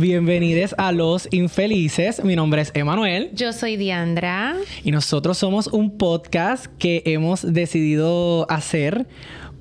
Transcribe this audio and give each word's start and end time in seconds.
Bienvenidos 0.00 0.74
a 0.78 0.92
Los 0.92 1.28
Infelices. 1.30 2.24
Mi 2.24 2.34
nombre 2.34 2.62
es 2.62 2.70
Emanuel. 2.72 3.28
Yo 3.34 3.52
soy 3.52 3.76
Diandra. 3.76 4.56
Y 4.82 4.92
nosotros 4.92 5.36
somos 5.36 5.66
un 5.66 5.98
podcast 5.98 6.68
que 6.78 7.02
hemos 7.04 7.42
decidido 7.42 8.50
hacer 8.50 9.06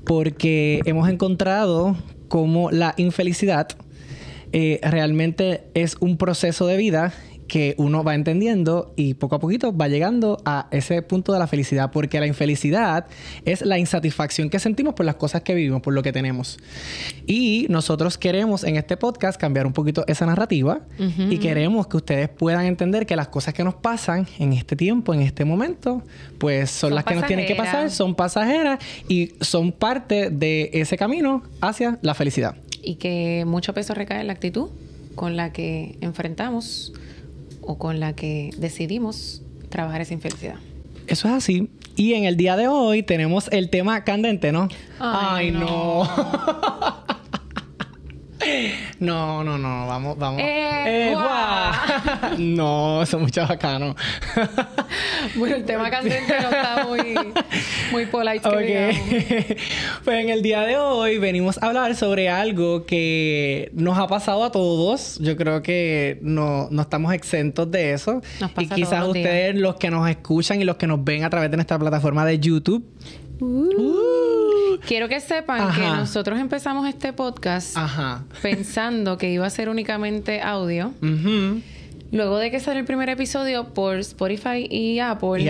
porque 0.06 0.80
hemos 0.86 1.10
encontrado 1.10 1.98
cómo 2.30 2.72
la 2.72 2.94
infelicidad 2.96 3.68
eh, 4.54 4.80
realmente 4.82 5.66
es 5.74 5.98
un 6.00 6.16
proceso 6.18 6.68
de 6.68 6.78
vida 6.78 7.12
que 7.50 7.76
uno 7.78 8.06
va 8.06 8.16
entendiendo 8.16 8.94
y 8.96 9.16
poco 9.16 9.36
a 9.36 9.40
poquito 9.40 9.76
va 9.76 9.90
llegando 9.90 10.42
a 10.46 10.68
ese 10.72 11.02
punto 11.02 11.34
de 11.34 11.40
la 11.40 11.48
felicidad, 11.48 11.92
porque 11.92 12.22
la 12.22 12.28
infelicidad 12.28 13.08
es 13.44 13.62
la 13.64 13.78
insatisfacción 13.78 14.50
que 14.50 14.60
sentimos 14.60 14.94
por 14.94 15.06
las 15.06 15.16
cosas 15.16 15.42
que 15.42 15.54
vivimos, 15.54 15.82
por 15.82 15.94
lo 15.94 16.02
que 16.02 16.14
tenemos. 16.14 16.60
Y 17.28 17.66
nosotros 17.70 18.18
queremos 18.18 18.64
en 18.64 18.78
este 18.78 18.96
podcast 18.96 19.38
cambiar 19.40 19.68
un 19.68 19.74
poquito 19.74 20.06
esa 20.08 20.26
narrativa 20.26 20.80
y 20.98 21.40
queremos 21.40 21.88
que 21.88 21.98
ustedes 21.98 22.30
puedan 22.30 22.66
entender 22.66 23.06
que 23.06 23.18
las 23.18 23.28
cosas 23.28 23.54
que 23.54 23.64
nos 23.64 23.74
pasan 23.74 24.28
en 24.38 24.54
este 24.54 24.76
tiempo, 24.76 25.14
en 25.14 25.22
este 25.22 25.44
momento, 25.44 26.04
pues 26.38 26.70
son, 26.70 26.96
las 26.96 27.04
que 27.04 27.16
nos 27.16 27.26
tienen 27.26 27.46
que 27.46 27.56
pasar, 27.56 27.90
son 27.90 28.16
pasajeras 28.16 28.80
y 29.08 29.34
son 29.42 29.72
parte 29.72 30.30
de 30.30 30.70
ese 30.74 30.98
camino 30.98 31.44
hacia 31.60 31.98
la 32.02 32.14
felicidad. 32.14 32.56
Y 32.82 32.96
que 32.96 33.44
mucho 33.46 33.74
peso 33.74 33.94
recae 33.94 34.22
en 34.22 34.28
la 34.28 34.34
actitud 34.34 34.70
con 35.16 35.36
la 35.36 35.52
que 35.52 35.98
enfrentamos 36.00 36.94
o 37.62 37.78
con 37.78 38.00
la 38.00 38.14
que 38.14 38.52
decidimos 38.58 39.42
trabajar 39.70 40.02
esa 40.02 40.14
infelicidad. 40.14 40.56
Eso 41.08 41.28
es 41.28 41.34
así. 41.34 41.70
Y 41.96 42.14
en 42.14 42.24
el 42.24 42.38
día 42.38 42.56
de 42.56 42.68
hoy 42.68 43.04
tenemos 43.04 43.50
el 43.52 43.70
tema 43.70 44.04
candente, 44.04 44.52
¿no? 44.52 44.70
Ay, 45.00 45.52
no. 45.52 46.06
No, 46.06 46.08
no, 49.00 49.44
no, 49.44 49.88
vamos, 49.88 50.18
vamos. 50.18 50.42
Eh, 50.44 51.16
no, 52.38 53.04
eso 53.04 53.18
es 53.18 53.22
muy 53.22 53.32
chabacano. 53.32 53.96
bueno, 55.36 55.56
el 55.56 55.66
tema 55.66 55.90
candente 55.90 56.34
no 56.42 56.50
está 56.50 56.86
muy, 56.88 57.16
muy 57.92 58.06
polite. 58.06 58.50
Que 58.50 59.58
pues 60.04 60.24
en 60.24 60.30
el 60.30 60.42
día 60.42 60.62
de 60.62 60.78
hoy 60.78 61.18
venimos 61.18 61.62
a 61.62 61.68
hablar 61.68 61.96
sobre 61.96 62.30
algo 62.30 62.86
que 62.86 63.72
nos 63.74 63.98
ha 63.98 64.08
pasado 64.08 64.44
a 64.44 64.52
todos. 64.52 65.18
Yo 65.20 65.36
creo 65.38 65.62
que 65.62 66.20
no, 66.22 66.68
no 66.72 66.82
estamos 66.82 67.14
exentos 67.14 67.70
de 67.72 67.94
eso. 67.94 68.22
y 68.58 68.68
quizás 68.68 69.08
ustedes, 69.08 69.56
los 69.56 69.76
que 69.76 69.90
nos 69.90 70.10
escuchan 70.10 70.62
y 70.62 70.66
los 70.66 70.78
que 70.78 70.88
nos 70.88 71.04
ven 71.04 71.24
a 71.24 71.30
través 71.30 71.52
de 71.52 71.58
nuestra 71.58 71.78
plataforma 71.80 72.26
de 72.26 72.40
YouTube, 72.40 72.86
Uh. 73.42 74.19
Quiero 74.86 75.08
que 75.10 75.20
sepan 75.20 75.74
que 75.74 75.82
nosotros 75.82 76.40
empezamos 76.40 76.88
este 76.88 77.14
podcast 77.14 77.76
pensando 78.42 79.18
que 79.18 79.32
iba 79.32 79.46
a 79.46 79.50
ser 79.50 79.70
únicamente 79.70 80.42
audio. 80.42 80.94
Luego 82.12 82.38
de 82.38 82.50
que 82.50 82.60
salió 82.60 82.80
el 82.80 82.86
primer 82.86 83.10
episodio 83.10 83.74
por 83.74 83.98
Spotify 84.00 84.68
y 84.70 85.00
Apple, 85.00 85.44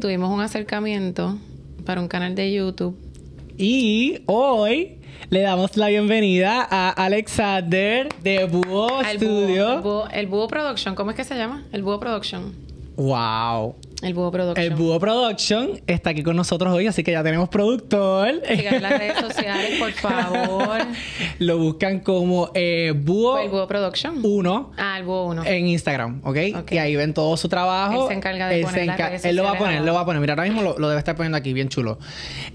tuvimos 0.00 0.30
un 0.30 0.40
acercamiento 0.40 1.38
para 1.84 2.00
un 2.00 2.08
canal 2.08 2.34
de 2.34 2.52
YouTube. 2.52 2.96
Y 3.58 4.22
hoy 4.26 4.98
le 5.30 5.40
damos 5.40 5.76
la 5.76 5.88
bienvenida 5.88 6.66
a 6.68 6.90
Alexander 6.90 8.08
de 8.22 8.44
Búho 8.46 9.02
Studio. 9.14 10.08
el 10.12 10.26
Búho 10.26 10.48
Production, 10.48 10.94
¿cómo 10.94 11.10
es 11.10 11.16
que 11.16 11.24
se 11.24 11.36
llama? 11.36 11.64
El 11.72 11.82
Búho 11.82 11.98
Production. 11.98 12.52
Wow. 12.96 13.74
El 14.04 14.12
Búho 14.14 14.30
Production. 14.30 14.64
El 14.64 14.74
Búho 14.74 15.00
Production 15.00 15.80
está 15.86 16.10
aquí 16.10 16.22
con 16.22 16.36
nosotros 16.36 16.72
hoy, 16.74 16.86
así 16.86 17.02
que 17.02 17.12
ya 17.12 17.22
tenemos 17.22 17.48
productor. 17.48 18.42
Sigan 18.46 18.82
las 18.82 18.98
redes 18.98 19.18
sociales, 19.20 19.78
por 19.78 19.92
favor. 19.92 20.78
Lo 21.38 21.58
buscan 21.58 22.00
como 22.00 22.50
eh, 22.54 22.92
Búho... 22.94 23.38
El 23.38 23.48
Búho 23.48 23.66
Production. 23.66 24.20
1. 24.22 24.72
Ah, 24.76 24.98
el 24.98 25.04
Búho 25.04 25.26
1. 25.28 25.44
En 25.46 25.68
Instagram, 25.68 26.20
¿ok? 26.22 26.36
Y 26.70 26.78
ahí 26.78 26.96
ven 26.96 27.14
todo 27.14 27.36
su 27.38 27.48
trabajo. 27.48 28.02
Él 28.02 28.08
se 28.08 28.14
encarga 28.14 28.48
de 28.48 28.62
poner 28.62 28.86
las 28.86 28.98
redes 28.98 29.24
Él 29.24 29.36
lo 29.36 29.44
va 29.44 29.52
a 29.52 29.58
poner, 29.58 29.82
lo 29.82 29.94
va 29.94 30.00
a 30.00 30.04
poner. 30.04 30.20
Mira, 30.20 30.34
ahora 30.34 30.44
mismo 30.44 30.62
lo, 30.62 30.88
debe 30.88 30.98
estar 30.98 31.16
poniendo 31.16 31.38
aquí, 31.38 31.54
bien 31.54 31.68
chulo. 31.68 31.98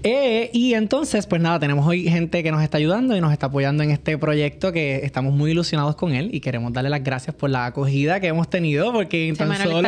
Eh, 0.02 0.50
y 0.52 0.74
entonces, 0.74 1.26
pues 1.26 1.42
nada, 1.42 1.58
tenemos 1.58 1.86
hoy 1.86 2.08
gente 2.08 2.42
que 2.42 2.52
nos 2.52 2.62
está 2.62 2.78
ayudando 2.78 3.16
y 3.16 3.20
nos 3.20 3.32
está 3.32 3.46
apoyando 3.46 3.82
en 3.82 3.90
este 3.90 4.16
proyecto 4.18 4.72
que 4.72 5.04
estamos 5.04 5.34
muy 5.34 5.50
ilusionados 5.50 5.96
con 5.96 6.14
él 6.14 6.30
y 6.32 6.40
queremos 6.40 6.72
darle 6.72 6.90
las 6.90 7.02
gracias 7.02 7.34
por 7.34 7.50
la 7.50 7.66
acogida 7.66 8.20
que 8.20 8.28
hemos 8.28 8.48
tenido 8.48 8.92
porque 8.92 9.34
tan 9.36 9.56
solo 9.56 9.82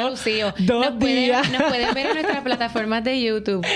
dos 0.59 0.99
días 0.99 1.52
nos 1.53 1.63
pueden 1.63 1.95
ver 1.95 2.07
en 2.07 2.15
nuestras 2.15 2.43
plataformas 2.43 3.05
de 3.05 3.23
YouTube. 3.23 3.67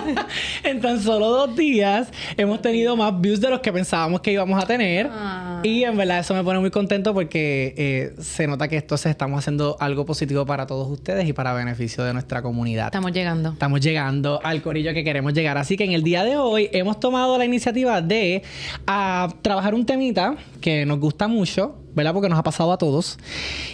en 0.64 0.80
tan 0.80 1.00
solo 1.00 1.28
dos 1.28 1.56
días 1.56 2.08
hemos 2.36 2.60
tenido 2.62 2.96
más 2.96 3.20
views 3.20 3.40
de 3.40 3.50
los 3.50 3.60
que 3.60 3.72
pensábamos 3.72 4.20
que 4.20 4.32
íbamos 4.32 4.62
a 4.62 4.66
tener. 4.66 5.08
Ah. 5.10 5.60
Y 5.62 5.84
en 5.84 5.96
verdad 5.96 6.20
eso 6.20 6.34
me 6.34 6.42
pone 6.42 6.58
muy 6.58 6.70
contento 6.70 7.14
porque 7.14 7.74
eh, 7.76 8.14
se 8.22 8.46
nota 8.46 8.68
que 8.68 8.76
esto 8.76 8.96
se 8.96 9.10
estamos 9.10 9.38
haciendo 9.38 9.76
algo 9.80 10.04
positivo 10.06 10.46
para 10.46 10.66
todos 10.66 10.88
ustedes 10.88 11.28
y 11.28 11.32
para 11.32 11.52
beneficio 11.52 12.04
de 12.04 12.12
nuestra 12.12 12.42
comunidad. 12.42 12.86
Estamos 12.86 13.12
llegando. 13.12 13.50
Estamos 13.50 13.80
llegando 13.80 14.40
al 14.42 14.62
corillo 14.62 14.92
que 14.94 15.04
queremos 15.04 15.32
llegar. 15.34 15.58
Así 15.58 15.76
que 15.76 15.84
en 15.84 15.92
el 15.92 16.02
día 16.02 16.24
de 16.24 16.36
hoy 16.36 16.68
hemos 16.72 17.00
tomado 17.00 17.36
la 17.38 17.44
iniciativa 17.44 18.00
de 18.00 18.42
a, 18.86 19.28
trabajar 19.42 19.74
un 19.74 19.84
temita 19.86 20.36
que 20.60 20.86
nos 20.86 20.98
gusta 20.98 21.28
mucho, 21.28 21.76
¿verdad? 21.94 22.12
Porque 22.12 22.28
nos 22.28 22.38
ha 22.38 22.42
pasado 22.42 22.72
a 22.72 22.78
todos. 22.78 23.18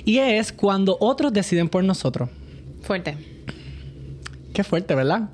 Y 0.05 0.19
es 0.19 0.53
cuando 0.53 0.97
otros 1.01 1.33
deciden 1.33 1.69
por 1.69 1.85
nosotros. 1.85 2.29
Fuerte. 2.83 3.36
Qué 4.56 4.65
fuerte, 4.65 4.94
¿verdad? 4.94 5.28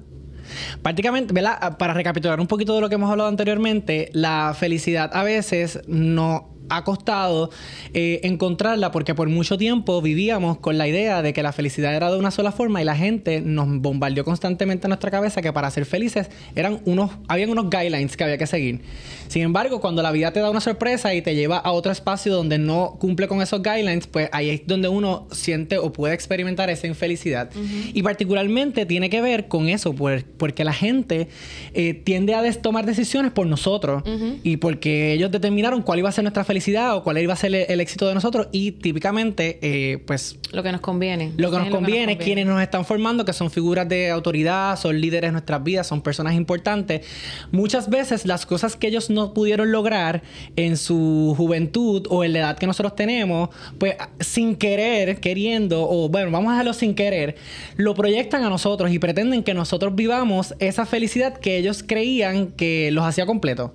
Prácticamente, 0.82 1.32
¿verdad? 1.32 1.78
Para 1.78 1.94
recapitular 1.94 2.40
un 2.40 2.48
poquito 2.48 2.74
de 2.74 2.80
lo 2.80 2.88
que 2.88 2.96
hemos 2.96 3.08
hablado 3.08 3.28
anteriormente, 3.28 4.10
la 4.14 4.52
felicidad 4.58 5.12
a 5.14 5.22
veces 5.22 5.80
no 5.86 6.51
ha 6.76 6.84
costado 6.84 7.50
eh, 7.92 8.20
encontrarla 8.22 8.90
porque 8.90 9.14
por 9.14 9.28
mucho 9.28 9.58
tiempo 9.58 10.00
vivíamos 10.00 10.58
con 10.58 10.78
la 10.78 10.88
idea 10.88 11.22
de 11.22 11.32
que 11.32 11.42
la 11.42 11.52
felicidad 11.52 11.94
era 11.94 12.10
de 12.10 12.18
una 12.18 12.30
sola 12.30 12.50
forma 12.50 12.80
y 12.80 12.84
la 12.84 12.96
gente 12.96 13.40
nos 13.40 13.68
bombardeó 13.80 14.24
constantemente 14.24 14.86
en 14.86 14.90
nuestra 14.90 15.10
cabeza 15.10 15.42
que 15.42 15.52
para 15.52 15.70
ser 15.70 15.84
felices 15.84 16.30
eran 16.54 16.80
unos, 16.84 17.10
habían 17.28 17.50
unos 17.50 17.68
guidelines 17.68 18.16
que 18.16 18.24
había 18.24 18.38
que 18.38 18.46
seguir. 18.46 18.80
Sin 19.28 19.42
embargo, 19.42 19.80
cuando 19.80 20.02
la 20.02 20.12
vida 20.12 20.32
te 20.32 20.40
da 20.40 20.50
una 20.50 20.60
sorpresa 20.60 21.14
y 21.14 21.22
te 21.22 21.34
lleva 21.34 21.58
a 21.58 21.72
otro 21.72 21.92
espacio 21.92 22.34
donde 22.34 22.58
no 22.58 22.96
cumple 22.98 23.28
con 23.28 23.40
esos 23.40 23.62
guidelines, 23.62 24.06
pues 24.06 24.28
ahí 24.32 24.50
es 24.50 24.66
donde 24.66 24.88
uno 24.88 25.26
siente 25.30 25.78
o 25.78 25.92
puede 25.92 26.14
experimentar 26.14 26.70
esa 26.70 26.86
infelicidad. 26.86 27.50
Y 27.94 28.02
particularmente 28.02 28.86
tiene 28.86 29.10
que 29.10 29.20
ver 29.20 29.48
con 29.48 29.68
eso, 29.68 29.94
porque 30.36 30.64
la 30.64 30.72
gente 30.72 31.28
eh, 31.74 31.94
tiende 31.94 32.34
a 32.34 32.42
tomar 32.60 32.84
decisiones 32.84 33.32
por 33.32 33.46
nosotros 33.46 34.02
y 34.42 34.58
porque 34.58 35.12
ellos 35.12 35.30
determinaron 35.30 35.82
cuál 35.82 36.00
iba 36.00 36.08
a 36.08 36.12
ser 36.12 36.24
nuestra 36.24 36.44
felicidad 36.44 36.61
o 36.68 37.02
cuál 37.02 37.18
iba 37.18 37.32
a 37.32 37.36
ser 37.36 37.54
el, 37.54 37.80
éxito 37.80 38.06
de 38.06 38.14
nosotros. 38.14 38.48
Y 38.52 38.72
típicamente 38.72 39.58
eh, 39.62 39.98
pues 40.06 40.38
lo 40.52 40.62
que 40.62 40.72
nos 40.72 40.80
conviene. 40.80 41.32
lo 41.36 41.50
que 41.50 41.58
nos 41.58 41.68
conviene, 41.68 42.18
quienes 42.18 42.46
nos 42.46 42.60
están 42.62 42.84
formando 42.84 43.24
que 43.24 43.32
son 43.32 43.50
figuras 43.50 43.88
de 43.88 44.10
autoridad 44.10 44.78
son 44.78 45.00
líderes 45.00 45.28
de 45.28 45.32
nuestras 45.32 45.62
vidas 45.62 45.86
son 45.86 46.02
personas 46.02 46.34
importantes. 46.34 47.06
Muchas 47.50 47.90
veces 47.90 48.26
las 48.26 48.46
cosas 48.46 48.76
que 48.76 48.88
ellos 48.88 49.10
no 49.10 49.34
pudieron 49.34 49.72
lograr 49.72 50.22
en 50.56 50.76
su 50.76 51.34
juventud 51.36 52.06
o 52.10 52.24
en 52.24 52.34
la 52.34 52.38
edad 52.40 52.58
que 52.58 52.66
nosotros 52.66 52.94
tenemos 52.94 53.50
pues 53.78 53.96
sin 54.20 54.56
querer 54.56 55.20
queriendo 55.20 55.88
o 55.88 56.08
bueno 56.08 56.30
vamos 56.30 56.50
a 56.50 56.52
dejarlo 56.52 56.72
sin 56.72 56.94
querer 56.94 57.36
lo 57.76 57.94
proyectan 57.94 58.44
a 58.44 58.50
nosotros 58.50 58.92
y 58.92 58.98
pretenden 58.98 59.42
que 59.42 59.54
nosotros 59.54 59.94
vivamos 59.94 60.54
esa 60.58 60.86
felicidad 60.86 61.34
que 61.38 61.56
ellos 61.56 61.84
creían 61.86 62.48
que 62.48 62.90
los 62.92 63.04
hacía 63.04 63.26
completo 63.26 63.72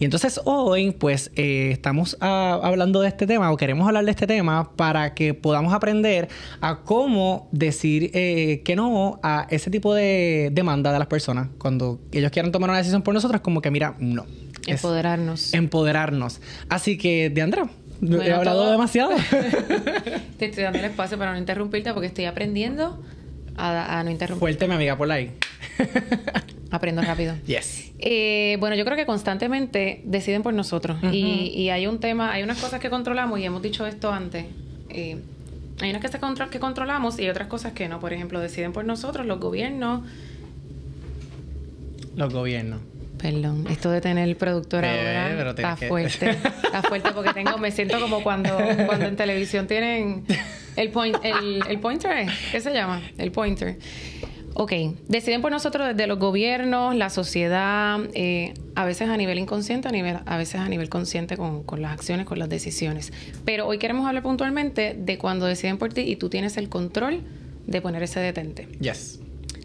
y 0.00 0.06
entonces 0.06 0.40
hoy, 0.46 0.92
pues, 0.92 1.30
eh, 1.36 1.68
estamos 1.72 2.16
ah, 2.22 2.58
hablando 2.62 3.02
de 3.02 3.08
este 3.08 3.26
tema 3.26 3.52
o 3.52 3.58
queremos 3.58 3.86
hablar 3.86 4.02
de 4.06 4.10
este 4.10 4.26
tema 4.26 4.72
para 4.74 5.12
que 5.12 5.34
podamos 5.34 5.74
aprender 5.74 6.28
a 6.62 6.80
cómo 6.80 7.50
decir 7.52 8.10
eh, 8.14 8.62
que 8.64 8.76
no 8.76 9.20
a 9.22 9.46
ese 9.50 9.70
tipo 9.70 9.94
de 9.94 10.48
demanda 10.52 10.90
de 10.90 10.98
las 10.98 11.06
personas. 11.06 11.48
Cuando 11.58 12.00
ellos 12.12 12.30
quieran 12.30 12.50
tomar 12.50 12.70
una 12.70 12.78
decisión 12.78 13.02
por 13.02 13.12
nosotros, 13.12 13.42
como 13.42 13.60
que 13.60 13.70
mira, 13.70 13.94
no. 13.98 14.24
Empoderarnos. 14.66 15.52
empoderarnos. 15.52 16.40
Así 16.70 16.96
que, 16.96 17.28
Deandra, 17.28 17.68
he 18.00 18.32
hablado 18.32 18.70
demasiado. 18.70 19.10
Te 20.38 20.46
estoy 20.46 20.64
dando 20.64 20.78
el 20.78 20.86
espacio 20.86 21.18
para 21.18 21.32
no 21.32 21.38
interrumpirte 21.38 21.92
porque 21.92 22.06
estoy 22.06 22.24
aprendiendo 22.24 23.02
a, 23.56 24.02
no 24.04 24.10
interrumpir. 24.10 24.40
Fuerte, 24.40 24.68
mi 24.68 24.74
amiga, 24.74 24.96
por 24.96 25.10
ahí. 25.10 25.32
Aprendo 26.70 27.02
rápido. 27.02 27.34
Yes. 27.46 27.92
Eh, 27.98 28.56
bueno, 28.60 28.76
yo 28.76 28.84
creo 28.84 28.96
que 28.96 29.06
constantemente 29.06 30.02
deciden 30.04 30.42
por 30.42 30.54
nosotros. 30.54 30.98
y, 31.02 31.68
hay 31.70 31.86
un 31.86 31.98
tema, 31.98 32.32
hay 32.32 32.42
unas 32.42 32.60
cosas 32.60 32.80
que 32.80 32.90
controlamos 32.90 33.38
y 33.40 33.44
hemos 33.44 33.62
dicho 33.62 33.86
esto 33.86 34.12
antes. 34.12 34.46
Eh, 34.88 35.18
hay 35.80 35.90
unas 35.90 36.02
que, 36.02 36.50
que 36.50 36.60
controlamos 36.60 37.18
y 37.18 37.28
otras 37.28 37.48
cosas 37.48 37.72
que 37.72 37.88
no. 37.88 38.00
Por 38.00 38.12
ejemplo, 38.12 38.40
deciden 38.40 38.72
por 38.72 38.84
nosotros 38.84 39.26
los 39.26 39.40
gobiernos. 39.40 40.02
Los 42.16 42.32
gobiernos. 42.32 42.80
Perdón, 43.20 43.66
esto 43.68 43.90
de 43.90 44.00
tener 44.00 44.28
el 44.28 44.36
productor 44.36 44.82
eh, 44.84 45.18
ahora 45.18 45.50
está 45.50 45.76
fuerte. 45.76 46.30
está 46.30 46.82
fuerte 46.82 47.10
porque 47.12 47.34
tengo, 47.34 47.58
me 47.58 47.70
siento 47.70 48.00
como 48.00 48.22
cuando, 48.22 48.56
cuando 48.86 49.06
en 49.06 49.16
televisión 49.16 49.66
tienen 49.66 50.24
el, 50.80 50.90
point, 50.90 51.16
el, 51.22 51.62
el 51.68 51.78
pointer, 51.78 52.26
¿qué 52.50 52.60
se 52.60 52.72
llama? 52.72 53.02
El 53.18 53.30
pointer. 53.32 53.78
Ok, 54.54 54.72
deciden 55.08 55.42
por 55.42 55.52
nosotros 55.52 55.88
desde 55.88 56.06
los 56.06 56.18
gobiernos, 56.18 56.94
la 56.94 57.08
sociedad, 57.08 58.00
eh, 58.14 58.54
a 58.74 58.84
veces 58.84 59.08
a 59.08 59.16
nivel 59.16 59.38
inconsciente, 59.38 59.88
a, 59.88 59.92
nivel, 59.92 60.18
a 60.24 60.36
veces 60.36 60.56
a 60.56 60.68
nivel 60.68 60.88
consciente 60.88 61.36
con, 61.36 61.62
con, 61.62 61.82
las 61.82 61.92
acciones, 61.92 62.26
con 62.26 62.38
las 62.38 62.48
decisiones. 62.48 63.12
Pero 63.44 63.66
hoy 63.66 63.78
queremos 63.78 64.06
hablar 64.06 64.22
puntualmente 64.22 64.96
de 64.98 65.18
cuando 65.18 65.46
deciden 65.46 65.78
por 65.78 65.92
ti 65.92 66.00
y 66.00 66.16
tú 66.16 66.28
tienes 66.28 66.56
el 66.56 66.68
control 66.68 67.20
de 67.66 67.80
poner 67.80 68.02
ese 68.02 68.20
detente. 68.20 68.66
Yes. 68.80 69.20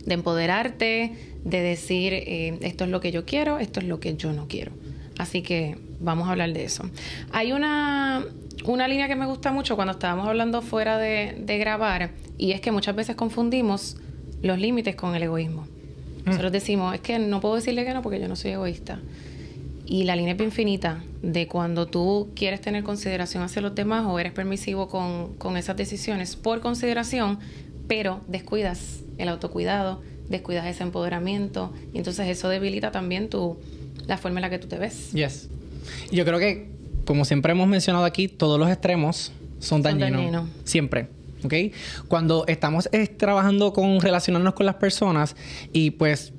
De 0.06 0.14
empoderarte, 0.14 1.14
de 1.44 1.62
decir, 1.62 2.14
eh, 2.14 2.58
esto 2.62 2.84
es 2.84 2.90
lo 2.90 3.02
que 3.02 3.12
yo 3.12 3.26
quiero, 3.26 3.58
esto 3.58 3.80
es 3.80 3.88
lo 3.88 4.00
que 4.00 4.16
yo 4.16 4.34
no 4.34 4.48
quiero. 4.48 4.72
Así 5.18 5.42
que 5.42 5.78
vamos 6.00 6.28
a 6.28 6.32
hablar 6.32 6.54
de 6.54 6.64
eso. 6.64 6.90
Hay 7.32 7.54
una, 7.54 8.26
una 8.64 8.88
línea 8.88 9.08
que 9.08 9.16
me 9.16 9.26
gusta 9.26 9.52
mucho 9.52 9.76
cuando 9.76 9.94
estábamos 9.94 10.28
hablando 10.28 10.62
fuera 10.62 10.98
de, 10.98 11.36
de 11.40 11.58
grabar 11.58 12.12
y 12.38 12.52
es 12.52 12.62
que 12.62 12.72
muchas 12.72 12.96
veces 12.96 13.16
confundimos 13.16 13.98
los 14.42 14.60
límites 14.60 14.96
con 14.96 15.16
el 15.16 15.24
egoísmo. 15.24 15.68
Mm. 16.26 16.30
Nosotros 16.30 16.52
decimos, 16.52 16.94
es 16.96 17.02
que 17.02 17.20
no 17.20 17.42
puedo 17.42 17.56
decirle 17.56 17.86
que 17.86 17.94
no 17.94 18.02
porque 18.02 18.20
yo 18.20 18.28
no 18.28 18.36
soy 18.36 18.52
egoísta. 18.52 19.00
Y 19.86 20.04
la 20.04 20.16
línea 20.16 20.34
es 20.34 20.42
infinita 20.42 21.04
de 21.22 21.48
cuando 21.48 21.86
tú 21.86 22.32
quieres 22.36 22.60
tener 22.60 22.84
consideración 22.84 23.44
hacia 23.44 23.62
los 23.62 23.76
demás 23.76 24.06
o 24.08 24.18
eres 24.18 24.34
permisivo 24.34 24.88
con, 24.88 25.36
con 25.36 25.58
esas 25.58 25.78
decisiones 25.78 26.36
por 26.36 26.60
consideración, 26.60 27.40
pero 27.88 28.22
descuidas 28.28 29.02
el 29.20 29.30
autocuidado, 29.30 30.02
descuidas 30.28 30.66
ese 30.66 30.82
empoderamiento 30.82 31.72
y 31.94 32.00
entonces 32.00 32.28
eso 32.28 32.50
debilita 32.50 32.92
también 32.92 33.30
tu, 33.30 33.58
la 34.08 34.18
forma 34.18 34.40
en 34.40 34.44
la 34.44 34.50
que 34.50 34.58
tú 34.58 34.68
te 34.68 34.80
ves. 34.80 35.12
Yes. 35.14 35.50
Yo 36.12 36.26
creo 36.26 36.40
que, 36.40 36.68
como 37.06 37.26
siempre 37.26 37.52
hemos 37.52 37.68
mencionado 37.68 38.06
aquí, 38.06 38.28
todos 38.28 38.60
los 38.60 38.70
extremos 38.70 39.32
son 39.60 39.82
dañinos. 39.82 40.48
Siempre. 40.64 41.08
¿ok? 41.44 41.54
Cuando 42.08 42.46
estamos 42.48 42.90
eh, 42.92 43.08
trabajando 43.08 43.74
con 43.74 44.02
relacionarnos 44.02 44.54
con 44.54 44.66
las 44.66 44.76
personas 44.76 45.36
y 45.72 45.92
pues 45.92 46.34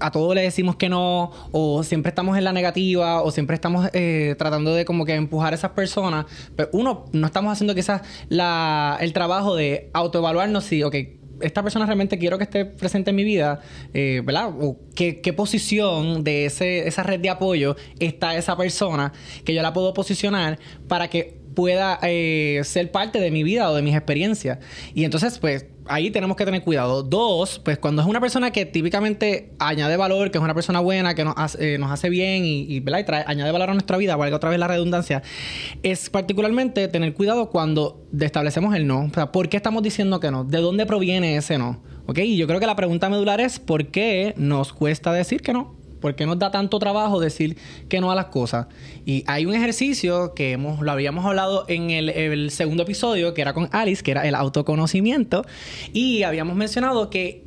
a 0.00 0.10
todos 0.10 0.34
le 0.34 0.40
decimos 0.40 0.76
que 0.76 0.88
no, 0.88 1.30
o 1.52 1.82
siempre 1.82 2.08
estamos 2.08 2.38
en 2.38 2.44
la 2.44 2.52
negativa, 2.52 3.22
o 3.22 3.30
siempre 3.30 3.54
estamos 3.54 3.90
eh, 3.92 4.34
tratando 4.38 4.74
de 4.74 4.86
como 4.86 5.04
que 5.04 5.14
empujar 5.14 5.52
a 5.52 5.56
esas 5.56 5.72
personas, 5.72 6.24
pero 6.56 6.70
pues, 6.70 6.80
uno, 6.80 7.04
no 7.12 7.26
estamos 7.26 7.52
haciendo 7.52 7.74
quizás 7.74 8.00
la, 8.30 8.96
el 9.00 9.12
trabajo 9.12 9.54
de 9.54 9.90
autoevaluarnos 9.92 10.64
si, 10.64 10.82
ok, 10.82 10.96
esta 11.40 11.62
persona 11.62 11.86
realmente 11.86 12.18
quiero 12.18 12.38
que 12.38 12.44
esté 12.44 12.64
presente 12.64 13.10
en 13.10 13.16
mi 13.16 13.24
vida, 13.24 13.60
eh, 13.94 14.22
¿verdad? 14.24 14.50
O 14.60 14.78
qué, 14.94 15.20
qué, 15.20 15.32
posición 15.32 16.24
de 16.24 16.46
ese, 16.46 16.86
esa 16.86 17.02
red 17.02 17.20
de 17.20 17.30
apoyo 17.30 17.76
está 17.98 18.36
esa 18.36 18.56
persona 18.56 19.12
que 19.44 19.54
yo 19.54 19.62
la 19.62 19.72
puedo 19.72 19.94
posicionar 19.94 20.58
para 20.88 21.08
que 21.08 21.40
pueda 21.54 21.98
eh, 22.02 22.60
ser 22.64 22.90
parte 22.90 23.20
de 23.20 23.30
mi 23.30 23.42
vida 23.42 23.70
o 23.70 23.74
de 23.74 23.82
mis 23.82 23.94
experiencias. 23.94 24.58
Y 24.94 25.04
entonces, 25.04 25.38
pues, 25.38 25.66
ahí 25.90 26.10
tenemos 26.10 26.36
que 26.36 26.44
tener 26.44 26.62
cuidado. 26.62 27.02
Dos, 27.02 27.58
pues 27.58 27.78
cuando 27.78 28.00
es 28.00 28.08
una 28.08 28.20
persona 28.20 28.50
que 28.50 28.64
típicamente 28.64 29.52
añade 29.58 29.96
valor, 29.96 30.30
que 30.30 30.38
es 30.38 30.44
una 30.44 30.54
persona 30.54 30.80
buena, 30.80 31.14
que 31.14 31.24
nos 31.24 31.34
hace, 31.36 31.74
eh, 31.74 31.78
nos 31.78 31.90
hace 31.90 32.08
bien 32.08 32.44
y, 32.44 32.80
¿verdad? 32.80 33.04
trae, 33.04 33.24
añade 33.26 33.50
valor 33.52 33.70
a 33.70 33.72
nuestra 33.74 33.96
vida, 33.96 34.16
valga 34.16 34.36
otra 34.36 34.50
vez 34.50 34.58
la 34.58 34.68
redundancia, 34.68 35.22
es 35.82 36.08
particularmente 36.08 36.88
tener 36.88 37.12
cuidado 37.12 37.50
cuando 37.50 38.06
establecemos 38.18 38.74
el 38.74 38.86
no. 38.86 39.04
O 39.04 39.10
sea, 39.12 39.32
¿por 39.32 39.48
qué 39.48 39.56
estamos 39.56 39.82
diciendo 39.82 40.20
que 40.20 40.30
no? 40.30 40.44
¿De 40.44 40.58
dónde 40.58 40.86
proviene 40.86 41.36
ese 41.36 41.58
no? 41.58 41.82
¿Ok? 42.06 42.18
Y 42.18 42.36
yo 42.36 42.46
creo 42.46 42.60
que 42.60 42.66
la 42.66 42.76
pregunta 42.76 43.08
medular 43.08 43.40
es 43.40 43.58
¿por 43.58 43.88
qué 43.88 44.34
nos 44.36 44.72
cuesta 44.72 45.12
decir 45.12 45.42
que 45.42 45.52
no? 45.52 45.79
¿Por 46.00 46.14
qué 46.14 46.26
nos 46.26 46.38
da 46.38 46.50
tanto 46.50 46.78
trabajo 46.78 47.20
decir 47.20 47.56
que 47.88 48.00
no 48.00 48.10
a 48.10 48.14
las 48.14 48.26
cosas? 48.26 48.66
Y 49.04 49.24
hay 49.26 49.46
un 49.46 49.54
ejercicio 49.54 50.34
que 50.34 50.52
hemos, 50.52 50.80
lo 50.80 50.90
habíamos 50.90 51.24
hablado 51.26 51.64
en 51.68 51.90
el, 51.90 52.08
el 52.08 52.50
segundo 52.50 52.84
episodio, 52.84 53.34
que 53.34 53.42
era 53.42 53.52
con 53.52 53.68
Alice, 53.72 54.02
que 54.02 54.10
era 54.12 54.26
el 54.26 54.34
autoconocimiento. 54.34 55.44
Y 55.92 56.22
habíamos 56.22 56.56
mencionado 56.56 57.10
que 57.10 57.44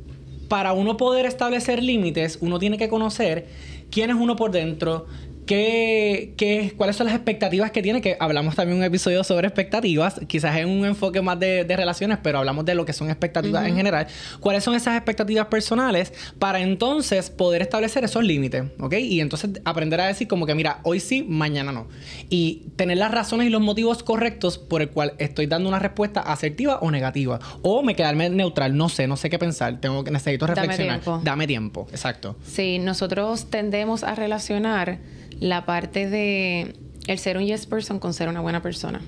para 0.48 0.72
uno 0.72 0.96
poder 0.96 1.26
establecer 1.26 1.82
límites, 1.82 2.38
uno 2.40 2.58
tiene 2.58 2.78
que 2.78 2.88
conocer 2.88 3.48
quién 3.90 4.10
es 4.10 4.16
uno 4.16 4.36
por 4.36 4.50
dentro, 4.50 5.06
¿Qué, 5.46 6.34
qué, 6.38 6.72
cuáles 6.76 6.96
son 6.96 7.06
las 7.06 7.14
expectativas 7.14 7.70
que 7.70 7.82
tiene? 7.82 8.00
Que 8.00 8.16
hablamos 8.18 8.54
también 8.54 8.78
un 8.78 8.84
episodio 8.84 9.22
sobre 9.24 9.46
expectativas, 9.46 10.20
quizás 10.26 10.56
en 10.56 10.68
un 10.68 10.86
enfoque 10.86 11.20
más 11.20 11.38
de, 11.38 11.64
relaciones, 11.74 12.18
pero 12.22 12.38
hablamos 12.38 12.64
de 12.64 12.74
lo 12.74 12.86
que 12.86 12.92
son 12.92 13.10
expectativas 13.10 13.66
en 13.66 13.76
general. 13.76 14.06
¿Cuáles 14.40 14.64
son 14.64 14.74
esas 14.74 14.96
expectativas 14.96 15.46
personales 15.46 16.12
para 16.38 16.60
entonces 16.60 17.30
poder 17.30 17.62
establecer 17.62 18.04
esos 18.04 18.24
límites? 18.24 18.64
¿Ok? 18.78 18.94
Y 18.94 19.20
entonces 19.20 19.50
aprender 19.64 20.00
a 20.00 20.06
decir 20.06 20.28
como 20.28 20.46
que, 20.46 20.54
mira, 20.54 20.80
hoy 20.82 21.00
sí, 21.00 21.24
mañana 21.28 21.72
no. 21.72 21.88
Y 22.30 22.62
tener 22.76 22.96
las 22.98 23.10
razones 23.10 23.48
y 23.48 23.50
los 23.50 23.60
motivos 23.60 24.02
correctos 24.02 24.56
por 24.56 24.80
el 24.80 24.88
cual 24.88 25.14
estoy 25.18 25.46
dando 25.46 25.68
una 25.68 25.78
respuesta 25.78 26.20
asertiva 26.20 26.78
o 26.80 26.90
negativa. 26.90 27.38
O 27.62 27.82
me 27.82 27.94
quedarme 27.94 28.30
neutral, 28.30 28.76
no 28.76 28.88
sé, 28.88 29.06
no 29.06 29.16
sé 29.16 29.28
qué 29.28 29.38
pensar, 29.38 29.80
tengo 29.80 30.04
que 30.04 30.10
necesito 30.10 30.46
reflexionar. 30.46 31.00
Dame 31.00 31.02
tiempo. 31.02 31.20
Dame 31.22 31.46
tiempo, 31.46 31.86
exacto. 31.90 32.36
Sí, 32.46 32.78
nosotros 32.78 33.50
tendemos 33.50 34.04
a 34.04 34.14
relacionar 34.14 34.98
la 35.40 35.66
parte 35.66 36.08
de 36.08 36.74
el 37.06 37.18
ser 37.18 37.36
un 37.36 37.44
yes 37.44 37.66
person 37.66 37.98
con 37.98 38.14
ser 38.14 38.28
una 38.28 38.40
buena 38.40 38.62
persona. 38.62 39.00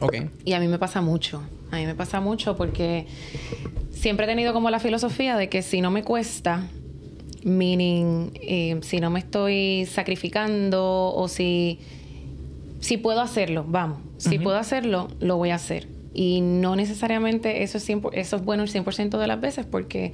Ok. 0.00 0.16
Y 0.44 0.52
a 0.52 0.60
mí 0.60 0.68
me 0.68 0.78
pasa 0.78 1.00
mucho. 1.00 1.42
A 1.70 1.76
mí 1.76 1.86
me 1.86 1.94
pasa 1.94 2.20
mucho 2.20 2.56
porque 2.56 3.06
siempre 3.90 4.26
he 4.26 4.28
tenido 4.28 4.52
como 4.52 4.70
la 4.70 4.80
filosofía 4.80 5.36
de 5.36 5.48
que 5.48 5.62
si 5.62 5.80
no 5.80 5.90
me 5.90 6.02
cuesta, 6.02 6.66
meaning, 7.44 8.30
eh, 8.34 8.78
si 8.82 9.00
no 9.00 9.10
me 9.10 9.20
estoy 9.20 9.86
sacrificando 9.86 11.12
o 11.14 11.28
si, 11.28 11.80
si 12.80 12.96
puedo 12.96 13.20
hacerlo, 13.20 13.64
vamos, 13.66 13.98
si 14.18 14.38
puedo 14.38 14.56
hacerlo, 14.56 15.08
lo 15.20 15.36
voy 15.36 15.50
a 15.50 15.56
hacer. 15.56 15.88
Y 16.14 16.40
no 16.42 16.76
necesariamente 16.76 17.62
eso 17.62 17.78
es, 17.78 17.88
eso 18.12 18.36
es 18.36 18.44
bueno 18.44 18.62
el 18.64 18.70
100% 18.70 19.18
de 19.18 19.26
las 19.26 19.40
veces 19.40 19.64
porque 19.64 20.12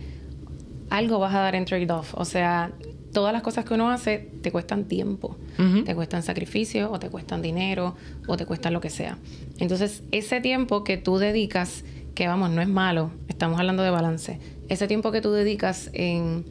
algo 0.90 1.18
vas 1.18 1.34
a 1.34 1.40
dar 1.40 1.54
en 1.54 1.64
trade-off. 1.64 2.14
O 2.14 2.24
sea, 2.24 2.72
todas 3.18 3.32
las 3.32 3.42
cosas 3.42 3.64
que 3.64 3.74
uno 3.74 3.90
hace 3.90 4.30
te 4.42 4.52
cuestan 4.52 4.84
tiempo, 4.84 5.36
te 5.84 5.92
cuestan 5.96 6.22
sacrificio 6.22 6.88
o 6.92 7.00
te 7.00 7.10
cuestan 7.10 7.42
dinero 7.42 7.96
o 8.28 8.36
te 8.36 8.46
cuestan 8.46 8.72
lo 8.72 8.80
que 8.80 8.90
sea. 8.90 9.18
Entonces, 9.58 10.04
ese 10.12 10.40
tiempo 10.40 10.84
que 10.84 10.98
tú 10.98 11.18
dedicas, 11.18 11.82
que 12.14 12.28
vamos, 12.28 12.50
no 12.50 12.62
es 12.62 12.68
malo, 12.68 13.10
estamos 13.26 13.58
hablando 13.58 13.82
de 13.82 13.90
balance, 13.90 14.38
ese 14.68 14.86
tiempo 14.86 15.10
que 15.10 15.20
tú 15.20 15.32
dedicas 15.32 15.90
en 15.94 16.44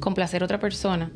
complacer 0.00 0.42
a 0.42 0.46
otra 0.46 0.58
persona 0.58 1.12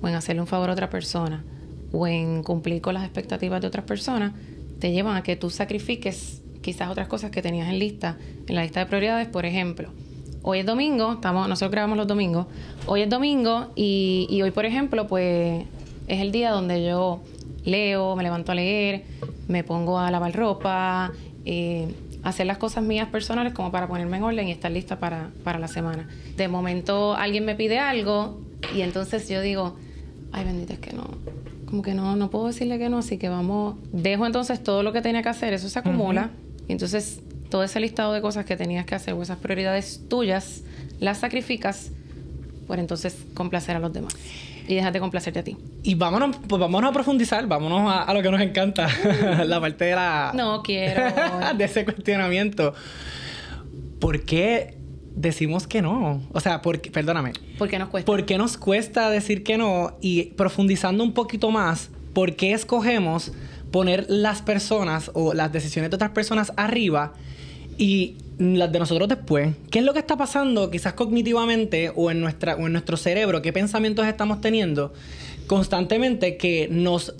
o 0.00 0.08
en 0.08 0.14
hacerle 0.14 0.40
un 0.40 0.46
favor 0.46 0.70
a 0.70 0.72
otra 0.72 0.88
persona 0.88 1.44
o 1.92 2.06
en 2.06 2.42
cumplir 2.42 2.80
con 2.80 2.94
las 2.94 3.04
expectativas 3.04 3.60
de 3.60 3.66
otras 3.66 3.84
personas, 3.84 4.32
te 4.78 4.90
llevan 4.90 5.18
a 5.18 5.22
que 5.22 5.36
tú 5.36 5.50
sacrifiques 5.50 6.40
quizás 6.62 6.88
otras 6.88 7.08
cosas 7.08 7.30
que 7.30 7.42
tenías 7.42 7.68
en 7.68 7.78
lista, 7.78 8.16
en 8.46 8.54
la 8.54 8.62
lista 8.62 8.80
de 8.80 8.86
prioridades, 8.86 9.28
por 9.28 9.44
ejemplo 9.44 9.92
hoy 10.42 10.60
es 10.60 10.66
domingo, 10.66 11.14
estamos, 11.14 11.48
nosotros 11.48 11.70
grabamos 11.70 11.96
los 11.96 12.06
domingos, 12.06 12.46
hoy 12.86 13.02
es 13.02 13.10
domingo 13.10 13.68
y, 13.76 14.40
hoy, 14.42 14.50
por 14.50 14.64
ejemplo, 14.64 15.06
pues 15.06 15.64
es 16.08 16.20
el 16.20 16.32
día 16.32 16.50
donde 16.50 16.84
yo 16.84 17.20
leo, 17.64 18.16
me 18.16 18.22
levanto 18.22 18.52
a 18.52 18.54
leer, 18.54 19.04
me 19.48 19.64
pongo 19.64 19.98
a 19.98 20.10
lavar 20.10 20.34
ropa, 20.34 21.12
eh, 21.44 21.94
hacer 22.22 22.46
las 22.46 22.58
cosas 22.58 22.84
mías 22.84 23.08
personales 23.08 23.52
como 23.52 23.70
para 23.70 23.86
ponerme 23.86 24.16
en 24.18 24.22
orden 24.22 24.48
y 24.48 24.52
estar 24.52 24.70
lista 24.70 24.98
para, 24.98 25.30
para 25.44 25.58
la 25.58 25.68
semana. 25.68 26.08
De 26.36 26.48
momento 26.48 27.14
alguien 27.14 27.44
me 27.44 27.54
pide 27.54 27.78
algo 27.78 28.40
y 28.74 28.82
entonces 28.82 29.28
yo 29.28 29.40
digo, 29.40 29.76
ay 30.32 30.44
bendito, 30.44 30.72
es 30.72 30.78
que 30.78 30.92
no, 30.92 31.06
como 31.66 31.82
que 31.82 31.94
no, 31.94 32.16
no 32.16 32.30
puedo 32.30 32.46
decirle 32.46 32.78
que 32.78 32.88
no, 32.88 32.98
así 32.98 33.18
que 33.18 33.28
vamos, 33.28 33.76
dejo 33.92 34.26
entonces 34.26 34.62
todo 34.62 34.82
lo 34.82 34.92
que 34.92 35.02
tenía 35.02 35.22
que 35.22 35.28
hacer, 35.28 35.52
eso 35.52 35.68
se 35.68 35.78
acumula 35.78 36.30
y 36.68 36.72
entonces 36.72 37.20
todo 37.50 37.64
ese 37.64 37.80
listado 37.80 38.12
de 38.12 38.20
cosas 38.20 38.46
que 38.46 38.56
tenías 38.56 38.86
que 38.86 38.94
hacer 38.94 39.14
o 39.14 39.22
esas 39.22 39.38
prioridades 39.38 40.02
tuyas, 40.08 40.62
las 41.00 41.18
sacrificas 41.18 41.90
por 42.66 42.78
entonces 42.78 43.16
complacer 43.34 43.76
a 43.76 43.80
los 43.80 43.92
demás. 43.92 44.14
Y 44.68 44.76
déjate 44.76 45.00
complacerte 45.00 45.40
a 45.40 45.44
ti. 45.44 45.56
Y 45.82 45.96
vámonos, 45.96 46.36
pues 46.46 46.60
vámonos 46.60 46.90
a 46.90 46.92
profundizar, 46.92 47.44
vámonos 47.48 47.92
a, 47.92 48.14
lo 48.14 48.22
que 48.22 48.30
nos 48.30 48.40
encanta, 48.40 48.88
la 49.44 49.60
parte 49.60 49.86
de 49.86 49.94
la... 49.96 50.30
No 50.34 50.62
quiero. 50.62 51.02
de 51.56 51.64
ese 51.64 51.84
cuestionamiento. 51.84 52.72
¿Por 53.98 54.24
qué 54.24 54.76
decimos 55.16 55.66
que 55.66 55.82
no? 55.82 56.22
O 56.32 56.38
sea, 56.38 56.62
porque, 56.62 56.92
perdóname. 56.92 57.32
¿Por 57.58 57.68
qué 57.68 57.80
nos 57.80 57.88
cuesta? 57.88 58.06
¿Por 58.06 58.24
qué 58.24 58.38
nos 58.38 58.56
cuesta 58.56 59.10
decir 59.10 59.42
que 59.42 59.58
no? 59.58 59.96
Y 60.00 60.26
profundizando 60.36 61.02
un 61.02 61.12
poquito 61.12 61.50
más, 61.50 61.90
¿por 62.14 62.36
qué 62.36 62.52
escogemos 62.52 63.32
poner 63.72 64.06
las 64.08 64.42
personas 64.42 65.10
o 65.14 65.34
las 65.34 65.52
decisiones 65.52 65.90
de 65.90 65.96
otras 65.96 66.10
personas 66.10 66.52
arriba 66.56 67.14
y 67.80 68.18
las 68.38 68.70
de 68.70 68.78
nosotros 68.78 69.08
después, 69.08 69.54
¿qué 69.70 69.78
es 69.78 69.84
lo 69.86 69.94
que 69.94 70.00
está 70.00 70.14
pasando 70.14 70.70
quizás 70.70 70.92
cognitivamente 70.92 71.90
o 71.96 72.10
en, 72.10 72.20
nuestra, 72.20 72.54
o 72.56 72.66
en 72.66 72.72
nuestro 72.72 72.98
cerebro? 72.98 73.40
¿Qué 73.40 73.54
pensamientos 73.54 74.06
estamos 74.06 74.42
teniendo 74.42 74.92
constantemente 75.46 76.36
que 76.36 76.68
nos, 76.70 77.14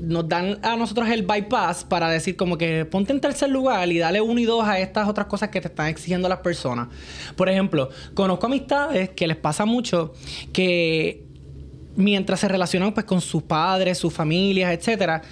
nos 0.00 0.28
dan 0.28 0.58
a 0.64 0.74
nosotros 0.74 1.08
el 1.10 1.22
bypass 1.22 1.84
para 1.84 2.10
decir 2.10 2.34
como 2.36 2.58
que 2.58 2.84
ponte 2.86 3.12
en 3.12 3.20
tercer 3.20 3.50
lugar 3.50 3.88
y 3.92 3.98
dale 3.98 4.20
uno 4.20 4.40
y 4.40 4.44
dos 4.46 4.64
a 4.64 4.80
estas 4.80 5.08
otras 5.08 5.28
cosas 5.28 5.50
que 5.50 5.60
te 5.60 5.68
están 5.68 5.86
exigiendo 5.86 6.28
las 6.28 6.40
personas? 6.40 6.88
Por 7.36 7.48
ejemplo, 7.48 7.90
conozco 8.14 8.46
amistades 8.46 9.10
que 9.10 9.28
les 9.28 9.36
pasa 9.36 9.64
mucho 9.64 10.12
que 10.52 11.24
mientras 11.94 12.40
se 12.40 12.48
relacionan 12.48 12.92
pues 12.92 13.06
con 13.06 13.20
sus 13.20 13.44
padres, 13.44 13.96
sus 13.96 14.12
familias, 14.12 14.72
etcétera, 14.72 15.22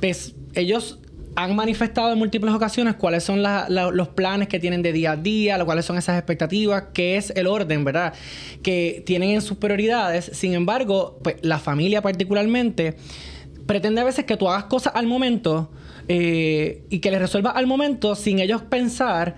pues 0.00 0.36
ellos 0.54 1.00
han 1.36 1.56
manifestado 1.56 2.12
en 2.12 2.18
múltiples 2.18 2.54
ocasiones 2.54 2.94
cuáles 2.94 3.24
son 3.24 3.42
los 3.42 4.08
planes 4.08 4.48
que 4.48 4.60
tienen 4.60 4.82
de 4.82 4.92
día 4.92 5.12
a 5.12 5.16
día, 5.16 5.62
cuáles 5.64 5.84
son 5.84 5.96
esas 5.96 6.16
expectativas, 6.16 6.84
qué 6.92 7.16
es 7.16 7.30
el 7.30 7.46
orden, 7.46 7.84
¿verdad? 7.84 8.14
Que 8.62 9.02
tienen 9.04 9.30
en 9.30 9.42
sus 9.42 9.58
prioridades. 9.58 10.30
Sin 10.32 10.54
embargo, 10.54 11.18
pues, 11.22 11.36
la 11.42 11.58
familia 11.58 12.02
particularmente 12.02 12.96
pretende 13.66 14.00
a 14.00 14.04
veces 14.04 14.24
que 14.24 14.36
tú 14.36 14.48
hagas 14.48 14.64
cosas 14.64 14.92
al 14.94 15.06
momento 15.06 15.70
eh, 16.06 16.84
y 16.90 16.98
que 16.98 17.10
les 17.10 17.20
resuelvas 17.20 17.56
al 17.56 17.66
momento 17.66 18.14
sin 18.14 18.38
ellos 18.38 18.62
pensar 18.62 19.36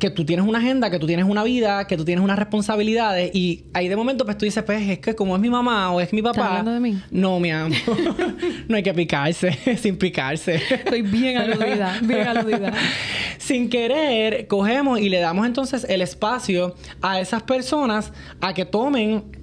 que 0.00 0.10
tú 0.10 0.24
tienes 0.24 0.44
una 0.44 0.58
agenda, 0.58 0.90
que 0.90 0.98
tú 0.98 1.06
tienes 1.06 1.26
una 1.26 1.44
vida, 1.44 1.86
que 1.86 1.96
tú 1.96 2.04
tienes 2.04 2.24
unas 2.24 2.38
responsabilidades 2.38 3.30
y 3.34 3.66
ahí 3.74 3.86
de 3.86 3.94
momento 3.94 4.24
pues 4.24 4.36
tú 4.36 4.46
dices, 4.46 4.64
pues 4.64 4.88
es 4.88 4.98
que 4.98 5.14
como 5.14 5.36
es 5.36 5.42
mi 5.42 5.50
mamá 5.50 5.92
o 5.92 6.00
es 6.00 6.12
mi 6.12 6.22
papá. 6.22 6.48
hablando 6.48 6.72
de 6.72 6.80
mí? 6.80 7.00
No, 7.12 7.38
mi 7.38 7.52
amor. 7.52 7.76
no 8.68 8.76
hay 8.76 8.82
que 8.82 8.94
picarse, 8.94 9.52
sin 9.76 9.96
picarse. 9.96 10.60
Estoy 10.70 11.02
bien 11.02 11.36
aludida, 11.36 11.98
bien 12.02 12.26
aludida. 12.26 12.72
sin 13.38 13.68
querer, 13.68 14.48
cogemos 14.48 14.98
y 14.98 15.08
le 15.10 15.20
damos 15.20 15.46
entonces 15.46 15.86
el 15.88 16.02
espacio 16.02 16.74
a 17.02 17.20
esas 17.20 17.42
personas 17.42 18.12
a 18.40 18.54
que 18.54 18.64
tomen 18.64 19.39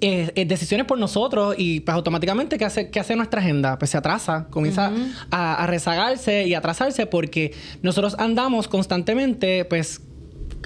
eh, 0.00 0.30
eh, 0.36 0.44
decisiones 0.44 0.86
por 0.86 0.96
nosotros 0.96 1.56
y 1.58 1.80
pues 1.80 1.92
automáticamente 1.92 2.56
¿qué 2.56 2.64
hace, 2.64 2.88
qué 2.88 3.00
hace 3.00 3.16
nuestra 3.16 3.40
agenda? 3.40 3.78
Pues 3.80 3.90
se 3.90 3.98
atrasa, 3.98 4.46
comienza 4.48 4.92
a, 5.32 5.66
rezagarse 5.66 6.46
y 6.46 6.54
atrasarse 6.54 7.06
porque 7.06 7.52
nosotros 7.82 8.14
andamos 8.16 8.68
constantemente 8.68 9.64
pues 9.64 10.02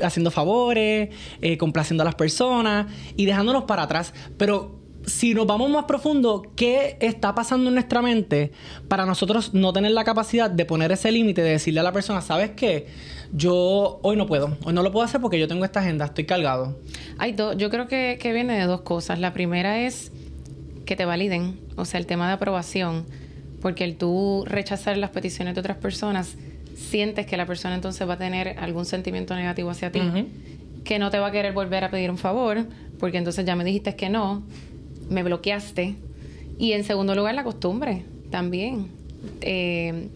haciendo 0.03 0.31
favores, 0.31 1.09
eh, 1.41 1.57
complaciendo 1.57 2.03
a 2.03 2.05
las 2.05 2.15
personas 2.15 2.93
y 3.17 3.25
dejándonos 3.25 3.65
para 3.65 3.85
atrás. 3.85 4.13
Pero 4.37 4.82
si 5.07 5.35
nos 5.35 5.47
vamos 5.47 5.71
más 5.71 5.85
profundo, 5.85 6.43
¿qué 6.57 6.97
está 7.01 7.35
pasando 7.35 7.69
en 7.69 7.75
nuestra 7.75 8.03
mente 8.03 8.53
para 8.89 9.07
nosotros 9.07 9.55
no 9.55 9.73
tener 9.73 9.93
la 9.93 10.05
capacidad 10.05 10.51
de 10.51 10.65
poner 10.65 10.93
ese 10.93 11.11
límite, 11.11 11.43
de 11.43 11.51
decirle 11.51 11.81
a 11.81 11.83
la 11.83 11.93
persona, 11.93 12.21
¿sabes 12.21 12.51
qué? 12.51 12.87
Yo 13.33 14.01
hoy 14.03 14.17
no 14.17 14.27
puedo, 14.27 14.57
hoy 14.65 14.73
no 14.73 14.83
lo 14.83 14.93
puedo 14.93 15.05
hacer 15.05 15.21
porque 15.21 15.39
yo 15.39 15.49
tengo 15.49 15.65
esta 15.65 15.81
agenda, 15.81 16.05
estoy 16.07 16.25
cargado. 16.25 16.79
Hay 17.19 17.33
dos, 17.33 17.57
yo 17.57 17.71
creo 17.71 17.89
que, 17.89 18.19
que 18.21 18.33
viene 18.33 18.59
de 18.59 18.65
dos 18.65 18.83
cosas. 18.83 19.19
La 19.19 19.33
primera 19.33 19.81
es 19.81 20.13
que 20.85 20.97
te 20.97 21.05
validen, 21.05 21.59
o 21.77 21.85
sea, 21.85 21.99
el 21.99 22.07
tema 22.07 22.29
de 22.29 22.35
aprobación, 22.35 23.07
porque 23.61 23.85
el 23.85 23.97
tú 23.97 24.45
rechazar 24.47 24.97
las 24.99 25.11
peticiones 25.11 25.55
de 25.55 25.61
otras 25.61 25.79
personas, 25.79 26.37
sientes 26.77 27.27
que 27.27 27.37
la 27.37 27.47
persona 27.47 27.75
entonces 27.75 28.09
va 28.09 28.15
a 28.15 28.19
tener 28.19 28.59
algún 28.59 28.85
sentimiento 28.85 29.35
negativo 29.35 29.71
hacia 29.71 29.91
ti, 29.91 30.01
que 30.85 30.99
no 30.99 31.11
te 31.11 31.19
va 31.19 31.29
a 31.29 31.33
querer 31.33 31.53
volver 31.53 31.85
a 31.85 31.91
pedir 31.91 32.11
un 32.11 32.19
favor, 32.19 32.67
porque 32.99 33.19
entonces 33.19 33.45
ya 33.45 33.57
me 33.57 33.65
dijiste 33.65 33.95
que 33.95 34.09
no, 34.09 34.43
me 35.13 35.23
bloqueaste. 35.23 35.97
Y 36.59 36.73
en 36.73 36.85
segundo 36.85 37.15
lugar, 37.15 37.35
la 37.35 37.45
costumbre 37.45 38.05
también. 38.31 38.89
Eh, 39.41 40.09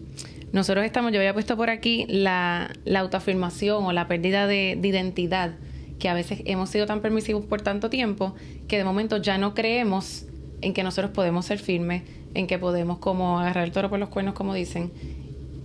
nosotros 0.53 0.85
estamos, 0.85 1.11
yo 1.11 1.19
había 1.19 1.33
puesto 1.33 1.57
por 1.57 1.69
aquí 1.69 2.05
la, 2.07 2.71
la 2.85 3.01
autoafirmación 3.01 3.85
o 3.85 3.91
la 3.91 4.07
pérdida 4.07 4.47
de, 4.47 4.79
identidad, 4.81 5.55
que 5.99 6.09
a 6.09 6.13
veces 6.13 6.41
hemos 6.45 6.69
sido 6.69 6.85
tan 6.85 7.01
permisivos 7.01 7.45
por 7.45 7.61
tanto 7.61 7.89
tiempo 7.89 8.33
que 8.67 8.77
de 8.77 8.83
momento 8.83 9.17
ya 9.17 9.37
no 9.37 9.53
creemos 9.53 10.25
en 10.61 10.73
que 10.73 10.83
nosotros 10.83 11.11
podemos 11.11 11.45
ser 11.45 11.59
firmes, 11.59 12.03
en 12.33 12.47
que 12.47 12.57
podemos 12.57 12.97
como 12.99 13.39
agarrar 13.39 13.65
el 13.65 13.71
toro 13.71 13.89
por 13.89 13.99
los 13.99 14.09
cuernos, 14.09 14.33
como 14.33 14.53
dicen, 14.53 14.91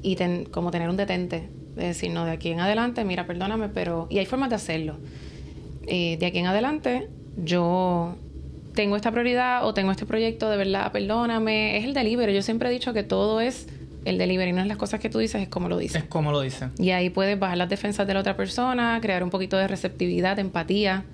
y 0.03 0.17
como 0.51 0.71
tener 0.71 0.89
un 0.89 0.97
detente, 0.97 1.49
de 1.77 1.87
decir, 1.87 2.11
no, 2.11 2.25
de 2.25 2.33
aquí 2.33 2.51
en 2.51 2.61
adelante, 2.61 3.05
mira, 3.05 3.27
perdóname, 3.27 3.69
pero... 3.69 4.09
Y 4.11 4.19
hay 4.19 4.27
formas 4.27 4.51
de 4.51 4.57
hacerlo. 4.57 4.99
Eh, 5.87 6.17
de 6.19 6.27
aquí 6.27 6.39
en 6.39 6.47
adelante, 6.47 7.09
yo 7.37 8.17
tengo 8.75 8.97
esta 8.97 9.11
prioridad 9.11 9.67
o 9.67 9.75
tengo 9.75 9.91
este 9.91 10.07
proyecto, 10.07 10.49
de 10.51 10.57
verdad, 10.57 10.93
perdóname. 10.93 11.79
Es 11.79 11.85
el 11.85 11.95
delivery. 11.95 12.35
Yo 12.35 12.43
siempre 12.43 12.69
he 12.69 12.73
dicho 12.73 12.93
que 12.93 13.03
todo 13.03 13.41
es 13.41 13.67
el 14.05 14.19
delivery, 14.19 14.53
no 14.53 14.61
es 14.61 14.67
las 14.67 14.77
cosas 14.77 15.01
que 15.01 15.09
tú 15.09 15.19
dices, 15.19 15.43
es 15.43 15.49
como 15.49 15.69
lo 15.69 15.79
dices. 15.79 16.03
Es 16.03 16.09
como 16.09 16.33
lo 16.33 16.41
dices. 16.41 16.71
Y 16.79 16.91
ahí 16.91 17.11
puedes 17.11 17.39
bajar 17.39 17.59
las 17.59 17.69
defensas 17.69 18.07
de 18.07 18.15
la 18.15 18.21
otra 18.21 18.37
persona, 18.37 18.99
crear 19.01 19.23
un 19.23 19.31
poquito 19.31 19.57
de 19.57 19.69
receptividad, 19.69 20.39
empatía. 20.39 21.05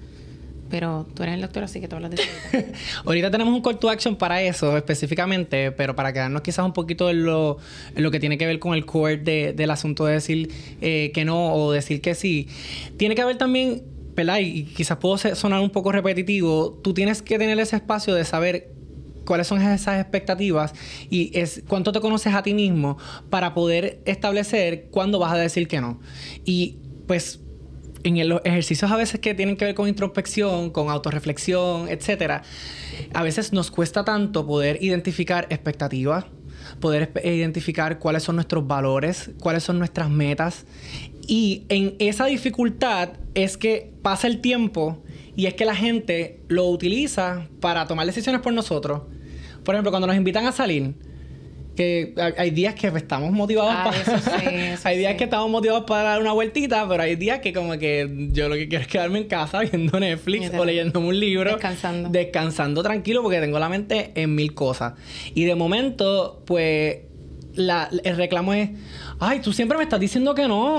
Pero 0.70 1.06
tú 1.14 1.22
eres 1.22 1.34
el 1.36 1.40
doctor, 1.40 1.64
así 1.64 1.80
que 1.80 1.88
tú 1.88 1.96
hablas 1.96 2.10
de 2.10 2.18
Ahorita 3.06 3.30
tenemos 3.30 3.54
un 3.54 3.62
call 3.62 3.78
to 3.78 3.88
action 3.88 4.16
para 4.16 4.42
eso 4.42 4.76
específicamente, 4.76 5.72
pero 5.72 5.96
para 5.96 6.12
quedarnos 6.12 6.42
quizás 6.42 6.64
un 6.64 6.74
poquito 6.74 7.08
en 7.08 7.24
lo, 7.24 7.56
en 7.96 8.02
lo 8.02 8.10
que 8.10 8.20
tiene 8.20 8.36
que 8.36 8.46
ver 8.46 8.58
con 8.58 8.74
el 8.74 8.84
core 8.84 9.16
del 9.16 9.70
asunto 9.70 10.04
de 10.04 10.14
decir 10.14 10.52
eh, 10.82 11.10
que 11.14 11.24
no 11.24 11.54
o 11.54 11.72
decir 11.72 12.02
que 12.02 12.14
sí. 12.14 12.48
Tiene 12.98 13.14
que 13.14 13.22
haber 13.22 13.38
también 13.38 13.82
y 14.40 14.64
quizás 14.64 14.98
puedo 14.98 15.16
sonar 15.16 15.60
un 15.60 15.70
poco 15.70 15.92
repetitivo, 15.92 16.80
tú 16.82 16.92
tienes 16.92 17.22
que 17.22 17.38
tener 17.38 17.58
ese 17.60 17.76
espacio 17.76 18.14
de 18.14 18.24
saber 18.24 18.72
cuáles 19.24 19.46
son 19.46 19.60
esas 19.60 20.00
expectativas 20.00 20.72
y 21.10 21.32
cuánto 21.68 21.92
te 21.92 22.00
conoces 22.00 22.34
a 22.34 22.42
ti 22.42 22.54
mismo 22.54 22.98
para 23.30 23.54
poder 23.54 24.00
establecer 24.06 24.88
cuándo 24.90 25.18
vas 25.18 25.32
a 25.32 25.36
decir 25.36 25.68
que 25.68 25.80
no. 25.80 26.00
Y 26.44 26.78
pues 27.06 27.40
en 28.04 28.28
los 28.28 28.40
ejercicios 28.44 28.90
a 28.90 28.96
veces 28.96 29.20
que 29.20 29.34
tienen 29.34 29.56
que 29.56 29.66
ver 29.66 29.74
con 29.74 29.88
introspección, 29.88 30.70
con 30.70 30.88
autorreflexión, 30.88 31.88
etcétera, 31.88 32.42
a 33.12 33.22
veces 33.22 33.52
nos 33.52 33.70
cuesta 33.70 34.04
tanto 34.04 34.46
poder 34.46 34.82
identificar 34.82 35.46
expectativas, 35.50 36.24
poder 36.80 37.12
identificar 37.24 37.98
cuáles 37.98 38.22
son 38.22 38.36
nuestros 38.36 38.66
valores, 38.66 39.30
cuáles 39.40 39.62
son 39.62 39.78
nuestras 39.78 40.10
metas 40.10 40.64
y 41.28 41.64
en 41.68 41.94
esa 41.98 42.24
dificultad 42.26 43.10
es 43.34 43.58
que 43.58 43.92
pasa 44.02 44.26
el 44.26 44.40
tiempo 44.40 45.04
y 45.36 45.46
es 45.46 45.54
que 45.54 45.66
la 45.66 45.76
gente 45.76 46.40
lo 46.48 46.66
utiliza 46.66 47.46
para 47.60 47.86
tomar 47.86 48.06
decisiones 48.06 48.40
por 48.40 48.52
nosotros. 48.54 49.02
Por 49.62 49.74
ejemplo, 49.74 49.92
cuando 49.92 50.06
nos 50.06 50.16
invitan 50.16 50.46
a 50.46 50.52
salir, 50.52 50.94
que 51.76 52.14
hay 52.36 52.50
días 52.50 52.74
que 52.74 52.88
estamos 52.88 53.30
motivados 53.30 53.72
ah, 53.72 53.84
para... 53.84 54.78
hay 54.84 54.98
días 54.98 55.14
que 55.16 55.24
estamos 55.24 55.48
motivados 55.50 55.84
para 55.84 56.02
dar 56.02 56.20
una 56.20 56.32
vueltita, 56.32 56.88
pero 56.88 57.02
hay 57.02 57.14
días 57.14 57.40
que 57.40 57.52
como 57.52 57.78
que 57.78 58.30
yo 58.32 58.48
lo 58.48 58.56
que 58.56 58.66
quiero 58.66 58.82
es 58.82 58.88
quedarme 58.88 59.18
en 59.18 59.28
casa 59.28 59.60
viendo 59.72 60.00
Netflix 60.00 60.50
o 60.58 60.64
leyéndome 60.64 61.08
un 61.08 61.20
libro. 61.20 61.52
Descansando. 61.52 62.08
Descansando 62.08 62.82
tranquilo 62.82 63.22
porque 63.22 63.38
tengo 63.38 63.58
la 63.58 63.68
mente 63.68 64.12
en 64.14 64.34
mil 64.34 64.54
cosas. 64.54 64.94
Y 65.34 65.44
de 65.44 65.54
momento, 65.54 66.42
pues, 66.46 67.00
el 67.54 68.16
reclamo 68.16 68.54
es 68.54 68.70
ay, 69.20 69.40
tú 69.40 69.52
siempre 69.52 69.76
me 69.76 69.84
estás 69.84 70.00
diciendo 70.00 70.34
que 70.34 70.46
no. 70.46 70.76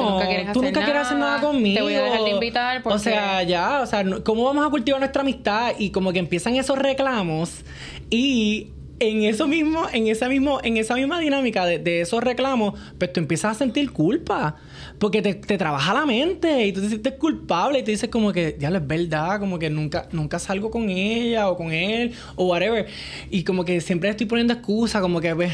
Tú 0.53 0.61
nunca 0.61 0.83
quieres, 0.85 1.01
hacer, 1.01 1.17
nada. 1.17 1.41
conmigo. 1.41 1.77
Te 1.77 1.81
voy 1.81 1.93
a 1.93 2.03
dejar 2.03 2.23
de 2.23 2.29
invitar 2.29 2.81
O 2.85 2.97
sea, 2.97 3.43
ya, 3.43 3.81
o 3.81 3.85
sea, 3.85 4.03
¿cómo 4.23 4.43
vamos 4.43 4.65
a 4.65 4.69
cultivar 4.69 4.99
nuestra 4.99 5.21
amistad? 5.21 5.73
Y 5.77 5.91
como 5.91 6.13
que 6.13 6.19
empiezan 6.19 6.55
esos 6.55 6.77
reclamos 6.77 7.61
y 8.09 8.69
en 8.99 9.23
eso 9.23 9.47
mismo, 9.47 9.87
en 9.91 10.07
esa 10.07 10.27
mismo, 10.27 10.59
en 10.63 10.77
esa 10.77 10.95
misma 10.95 11.19
dinámica 11.19 11.65
de, 11.65 11.79
de, 11.79 12.01
esos 12.01 12.23
reclamos, 12.23 12.79
pues 12.97 13.13
tú 13.13 13.19
empiezas 13.19 13.55
a 13.55 13.59
sentir 13.59 13.91
culpa. 13.91 14.57
Porque 14.97 15.21
te, 15.21 15.33
te, 15.33 15.57
trabaja 15.57 15.93
la 15.93 16.05
mente 16.05 16.65
y 16.65 16.73
tú 16.73 16.81
te 16.81 16.89
sientes 16.89 17.13
culpable 17.13 17.79
y 17.79 17.83
te 17.83 17.91
dices 17.91 18.09
como 18.09 18.33
que, 18.33 18.57
ya 18.59 18.69
es 18.69 18.87
verdad, 18.87 19.39
como 19.39 19.57
que 19.57 19.69
nunca, 19.69 20.07
nunca 20.11 20.39
salgo 20.39 20.69
con 20.69 20.89
ella 20.89 21.49
o 21.49 21.55
con 21.55 21.71
él 21.71 22.13
o 22.35 22.47
whatever. 22.47 22.87
Y 23.29 23.43
como 23.43 23.63
que 23.63 23.79
siempre 23.79 24.09
estoy 24.09 24.25
poniendo 24.25 24.53
excusa, 24.53 24.99
como 24.99 25.21
que, 25.21 25.33
pues, 25.35 25.53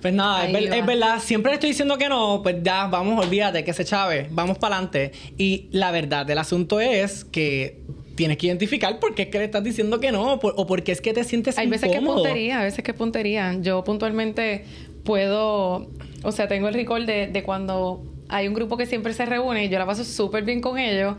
pues 0.00 0.14
nada, 0.14 0.46
es, 0.48 0.86
verdad, 0.86 1.20
siempre 1.20 1.50
le 1.50 1.54
estoy 1.54 1.70
diciendo 1.70 1.98
que 1.98 2.08
no, 2.08 2.40
pues 2.42 2.56
ya, 2.62 2.86
vamos, 2.86 3.24
olvídate, 3.24 3.64
que 3.64 3.72
se 3.72 3.84
chave, 3.84 4.28
vamos 4.30 4.58
para 4.58 4.76
adelante. 4.76 5.12
Y 5.36 5.68
la 5.72 5.90
verdad 5.90 6.24
del 6.24 6.38
asunto 6.38 6.80
es 6.80 7.24
que 7.24 7.82
tienes 8.18 8.36
que 8.36 8.48
identificar 8.48 8.98
por 8.98 9.14
qué 9.14 9.22
es 9.22 9.28
que 9.28 9.38
le 9.38 9.44
estás 9.44 9.62
diciendo 9.62 10.00
que 10.00 10.10
no 10.10 10.32
o 10.32 10.66
por 10.66 10.82
qué 10.82 10.90
es 10.90 11.00
que 11.00 11.12
te 11.14 11.22
sientes 11.22 11.56
Hay 11.56 11.68
veces 11.68 11.88
que 11.88 12.00
puntería, 12.00 12.60
a 12.60 12.64
veces 12.64 12.82
que 12.82 12.92
puntería. 12.92 13.56
Yo 13.60 13.84
puntualmente 13.84 14.64
puedo, 15.04 15.88
o 16.24 16.32
sea, 16.32 16.48
tengo 16.48 16.66
el 16.66 16.74
recall 16.74 17.06
de, 17.06 17.28
de 17.28 17.42
cuando 17.44 18.02
hay 18.28 18.48
un 18.48 18.54
grupo 18.54 18.76
que 18.76 18.86
siempre 18.86 19.12
se 19.12 19.24
reúne 19.24 19.66
y 19.66 19.68
yo 19.68 19.78
la 19.78 19.86
paso 19.86 20.02
súper 20.02 20.42
bien 20.42 20.60
con 20.60 20.78
ellos. 20.80 21.14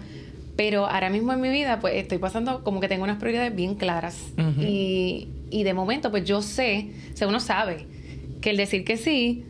Pero 0.58 0.88
ahora 0.88 1.10
mismo 1.10 1.32
en 1.32 1.39
mi 1.39 1.48
vida, 1.48 1.79
pues 1.79 1.96
estoy 1.96 2.18
pasando 2.18 2.65
como 2.65 2.82
que 2.82 2.89
tengo 2.89 3.06
unas 3.06 3.18
prioridades 3.18 3.56
bien 3.56 3.75
claras. 3.75 4.18
y, 4.60 5.29
y 5.50 5.63
de 5.63 5.74
momento, 5.74 6.12
pues 6.12 6.25
yo 6.25 6.41
sé, 6.41 6.89
o 7.13 7.15
sea, 7.15 7.29
uno 7.29 7.39
sabe 7.39 7.86
que 8.41 8.50
el 8.50 8.58
decir 8.58 8.84
que 8.84 8.98
sí 8.98 9.46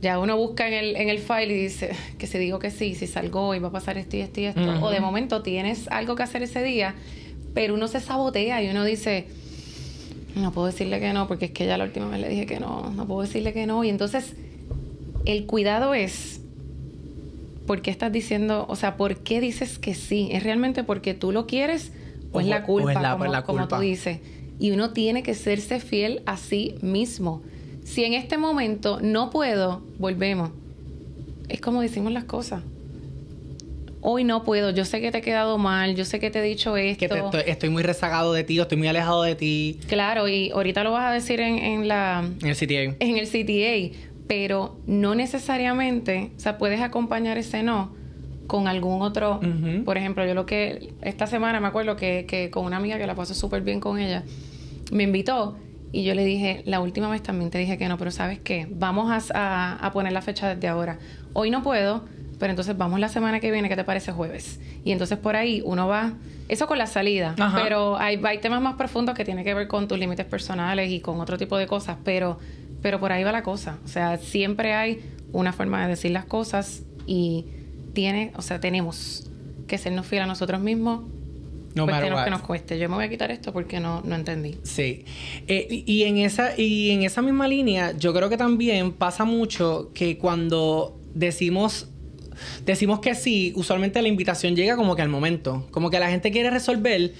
ya 0.00 0.18
uno 0.18 0.36
busca 0.36 0.68
en 0.68 0.74
el, 0.74 0.96
en 0.96 1.08
el 1.08 1.18
file 1.18 1.54
y 1.54 1.62
dice 1.62 1.90
que 2.18 2.26
si 2.26 2.38
digo 2.38 2.58
que 2.58 2.70
sí, 2.70 2.94
si 2.94 3.06
salgo 3.06 3.54
y 3.54 3.58
va 3.58 3.68
a 3.68 3.72
pasar 3.72 3.98
esto 3.98 4.16
y 4.16 4.20
esto 4.20 4.40
y 4.40 4.44
esto. 4.44 4.80
O 4.80 4.90
de 4.90 5.00
momento 5.00 5.42
tienes 5.42 5.88
algo 5.88 6.14
que 6.14 6.22
hacer 6.22 6.42
ese 6.42 6.62
día, 6.62 6.94
pero 7.54 7.74
uno 7.74 7.88
se 7.88 8.00
sabotea 8.00 8.62
y 8.62 8.68
uno 8.68 8.84
dice, 8.84 9.26
no 10.36 10.52
puedo 10.52 10.68
decirle 10.68 11.00
que 11.00 11.12
no, 11.12 11.26
porque 11.26 11.46
es 11.46 11.50
que 11.50 11.66
ya 11.66 11.76
la 11.76 11.84
última 11.84 12.08
vez 12.08 12.20
le 12.20 12.28
dije 12.28 12.46
que 12.46 12.60
no, 12.60 12.90
no 12.90 13.06
puedo 13.06 13.22
decirle 13.22 13.52
que 13.52 13.66
no. 13.66 13.82
Y 13.82 13.88
entonces, 13.88 14.34
el 15.24 15.46
cuidado 15.46 15.94
es, 15.94 16.40
¿por 17.66 17.82
qué 17.82 17.90
estás 17.90 18.12
diciendo, 18.12 18.66
o 18.68 18.76
sea, 18.76 18.96
por 18.96 19.16
qué 19.16 19.40
dices 19.40 19.80
que 19.80 19.94
sí? 19.94 20.28
¿Es 20.30 20.44
realmente 20.44 20.84
porque 20.84 21.14
tú 21.14 21.32
lo 21.32 21.46
quieres 21.46 21.92
o, 22.30 22.40
es 22.40 22.46
la 22.46 22.62
culpa, 22.62 23.18
como, 23.18 23.42
como 23.42 23.68
tú 23.68 23.78
dices? 23.80 24.20
Y 24.60 24.70
uno 24.70 24.90
tiene 24.90 25.24
que 25.24 25.34
serse 25.34 25.80
fiel 25.80 26.22
a 26.26 26.36
sí 26.36 26.76
mismo. 26.82 27.42
Si 27.88 28.04
en 28.04 28.12
este 28.12 28.36
momento 28.36 29.00
no 29.00 29.30
puedo, 29.30 29.82
volvemos. 29.98 30.50
Es 31.48 31.60
como 31.62 31.80
decimos 31.80 32.12
las 32.12 32.24
cosas. 32.24 32.62
Hoy 34.02 34.24
no 34.24 34.44
puedo, 34.44 34.70
yo 34.70 34.84
sé 34.84 35.00
que 35.00 35.10
te 35.10 35.18
he 35.18 35.22
quedado 35.22 35.56
mal, 35.56 35.96
yo 35.96 36.04
sé 36.04 36.20
que 36.20 36.30
te 36.30 36.40
he 36.40 36.42
dicho 36.42 36.76
esto. 36.76 37.30
Que 37.32 37.50
estoy, 37.50 37.70
muy 37.70 37.82
rezagado 37.82 38.34
de 38.34 38.44
ti, 38.44 38.60
estoy 38.60 38.76
muy 38.76 38.88
alejado 38.88 39.22
de 39.22 39.34
ti. 39.34 39.80
Claro, 39.88 40.28
y 40.28 40.50
ahorita 40.50 40.84
lo 40.84 40.92
vas 40.92 41.10
a 41.10 41.12
decir 41.12 41.40
en, 41.40 41.58
en 41.58 41.88
la... 41.88 42.28
En 42.42 42.48
el 42.48 42.56
CTA. 42.56 42.96
En 43.00 43.16
el 43.16 43.26
CTA. 43.26 43.98
pero 44.28 44.76
no 44.86 45.14
necesariamente, 45.14 46.30
o 46.36 46.40
sea, 46.40 46.58
puedes 46.58 46.82
acompañar 46.82 47.38
ese 47.38 47.62
no 47.62 47.96
con 48.46 48.68
algún 48.68 49.00
otro, 49.00 49.40
por 49.84 49.96
ejemplo, 49.96 50.26
yo 50.26 50.34
lo 50.34 50.46
que 50.46 50.92
esta 51.02 51.26
semana 51.26 51.58
me 51.58 51.68
acuerdo 51.68 51.96
que, 51.96 52.26
que 52.28 52.50
con 52.50 52.64
una 52.64 52.76
amiga 52.76 52.98
que 52.98 53.06
la 53.06 53.14
pasó 53.14 53.34
súper 53.34 53.62
bien 53.62 53.80
con 53.80 53.98
ella, 53.98 54.24
me 54.90 55.02
invitó 55.04 55.56
y 55.92 56.04
yo 56.04 56.14
le 56.14 56.24
dije, 56.24 56.62
la 56.66 56.80
última 56.80 57.08
vez 57.08 57.22
también 57.22 57.50
te 57.50 57.58
dije 57.58 57.78
que 57.78 57.88
no, 57.88 57.96
pero 57.98 58.10
¿sabes 58.10 58.38
qué? 58.38 58.66
Vamos 58.70 59.30
a, 59.34 59.74
a, 59.74 59.92
poner 59.92 60.12
la 60.12 60.22
fecha 60.22 60.54
desde 60.54 60.68
ahora. 60.68 60.98
Hoy 61.32 61.50
no 61.50 61.62
puedo, 61.62 62.04
pero 62.38 62.50
entonces 62.50 62.76
vamos 62.76 63.00
la 63.00 63.08
semana 63.08 63.40
que 63.40 63.50
viene, 63.50 63.68
¿qué 63.68 63.76
te 63.76 63.84
parece 63.84 64.12
jueves? 64.12 64.60
Y 64.84 64.92
entonces 64.92 65.18
por 65.18 65.36
ahí 65.36 65.62
uno 65.64 65.88
va, 65.88 66.12
eso 66.48 66.66
con 66.66 66.78
la 66.78 66.86
salida, 66.86 67.34
pero 67.54 67.96
hay, 67.98 68.20
hay 68.22 68.38
temas 68.38 68.60
más 68.60 68.76
profundos 68.76 69.14
que 69.14 69.24
tienen 69.24 69.44
que 69.44 69.54
ver 69.54 69.66
con 69.66 69.88
tus 69.88 69.98
límites 69.98 70.26
personales 70.26 70.90
y 70.90 71.00
con 71.00 71.20
otro 71.20 71.38
tipo 71.38 71.56
de 71.56 71.66
cosas, 71.66 71.96
pero, 72.04 72.38
pero 72.82 73.00
por 73.00 73.12
ahí 73.12 73.24
va 73.24 73.32
la 73.32 73.42
cosa. 73.42 73.78
O 73.84 73.88
sea, 73.88 74.18
siempre 74.18 74.74
hay 74.74 75.00
una 75.32 75.52
forma 75.52 75.82
de 75.82 75.88
decir 75.88 76.10
las 76.10 76.24
cosas 76.24 76.82
y 77.06 77.46
tiene, 77.94 78.32
o 78.36 78.42
sea, 78.42 78.60
tenemos 78.60 79.28
que 79.66 79.78
sernos 79.78 80.06
fieles 80.06 80.24
a 80.24 80.28
nosotros 80.28 80.60
mismos. 80.60 81.02
No 81.86 82.24
que 82.24 82.30
nos 82.30 82.42
cueste. 82.42 82.78
Yo 82.78 82.88
me 82.88 82.96
voy 82.96 83.04
a 83.04 83.08
quitar 83.08 83.30
esto 83.30 83.52
porque 83.52 83.80
no, 83.80 84.02
no 84.04 84.14
entendí. 84.14 84.58
Sí. 84.62 85.04
Eh, 85.46 85.84
y, 85.86 86.04
en 86.04 86.18
esa, 86.18 86.58
y 86.58 86.90
en 86.90 87.02
esa 87.02 87.22
misma 87.22 87.48
línea, 87.48 87.92
yo 87.96 88.12
creo 88.14 88.28
que 88.28 88.36
también 88.36 88.92
pasa 88.92 89.24
mucho 89.24 89.90
que 89.94 90.18
cuando 90.18 90.98
decimos 91.14 91.88
decimos 92.64 93.00
que 93.00 93.16
sí, 93.16 93.52
usualmente 93.56 94.00
la 94.00 94.06
invitación 94.06 94.54
llega 94.54 94.76
como 94.76 94.94
que 94.94 95.02
al 95.02 95.08
momento. 95.08 95.66
Como 95.72 95.90
que 95.90 95.98
la 95.98 96.08
gente 96.08 96.30
quiere 96.30 96.50
resolver 96.50 97.12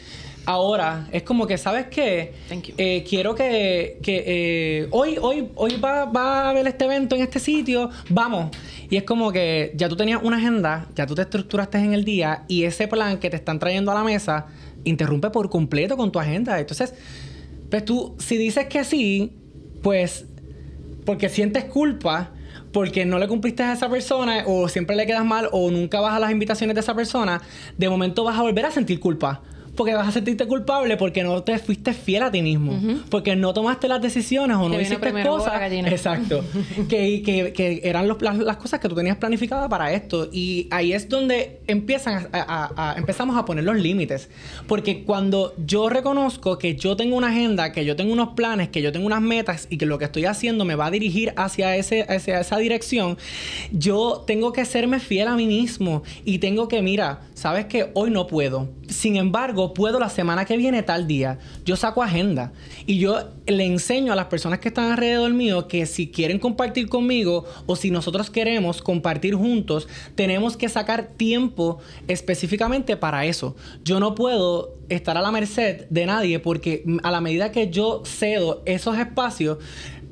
ahora 0.48 1.06
es 1.12 1.24
como 1.24 1.46
que, 1.46 1.58
¿sabes 1.58 1.88
qué? 1.88 2.32
Eh, 2.78 3.04
quiero 3.06 3.34
que, 3.34 3.98
eh, 4.02 4.88
hoy, 4.92 5.18
hoy, 5.20 5.48
hoy 5.54 5.76
va, 5.76 6.06
va, 6.06 6.44
a 6.44 6.50
haber 6.50 6.66
este 6.66 6.86
evento 6.86 7.14
en 7.14 7.22
este 7.22 7.38
sitio, 7.38 7.90
vamos. 8.08 8.56
Y 8.90 8.96
es 8.96 9.04
como 9.04 9.32
que 9.32 9.72
ya 9.76 9.88
tú 9.88 9.96
tenías 9.96 10.20
una 10.22 10.38
agenda, 10.38 10.88
ya 10.94 11.06
tú 11.06 11.14
te 11.14 11.22
estructuraste 11.22 11.78
en 11.78 11.92
el 11.92 12.04
día 12.04 12.44
y 12.48 12.64
ese 12.64 12.88
plan 12.88 13.18
que 13.18 13.28
te 13.28 13.36
están 13.36 13.58
trayendo 13.58 13.90
a 13.90 13.94
la 13.94 14.02
mesa 14.02 14.46
interrumpe 14.84 15.30
por 15.30 15.50
completo 15.50 15.96
con 15.96 16.10
tu 16.10 16.18
agenda. 16.18 16.58
Entonces, 16.58 16.94
pues 17.70 17.84
tú, 17.84 18.14
si 18.18 18.36
dices 18.38 18.66
que 18.66 18.84
sí, 18.84 19.32
pues 19.82 20.24
porque 21.04 21.28
sientes 21.28 21.64
culpa, 21.64 22.30
porque 22.72 23.04
no 23.04 23.18
le 23.18 23.28
cumpliste 23.28 23.62
a 23.62 23.72
esa 23.72 23.88
persona 23.90 24.44
o 24.46 24.68
siempre 24.68 24.96
le 24.96 25.06
quedas 25.06 25.24
mal 25.24 25.48
o 25.52 25.70
nunca 25.70 26.00
vas 26.00 26.14
a 26.14 26.18
las 26.18 26.30
invitaciones 26.30 26.74
de 26.74 26.80
esa 26.80 26.94
persona, 26.94 27.42
de 27.76 27.88
momento 27.88 28.24
vas 28.24 28.38
a 28.38 28.42
volver 28.42 28.66
a 28.66 28.70
sentir 28.70 29.00
culpa 29.00 29.42
porque 29.78 29.94
vas 29.94 30.08
a 30.08 30.10
sentirte 30.10 30.44
culpable 30.44 30.96
porque 30.96 31.22
no 31.22 31.44
te 31.44 31.56
fuiste 31.60 31.92
fiel 31.92 32.24
a 32.24 32.32
ti 32.32 32.42
mismo, 32.42 32.80
porque 33.10 33.36
no 33.36 33.54
tomaste 33.54 33.86
las 33.86 34.02
decisiones 34.02 34.56
o 34.56 34.68
no 34.68 34.80
hiciste 34.80 35.22
cosas. 35.22 35.70
Exacto. 35.70 36.44
que, 36.88 37.22
que, 37.54 37.80
eran 37.84 38.08
las, 38.08 38.56
cosas 38.56 38.80
que 38.80 38.88
tú 38.88 38.96
tenías 38.96 39.18
planificadas 39.18 39.68
para 39.68 39.92
esto. 39.92 40.28
Y 40.32 40.66
ahí 40.72 40.92
es 40.92 41.08
donde 41.08 41.60
empiezan 41.68 42.28
a, 42.32 42.96
empezamos 42.98 43.36
a 43.36 43.44
poner 43.44 43.62
los 43.62 43.76
límites. 43.76 44.28
Porque 44.66 45.04
cuando 45.04 45.54
yo 45.64 45.88
reconozco 45.88 46.58
que 46.58 46.74
yo 46.74 46.96
tengo 46.96 47.16
una 47.16 47.28
agenda, 47.28 47.70
que 47.70 47.84
yo 47.84 47.94
tengo 47.94 48.12
unos 48.12 48.30
planes, 48.30 48.70
que 48.70 48.82
yo 48.82 48.90
tengo 48.90 49.06
unas 49.06 49.22
metas 49.22 49.68
y 49.70 49.78
que 49.78 49.86
lo 49.86 49.96
que 49.98 50.06
estoy 50.06 50.24
haciendo 50.24 50.64
me 50.64 50.74
va 50.74 50.86
a 50.86 50.90
dirigir 50.90 51.32
hacia, 51.36 51.76
ese, 51.76 52.02
hacia 52.02 52.40
esa 52.40 52.58
dirección, 52.58 53.16
yo 53.70 54.24
tengo 54.26 54.52
que 54.52 54.64
serme 54.64 54.98
fiel 54.98 55.28
a 55.28 55.36
mí 55.36 55.46
mismo 55.46 56.02
y 56.24 56.38
tengo 56.38 56.66
que, 56.66 56.82
mira, 56.82 57.20
sabes 57.34 57.66
que 57.66 57.92
hoy 57.94 58.10
no 58.10 58.26
puedo. 58.26 58.68
Sin 58.88 59.16
embargo, 59.16 59.74
puedo 59.74 59.98
la 59.98 60.08
semana 60.08 60.44
que 60.44 60.56
viene 60.56 60.82
tal 60.82 61.06
día. 61.06 61.38
Yo 61.64 61.76
saco 61.76 62.02
agenda 62.02 62.52
y 62.86 62.98
yo 62.98 63.30
le 63.46 63.66
enseño 63.66 64.12
a 64.12 64.16
las 64.16 64.26
personas 64.26 64.60
que 64.60 64.68
están 64.68 64.90
alrededor 64.90 65.32
mío 65.32 65.68
que 65.68 65.84
si 65.86 66.10
quieren 66.10 66.38
compartir 66.38 66.88
conmigo 66.88 67.44
o 67.66 67.76
si 67.76 67.90
nosotros 67.90 68.30
queremos 68.30 68.80
compartir 68.80 69.34
juntos, 69.34 69.88
tenemos 70.14 70.56
que 70.56 70.68
sacar 70.68 71.08
tiempo 71.16 71.78
específicamente 72.08 72.96
para 72.96 73.26
eso. 73.26 73.56
Yo 73.84 74.00
no 74.00 74.14
puedo 74.14 74.78
estar 74.88 75.18
a 75.18 75.22
la 75.22 75.30
merced 75.30 75.86
de 75.90 76.06
nadie 76.06 76.38
porque 76.38 76.84
a 77.02 77.10
la 77.10 77.20
medida 77.20 77.52
que 77.52 77.70
yo 77.70 78.02
cedo 78.06 78.62
esos 78.64 78.98
espacios, 78.98 79.58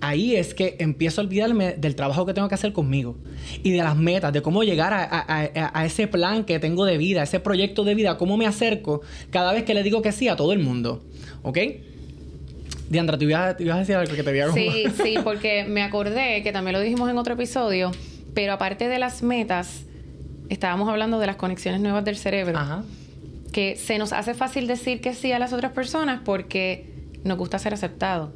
ahí 0.01 0.37
es 0.37 0.55
que 0.55 0.77
empiezo 0.79 1.21
a 1.21 1.25
olvidarme 1.25 1.75
del 1.75 1.95
trabajo 1.95 2.27
que 2.27 2.35
tengo 2.35 2.49
que 2.49 2.55
hacer 2.55 2.73
conmigo 2.73 3.17
y 3.63 3.71
de 3.71 3.79
las 3.79 3.97
metas, 3.97 4.33
de 4.33 4.43
cómo 4.43 4.63
llegar 4.63 4.93
a, 4.93 5.85
ese 5.87 6.07
plan 6.07 6.45
que 6.45 6.59
tengo 6.59 6.85
de 6.85 6.99
vida, 6.99 7.23
ese 7.23 7.41
proyecto 7.41 7.85
de 7.85 7.95
vida, 7.95 8.19
cómo 8.19 8.37
me 8.37 8.47
acerco 8.47 9.03
cada 9.31 9.53
vez 9.53 9.65
que 9.65 9.75
le 9.75 9.83
digo 9.83 10.03
que 10.03 10.13
sí 10.13 10.29
a 10.29 10.37
todo 10.37 10.53
el 10.53 10.59
mundo. 10.59 11.03
¿Ok? 11.43 11.59
Diandra, 12.89 13.19
¿te 13.19 13.25
ibas, 13.25 13.57
a, 13.57 13.79
decir 13.79 13.97
algo 13.97 14.15
que 14.15 14.23
te 14.23 14.31
había 14.31 14.53
Sí, 14.53 14.85
sí, 15.03 15.17
porque 15.25 15.65
me 15.65 15.83
acordé 15.83 16.43
que 16.43 16.53
también 16.53 16.75
lo 16.75 16.81
dijimos 16.81 17.11
en 17.11 17.19
otro 17.19 17.35
episodio, 17.35 17.91
pero 18.35 18.53
aparte 18.53 18.89
de 18.89 18.99
las 18.99 19.23
metas, 19.23 19.85
estábamos 20.49 20.89
hablando 20.89 21.19
de 21.19 21.27
las 21.27 21.37
conexiones 21.37 21.81
nuevas 21.81 22.05
del 22.05 22.17
cerebro. 22.17 22.57
Ajá. 22.59 22.85
Que 23.53 23.77
se 23.77 23.99
nos 23.99 24.13
hace 24.13 24.35
fácil 24.35 24.67
decir 24.67 25.01
que 25.01 25.15
sí 25.15 25.33
a 25.33 25.39
las 25.39 25.53
otras 25.53 25.73
personas 25.73 26.21
porque 26.25 26.93
nos 27.25 27.39
gusta 27.39 27.59
ser 27.59 27.75
aceptado 27.75 28.33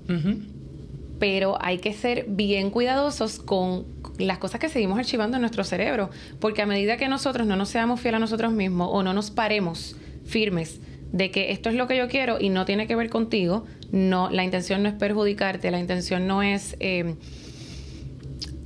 pero 1.21 1.59
hay 1.61 1.79
que 1.79 1.93
ser 1.93 2.25
bien 2.27 2.71
cuidadosos 2.71 3.39
con 3.39 3.85
las 4.19 4.39
cosas 4.39 4.59
que 4.59 4.69
seguimos 4.69 4.99
archivando 4.99 5.37
en 5.37 5.43
nuestro 5.43 5.63
cerebro, 5.63 6.11
porque 6.41 6.63
a 6.63 6.67
medida 6.67 6.97
que 6.97 7.09
nosotros 7.09 7.47
no 7.47 7.55
nos 7.55 7.69
seamos 7.69 8.01
fieles 8.01 8.17
a 8.17 8.21
nosotros 8.21 8.53
mismos 8.53 8.89
o 8.91 9.03
no 9.05 9.13
nos 9.13 9.31
paremos 9.31 9.97
firmes 10.25 10.81
de 11.13 11.31
que 11.31 11.53
esto 11.53 11.69
es 11.69 11.75
lo 11.75 11.87
que 11.87 11.97
yo 11.97 12.09
quiero 12.09 12.41
y 12.41 12.49
no 12.49 12.65
tiene 12.65 12.87
que 12.87 12.97
ver 12.97 13.11
contigo, 13.11 13.65
no, 13.93 14.31
la 14.31 14.45
intención 14.45 14.83
no 14.83 14.89
es 14.89 14.95
perjudicarte, 14.95 15.71
la 15.71 15.79
intención 15.79 16.27
no 16.27 16.43
es 16.43 16.77
eh, 16.81 17.17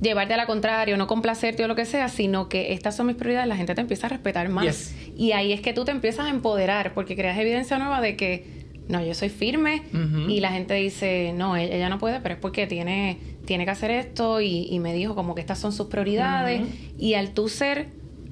llevarte 0.01 0.35
a 0.35 0.37
la 0.37 0.45
contrario, 0.45 0.95
no 0.95 1.07
complacerte 1.07 1.65
o 1.65 1.67
lo 1.67 1.75
que 1.75 1.85
sea, 1.85 2.07
sino 2.07 2.47
que 2.47 2.71
estas 2.71 2.95
son 2.95 3.07
mis 3.07 3.17
prioridades, 3.17 3.49
la 3.49 3.57
gente 3.57 3.75
te 3.75 3.81
empieza 3.81 4.07
a 4.07 4.11
respetar 4.11 4.47
más. 4.47 4.93
Y 5.17 5.33
ahí 5.33 5.51
es 5.51 5.59
que 5.59 5.73
tú 5.73 5.83
te 5.83 5.91
empiezas 5.91 6.27
a 6.27 6.29
empoderar, 6.29 6.93
porque 6.93 7.17
creas 7.17 7.37
evidencia 7.37 7.77
nueva 7.79 7.99
de 7.99 8.15
que 8.15 8.64
no, 8.87 9.03
yo 9.03 9.13
soy 9.13 9.29
firme 9.29 9.83
y 10.27 10.39
la 10.39 10.51
gente 10.51 10.73
dice, 10.75 11.33
no, 11.35 11.57
e-, 11.57 11.75
ella 11.75 11.89
no 11.89 11.97
puede, 11.97 12.19
pero 12.19 12.35
es 12.35 12.39
porque 12.39 12.67
tiene, 12.67 13.19
tiene 13.45 13.65
que 13.65 13.71
hacer 13.71 13.91
esto 13.91 14.41
y, 14.41 14.79
me 14.79 14.93
dijo 14.93 15.15
como 15.15 15.33
que 15.33 15.41
estas 15.41 15.59
son 15.59 15.71
sus 15.71 15.87
prioridades 15.87 16.61
y 16.97 17.15
al 17.15 17.31
tú 17.31 17.49
ser, 17.49 17.87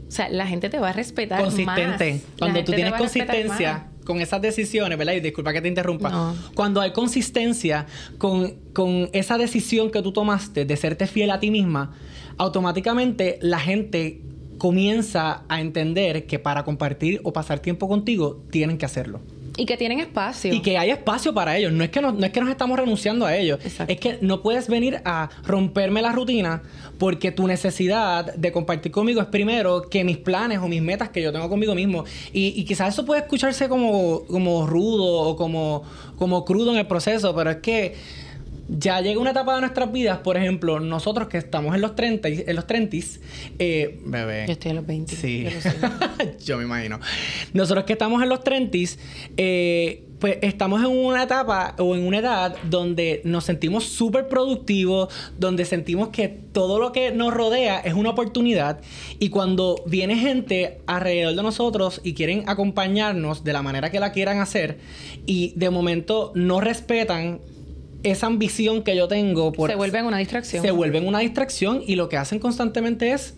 o 0.07 0.11
sea, 0.11 0.29
la 0.29 0.45
gente 0.45 0.69
te 0.69 0.79
va 0.79 0.89
a 0.89 0.93
respetar 0.93 1.41
Consistente. 1.41 2.21
Cuando 2.37 2.63
tú 2.63 2.73
tienes 2.73 2.93
consistencia 2.93 3.87
con 4.05 4.19
esas 4.19 4.41
decisiones, 4.41 4.97
¿verdad? 4.97 5.13
Y 5.13 5.21
disculpa 5.21 5.53
que 5.53 5.61
te 5.61 5.67
interrumpa. 5.67 6.35
Cuando 6.53 6.81
hay 6.81 6.91
consistencia 6.91 7.87
con, 8.17 8.55
con 8.73 9.09
esa 9.13 9.37
decisión 9.37 9.89
que 9.89 10.01
tú 10.01 10.11
tomaste 10.11 10.65
de 10.65 10.77
serte 10.77 11.07
fiel 11.07 11.31
a 11.31 11.39
ti 11.39 11.49
misma, 11.49 11.93
automáticamente 12.37 13.39
la 13.41 13.59
gente 13.59 14.21
comienza 14.57 15.43
a 15.49 15.61
entender 15.61 16.25
que 16.25 16.39
para 16.39 16.63
compartir 16.63 17.21
o 17.23 17.33
pasar 17.33 17.59
tiempo 17.59 17.87
contigo 17.87 18.43
tienen 18.51 18.77
que 18.77 18.85
hacerlo. 18.85 19.21
Y 19.55 19.65
que 19.65 19.77
tienen 19.77 19.99
espacio. 19.99 20.53
Y 20.53 20.61
que 20.61 20.77
hay 20.77 20.89
espacio 20.89 21.33
para 21.33 21.57
ellos. 21.57 21.71
No 21.71 21.83
es 21.83 21.91
que, 21.91 22.01
no, 22.01 22.17
es 22.17 22.31
que 22.31 22.41
nos 22.41 22.49
estamos 22.49 22.77
renunciando 22.79 23.25
a 23.25 23.35
ellos. 23.35 23.59
Es 23.87 23.99
que 23.99 24.17
no 24.21 24.41
puedes 24.41 24.67
venir 24.67 25.01
a 25.05 25.29
romperme 25.43 26.01
la 26.01 26.11
rutina 26.11 26.63
porque 26.97 27.31
tu 27.31 27.45
necesidad 27.47 28.33
de 28.33 28.51
compartir 28.51 28.91
conmigo 28.91 29.21
es 29.21 29.27
primero 29.27 29.89
que 29.89 30.03
mis 30.03 30.17
planes 30.17 30.59
o 30.59 30.67
mis 30.67 30.81
metas 30.81 31.09
que 31.09 31.21
yo 31.21 31.31
tengo 31.31 31.49
conmigo 31.49 31.75
mismo. 31.75 32.05
Y, 32.31 32.63
quizás 32.63 32.93
eso 32.93 33.05
puede 33.05 33.21
escucharse 33.21 33.69
como, 33.69 34.25
como 34.25 34.65
rudo 34.65 35.05
o 35.05 35.35
como, 35.35 35.83
como 36.17 36.45
crudo 36.45 36.71
en 36.71 36.77
el 36.77 36.87
proceso, 36.87 37.35
pero 37.35 37.51
es 37.51 37.57
que 37.57 37.95
ya 38.67 39.01
llega 39.01 39.19
una 39.19 39.31
etapa 39.31 39.55
de 39.55 39.61
nuestras 39.61 39.91
vidas, 39.91 40.19
por 40.19 40.37
ejemplo, 40.37 40.79
nosotros 40.79 41.27
que 41.27 41.37
estamos 41.37 41.75
en 41.75 41.81
los 41.81 41.95
30, 41.95 42.27
en 42.29 42.55
los 42.55 42.65
30, 42.65 42.97
eh, 43.59 43.99
bebé. 44.05 44.45
Yo 44.47 44.53
estoy 44.53 44.69
en 44.71 44.75
los 44.77 44.87
20. 44.87 45.15
Sí. 45.15 45.47
Yo, 46.45 46.57
me 46.57 46.63
imagino. 46.63 46.99
Nosotros 47.53 47.85
que 47.85 47.93
estamos 47.93 48.23
en 48.23 48.29
los 48.29 48.43
30, 48.43 48.77
eh, 49.37 50.03
pues 50.23 50.37
estamos 50.41 50.81
en 50.81 50.87
una 50.87 51.23
etapa 51.23 51.75
o 51.77 51.95
en 51.95 52.07
una 52.07 52.19
edad 52.19 52.55
donde 52.69 53.21
nos 53.25 53.43
sentimos 53.43 53.83
súper 53.83 54.29
productivos, 54.29 55.13
donde 55.37 55.65
sentimos 55.65 56.09
que 56.09 56.29
todo 56.29 56.79
lo 56.79 56.93
que 56.93 57.11
nos 57.11 57.33
rodea 57.33 57.79
es 57.79 57.93
una 57.93 58.11
oportunidad 58.11 58.79
y 59.19 59.27
cuando 59.27 59.83
viene 59.85 60.15
gente 60.15 60.79
alrededor 60.87 61.35
de 61.35 61.43
nosotros 61.43 61.99
y 62.05 62.13
quieren 62.13 62.45
acompañarnos 62.47 63.43
de 63.43 63.51
la 63.51 63.61
manera 63.61 63.91
que 63.91 63.99
la 63.99 64.13
quieran 64.13 64.39
hacer 64.39 64.77
y 65.25 65.51
de 65.57 65.69
momento 65.69 66.31
no 66.35 66.61
respetan 66.61 67.41
esa 68.03 68.27
ambición 68.27 68.83
que 68.83 68.95
yo 68.95 69.07
tengo 69.07 69.51
por... 69.51 69.69
Se 69.69 69.75
vuelve 69.75 70.03
una 70.03 70.17
distracción. 70.17 70.63
Se 70.63 70.71
vuelve 70.71 70.99
una 70.99 71.19
distracción 71.19 71.81
y 71.85 71.95
lo 71.95 72.09
que 72.09 72.17
hacen 72.17 72.39
constantemente 72.39 73.11
es 73.11 73.35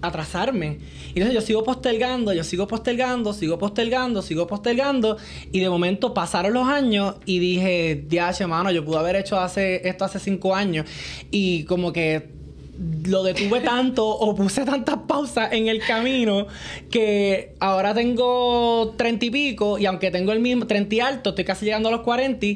atrasarme. 0.00 0.78
Y 1.08 1.20
entonces 1.20 1.34
yo 1.34 1.40
sigo 1.40 1.64
postergando, 1.64 2.32
yo 2.32 2.44
sigo 2.44 2.66
postergando, 2.66 3.32
sigo 3.32 3.58
postergando, 3.58 4.22
sigo 4.22 4.46
postergando. 4.46 5.16
Y 5.52 5.60
de 5.60 5.68
momento 5.68 6.14
pasaron 6.14 6.52
los 6.54 6.68
años 6.68 7.16
y 7.24 7.38
dije, 7.38 8.06
ya, 8.08 8.32
mano, 8.46 8.70
yo 8.70 8.84
pude 8.84 8.98
haber 8.98 9.16
hecho 9.16 9.38
hace, 9.38 9.86
esto 9.88 10.04
hace 10.04 10.18
cinco 10.18 10.54
años. 10.54 10.86
Y 11.30 11.64
como 11.64 11.92
que 11.92 12.37
lo 12.78 13.22
detuve 13.22 13.60
tanto 13.60 14.06
o 14.06 14.34
puse 14.34 14.64
tantas 14.64 14.98
pausas 15.08 15.52
en 15.52 15.68
el 15.68 15.80
camino 15.80 16.46
que 16.90 17.54
ahora 17.58 17.94
tengo 17.94 18.94
treinta 18.96 19.24
y 19.24 19.30
pico 19.30 19.78
y 19.78 19.86
aunque 19.86 20.10
tengo 20.10 20.32
el 20.32 20.40
mismo 20.40 20.66
treinta 20.66 20.94
y 20.94 21.00
alto, 21.00 21.30
estoy 21.30 21.44
casi 21.44 21.64
llegando 21.64 21.88
a 21.88 21.92
los 21.92 22.02
cuarenta 22.02 22.46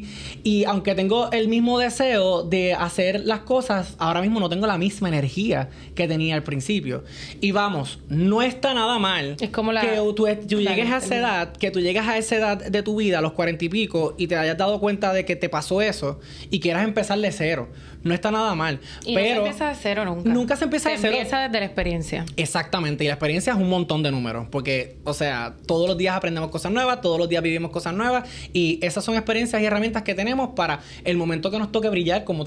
y 0.44 0.64
aunque 0.64 0.94
tengo 0.94 1.30
el 1.32 1.48
mismo 1.48 1.78
deseo 1.78 2.42
de 2.42 2.74
hacer 2.74 3.22
las 3.24 3.40
cosas, 3.40 3.94
ahora 3.98 4.20
mismo 4.20 4.38
no 4.38 4.48
tengo 4.48 4.66
la 4.66 4.78
misma 4.78 5.08
energía 5.08 5.70
que 5.94 6.06
tenía 6.06 6.34
al 6.34 6.42
principio. 6.42 7.04
Y 7.40 7.52
vamos, 7.52 7.98
no 8.08 8.42
está 8.42 8.74
nada 8.74 8.98
mal 8.98 9.36
es 9.40 9.50
como 9.50 9.72
la, 9.72 9.80
que 9.80 9.96
tú, 10.14 10.26
llegues 10.58 10.90
a 10.90 10.98
esa 10.98 11.16
edad, 11.16 11.52
que 11.56 11.70
tú 11.70 11.80
llegas 11.80 12.06
a 12.06 12.18
esa 12.18 12.36
edad 12.36 12.58
de 12.58 12.82
tu 12.82 12.96
vida, 12.96 13.18
a 13.18 13.20
los 13.22 13.32
cuarenta 13.32 13.64
y 13.64 13.68
pico, 13.68 14.14
y 14.18 14.26
te 14.26 14.36
hayas 14.36 14.56
dado 14.56 14.78
cuenta 14.78 15.12
de 15.12 15.24
que 15.24 15.36
te 15.36 15.48
pasó 15.48 15.82
eso 15.82 16.20
y 16.50 16.60
quieras 16.60 16.84
empezar 16.84 17.18
de 17.18 17.32
cero 17.32 17.68
no 18.02 18.14
está 18.14 18.30
nada 18.30 18.54
mal. 18.54 18.80
Y 19.04 19.14
pero 19.14 19.28
no 19.28 19.34
se 19.34 19.38
empieza 19.38 19.68
de 19.68 19.74
cero 19.74 20.04
nunca. 20.04 20.30
Nunca 20.30 20.56
se 20.56 20.64
empieza 20.64 20.90
de 20.90 20.98
cero. 20.98 21.14
Empieza 21.14 21.40
desde 21.40 21.60
la 21.60 21.66
experiencia. 21.66 22.24
Exactamente. 22.36 23.04
Y 23.04 23.06
la 23.06 23.14
experiencia 23.14 23.52
es 23.52 23.58
un 23.58 23.68
montón 23.68 24.02
de 24.02 24.10
números. 24.10 24.46
Porque, 24.50 24.96
o 25.04 25.14
sea, 25.14 25.54
todos 25.66 25.88
los 25.88 25.96
días 25.96 26.16
aprendemos 26.16 26.50
cosas 26.50 26.72
nuevas, 26.72 27.00
todos 27.00 27.18
los 27.18 27.28
días 27.28 27.42
vivimos 27.42 27.70
cosas 27.70 27.94
nuevas. 27.94 28.28
Y 28.52 28.78
esas 28.82 29.04
son 29.04 29.14
experiencias 29.14 29.60
y 29.62 29.64
herramientas 29.64 30.02
que 30.02 30.14
tenemos 30.14 30.50
para 30.56 30.80
el 31.04 31.16
momento 31.16 31.50
que 31.50 31.58
nos 31.58 31.70
toque 31.72 31.88
brillar, 31.88 32.24
como, 32.24 32.44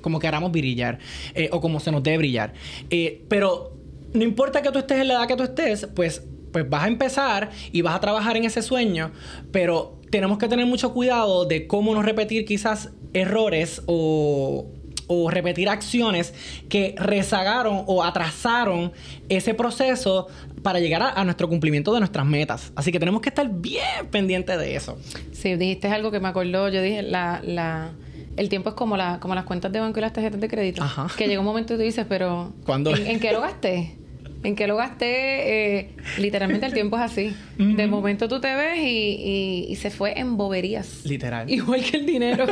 como 0.00 0.18
queramos 0.18 0.52
brillar. 0.52 0.98
Eh, 1.34 1.48
o 1.52 1.60
como 1.60 1.80
se 1.80 1.92
nos 1.92 2.02
debe 2.02 2.18
brillar. 2.18 2.52
Eh, 2.90 3.24
pero 3.28 3.76
no 4.12 4.24
importa 4.24 4.62
que 4.62 4.70
tú 4.70 4.78
estés 4.78 5.00
en 5.00 5.08
la 5.08 5.14
edad 5.14 5.28
que 5.28 5.36
tú 5.36 5.42
estés, 5.42 5.86
pues 5.94 6.22
pues 6.52 6.70
vas 6.70 6.84
a 6.84 6.88
empezar 6.88 7.50
y 7.70 7.82
vas 7.82 7.94
a 7.94 8.00
trabajar 8.00 8.34
en 8.38 8.44
ese 8.44 8.62
sueño, 8.62 9.10
pero 9.52 10.00
tenemos 10.10 10.38
que 10.38 10.48
tener 10.48 10.64
mucho 10.64 10.94
cuidado 10.94 11.44
de 11.44 11.66
cómo 11.66 11.92
no 11.92 12.00
repetir 12.00 12.46
quizás 12.46 12.92
errores 13.12 13.82
o, 13.84 14.66
o 15.06 15.30
repetir 15.30 15.68
acciones 15.68 16.34
que 16.68 16.94
rezagaron 16.98 17.84
o 17.86 18.02
atrasaron 18.02 18.92
ese 19.28 19.54
proceso 19.54 20.28
para 20.62 20.80
llegar 20.80 21.12
a, 21.14 21.24
nuestro 21.24 21.48
cumplimiento 21.48 21.92
de 21.94 22.00
nuestras 22.00 22.26
metas. 22.26 22.72
Así 22.74 22.90
que 22.90 22.98
tenemos 22.98 23.20
que 23.20 23.28
estar 23.28 23.48
bien 23.48 24.06
pendientes 24.10 24.58
de 24.58 24.74
eso. 24.74 24.98
Sí, 25.32 25.54
dijiste 25.54 25.88
algo 25.88 26.10
que 26.10 26.20
me 26.20 26.28
acordó. 26.28 26.68
Yo 26.68 26.82
dije, 26.82 27.02
la, 27.02 27.40
la, 27.44 27.92
el 28.36 28.48
tiempo 28.48 28.70
es 28.70 28.74
como, 28.74 28.96
la, 28.96 29.20
como 29.20 29.34
las 29.34 29.44
cuentas 29.44 29.72
de 29.72 29.80
banco 29.80 29.98
y 29.98 30.02
las 30.02 30.12
tarjetas 30.12 30.40
de 30.40 30.48
crédito. 30.48 30.82
Ajá. 30.82 31.06
Que 31.16 31.28
llega 31.28 31.40
un 31.40 31.46
momento 31.46 31.74
y 31.74 31.76
tú 31.76 31.82
dices, 31.82 32.06
pero... 32.08 32.52
¿Cuándo? 32.64 32.94
¿En 32.96 33.20
qué 33.20 33.32
lo 33.32 33.40
gasté? 33.40 33.96
En 34.46 34.54
que 34.54 34.68
lo 34.68 34.76
gasté, 34.76 35.78
eh, 35.78 35.90
literalmente 36.18 36.66
el 36.66 36.72
tiempo 36.72 36.96
es 36.96 37.02
así. 37.02 37.36
De 37.58 37.86
momento 37.88 38.28
tú 38.28 38.38
te 38.40 38.54
ves 38.54 38.78
y, 38.78 39.66
y, 39.68 39.76
se 39.76 39.90
fue 39.90 40.18
en 40.20 40.36
boberías. 40.36 41.04
Literal. 41.04 41.50
Igual 41.50 41.82
que 41.82 41.96
el 41.96 42.06
dinero. 42.06 42.46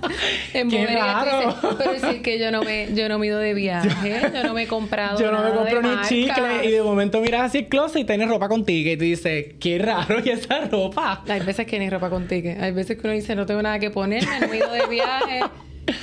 en 0.54 0.68
Qué 0.68 0.86
Raro. 0.86 1.56
pero 1.76 1.92
decir 1.92 2.22
que 2.22 2.38
yo 2.38 2.52
no 2.52 2.62
me, 2.62 2.94
yo 2.94 3.08
no 3.08 3.18
me 3.18 3.26
ido 3.26 3.38
de 3.38 3.54
viaje, 3.60 4.30
yo 4.32 4.44
no 4.44 4.54
me 4.54 4.62
he 4.62 4.66
comprado. 4.68 5.18
Yo 5.18 5.32
no 5.32 5.42
me 5.42 5.50
compro 5.50 5.82
ni 5.82 6.02
chicle 6.06 6.66
y 6.66 6.70
de 6.70 6.82
momento 6.82 7.20
miras 7.20 7.42
así 7.42 7.58
el 7.58 7.68
closet 7.68 8.02
y 8.02 8.04
tienes 8.04 8.28
ropa 8.28 8.48
contigo 8.48 8.90
y 8.90 8.96
tú 8.96 9.04
dices, 9.04 9.54
qué 9.58 9.78
raro 9.78 10.20
y 10.24 10.30
esa 10.30 10.66
ropa. 10.66 11.24
Hay 11.28 11.40
veces 11.40 11.66
que 11.66 11.80
ni 11.80 11.90
ropa 11.90 12.10
contigo. 12.10 12.52
Hay 12.60 12.70
veces 12.70 12.96
que 12.96 13.06
uno 13.08 13.14
dice, 13.14 13.34
no 13.34 13.46
tengo 13.46 13.62
nada 13.62 13.80
que 13.80 13.90
ponerme, 13.90 14.40
no 14.40 14.48
me 14.48 14.54
he 14.54 14.58
ido 14.58 14.72
de 14.72 14.86
viaje. 14.86 15.40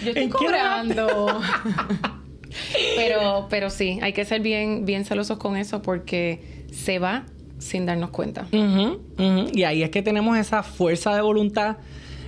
Yo 0.04 0.10
estoy 0.14 0.28
cobrando. 0.28 1.42
Pero, 2.96 3.48
pero 3.50 3.70
sí, 3.70 4.00
hay 4.02 4.14
que 4.14 4.26
ser 4.26 4.42
bien, 4.42 4.86
bien 4.86 5.06
celosos 5.06 5.38
con 5.38 5.58
eso 5.58 5.82
porque 5.82 6.66
se 6.72 7.00
va 7.00 7.26
sin 7.60 7.86
darnos 7.86 8.12
cuenta. 8.12 8.48
Y 8.52 9.64
ahí 9.64 9.84
es 9.84 9.90
que 9.90 10.02
tenemos 10.02 10.38
esa 10.38 10.64
fuerza 10.64 11.16
de 11.16 11.22
voluntad 11.22 11.78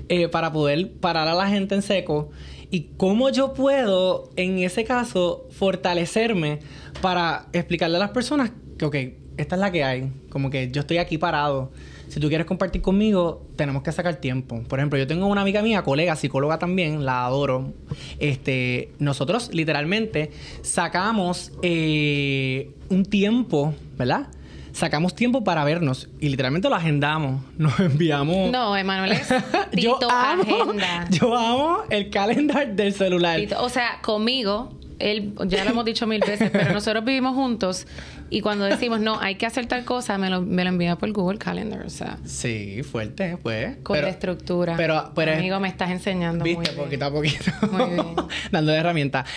eh, 0.07 0.27
para 0.27 0.51
poder 0.51 0.91
parar 0.93 1.27
a 1.27 1.33
la 1.33 1.47
gente 1.47 1.75
en 1.75 1.81
seco. 1.81 2.29
Y 2.71 2.91
cómo 2.97 3.29
yo 3.29 3.53
puedo, 3.53 4.29
en 4.35 4.59
ese 4.59 4.83
caso, 4.83 5.47
fortalecerme 5.51 6.59
para 7.01 7.47
explicarle 7.53 7.97
a 7.97 7.99
las 7.99 8.11
personas 8.11 8.51
que, 8.77 8.85
ok, 8.85 8.95
esta 9.37 9.55
es 9.55 9.61
la 9.61 9.71
que 9.71 9.83
hay. 9.83 10.11
Como 10.29 10.49
que 10.49 10.69
yo 10.71 10.81
estoy 10.81 10.97
aquí 10.97 11.17
parado 11.17 11.71
si 12.09 12.19
tú 12.19 12.27
quieres 12.27 12.47
compartir 12.47 12.81
conmigo, 12.81 13.47
tenemos 13.55 13.83
que 13.83 13.91
sacar 13.91 14.15
tiempo. 14.15 14.61
Por 14.67 14.79
ejemplo, 14.79 14.97
yo 14.97 15.07
tengo 15.07 15.27
una 15.27 15.41
amiga 15.41 15.61
mía, 15.61 15.83
colega, 15.83 16.15
psicóloga 16.15 16.59
también, 16.59 17.05
la 17.05 17.25
adoro. 17.25 17.73
Este, 18.19 18.91
nosotros 18.99 19.49
literalmente 19.53 20.31
sacamos 20.61 21.51
eh, 21.61 22.71
un 22.89 23.05
tiempo, 23.05 23.73
¿verdad? 23.97 24.27
sacamos 24.71 25.13
tiempo 25.13 25.43
para 25.43 25.63
vernos 25.65 26.09
y 26.19 26.29
literalmente 26.29 26.69
lo 26.69 26.75
agendamos. 26.75 27.41
Nos 27.57 27.79
enviamos. 27.79 28.51
No, 28.51 28.75
Emanuel 28.75 29.11
es 29.11 29.27
yo 29.73 29.99
amo, 30.09 30.41
agenda. 30.41 31.07
Yo 31.11 31.35
amo 31.35 31.83
el 31.89 32.09
calendar 32.09 32.75
del 32.75 32.93
celular. 32.93 33.39
O 33.57 33.69
sea, 33.69 33.99
conmigo, 34.01 34.78
él, 34.99 35.33
ya 35.47 35.63
lo 35.63 35.71
hemos 35.71 35.85
dicho 35.85 36.05
mil 36.07 36.21
veces, 36.21 36.49
pero 36.51 36.73
nosotros 36.73 37.03
vivimos 37.03 37.35
juntos 37.35 37.87
y 38.31 38.41
cuando 38.41 38.65
decimos, 38.65 38.99
no, 38.99 39.19
hay 39.19 39.35
que 39.35 39.45
hacer 39.45 39.65
tal 39.65 39.85
cosa, 39.85 40.17
me 40.17 40.29
lo, 40.29 40.41
me 40.41 40.63
lo 40.63 40.69
envía 40.69 40.95
por 40.97 41.11
Google 41.11 41.39
Calendar, 41.39 41.83
o 41.85 41.89
sea. 41.89 42.17
Sí, 42.25 42.83
fuerte, 42.83 43.37
pues. 43.41 43.77
Con 43.81 43.99
la 43.99 44.09
estructura. 44.09 44.75
Pero, 44.77 45.11
pero 45.15 45.33
Amigo, 45.33 45.59
me 45.59 45.67
estás 45.67 45.89
enseñando 45.89 46.43
Viste, 46.43 46.71
poquito 46.73 47.05
a 47.05 47.11
poquito. 47.11 47.51
Muy 47.71 47.89
bien. 47.89 48.05
Dándole 48.51 48.77
herramientas. 48.77 49.27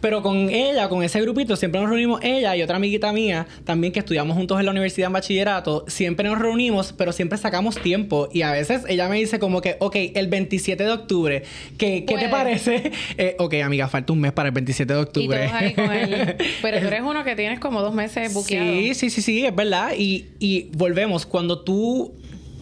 Pero 0.00 0.22
con 0.22 0.50
ella, 0.50 0.88
con 0.88 1.02
ese 1.02 1.20
grupito, 1.22 1.56
siempre 1.56 1.80
nos 1.80 1.88
reunimos, 1.88 2.20
ella 2.22 2.54
y 2.56 2.62
otra 2.62 2.76
amiguita 2.76 3.12
mía, 3.12 3.46
también 3.64 3.92
que 3.92 4.00
estudiamos 4.00 4.36
juntos 4.36 4.58
en 4.58 4.66
la 4.66 4.72
universidad 4.72 5.06
en 5.06 5.14
bachillerato, 5.14 5.84
siempre 5.88 6.28
nos 6.28 6.38
reunimos, 6.38 6.92
pero 6.92 7.12
siempre 7.12 7.38
sacamos 7.38 7.76
tiempo. 7.78 8.28
Y 8.32 8.42
a 8.42 8.52
veces 8.52 8.82
ella 8.88 9.08
me 9.08 9.16
dice 9.16 9.38
como 9.38 9.62
que, 9.62 9.76
ok, 9.80 9.96
el 10.14 10.28
27 10.28 10.84
de 10.84 10.92
octubre, 10.92 11.44
¿qué, 11.78 12.04
¿qué 12.04 12.18
te 12.18 12.28
parece? 12.28 12.92
Eh, 13.16 13.36
ok, 13.38 13.54
amiga, 13.62 13.86
falta 13.86 14.12
un 14.12 14.20
mes 14.20 14.32
para 14.32 14.48
el 14.48 14.54
27 14.54 14.92
de 14.92 14.98
octubre. 14.98 15.03
Y 15.50 15.52
ahí 15.52 15.74
con 15.74 15.92
él. 15.92 16.36
Pero 16.62 16.80
tú 16.80 16.86
eres 16.86 17.02
uno 17.02 17.24
que 17.24 17.36
tienes 17.36 17.58
como 17.58 17.82
dos 17.82 17.94
meses 17.94 18.32
Sí, 18.46 18.94
sí, 18.94 19.10
sí, 19.10 19.22
sí, 19.22 19.46
es 19.46 19.54
verdad. 19.54 19.92
Y, 19.96 20.26
y 20.38 20.70
volvemos, 20.72 21.26
cuando 21.26 21.60
tú 21.60 22.14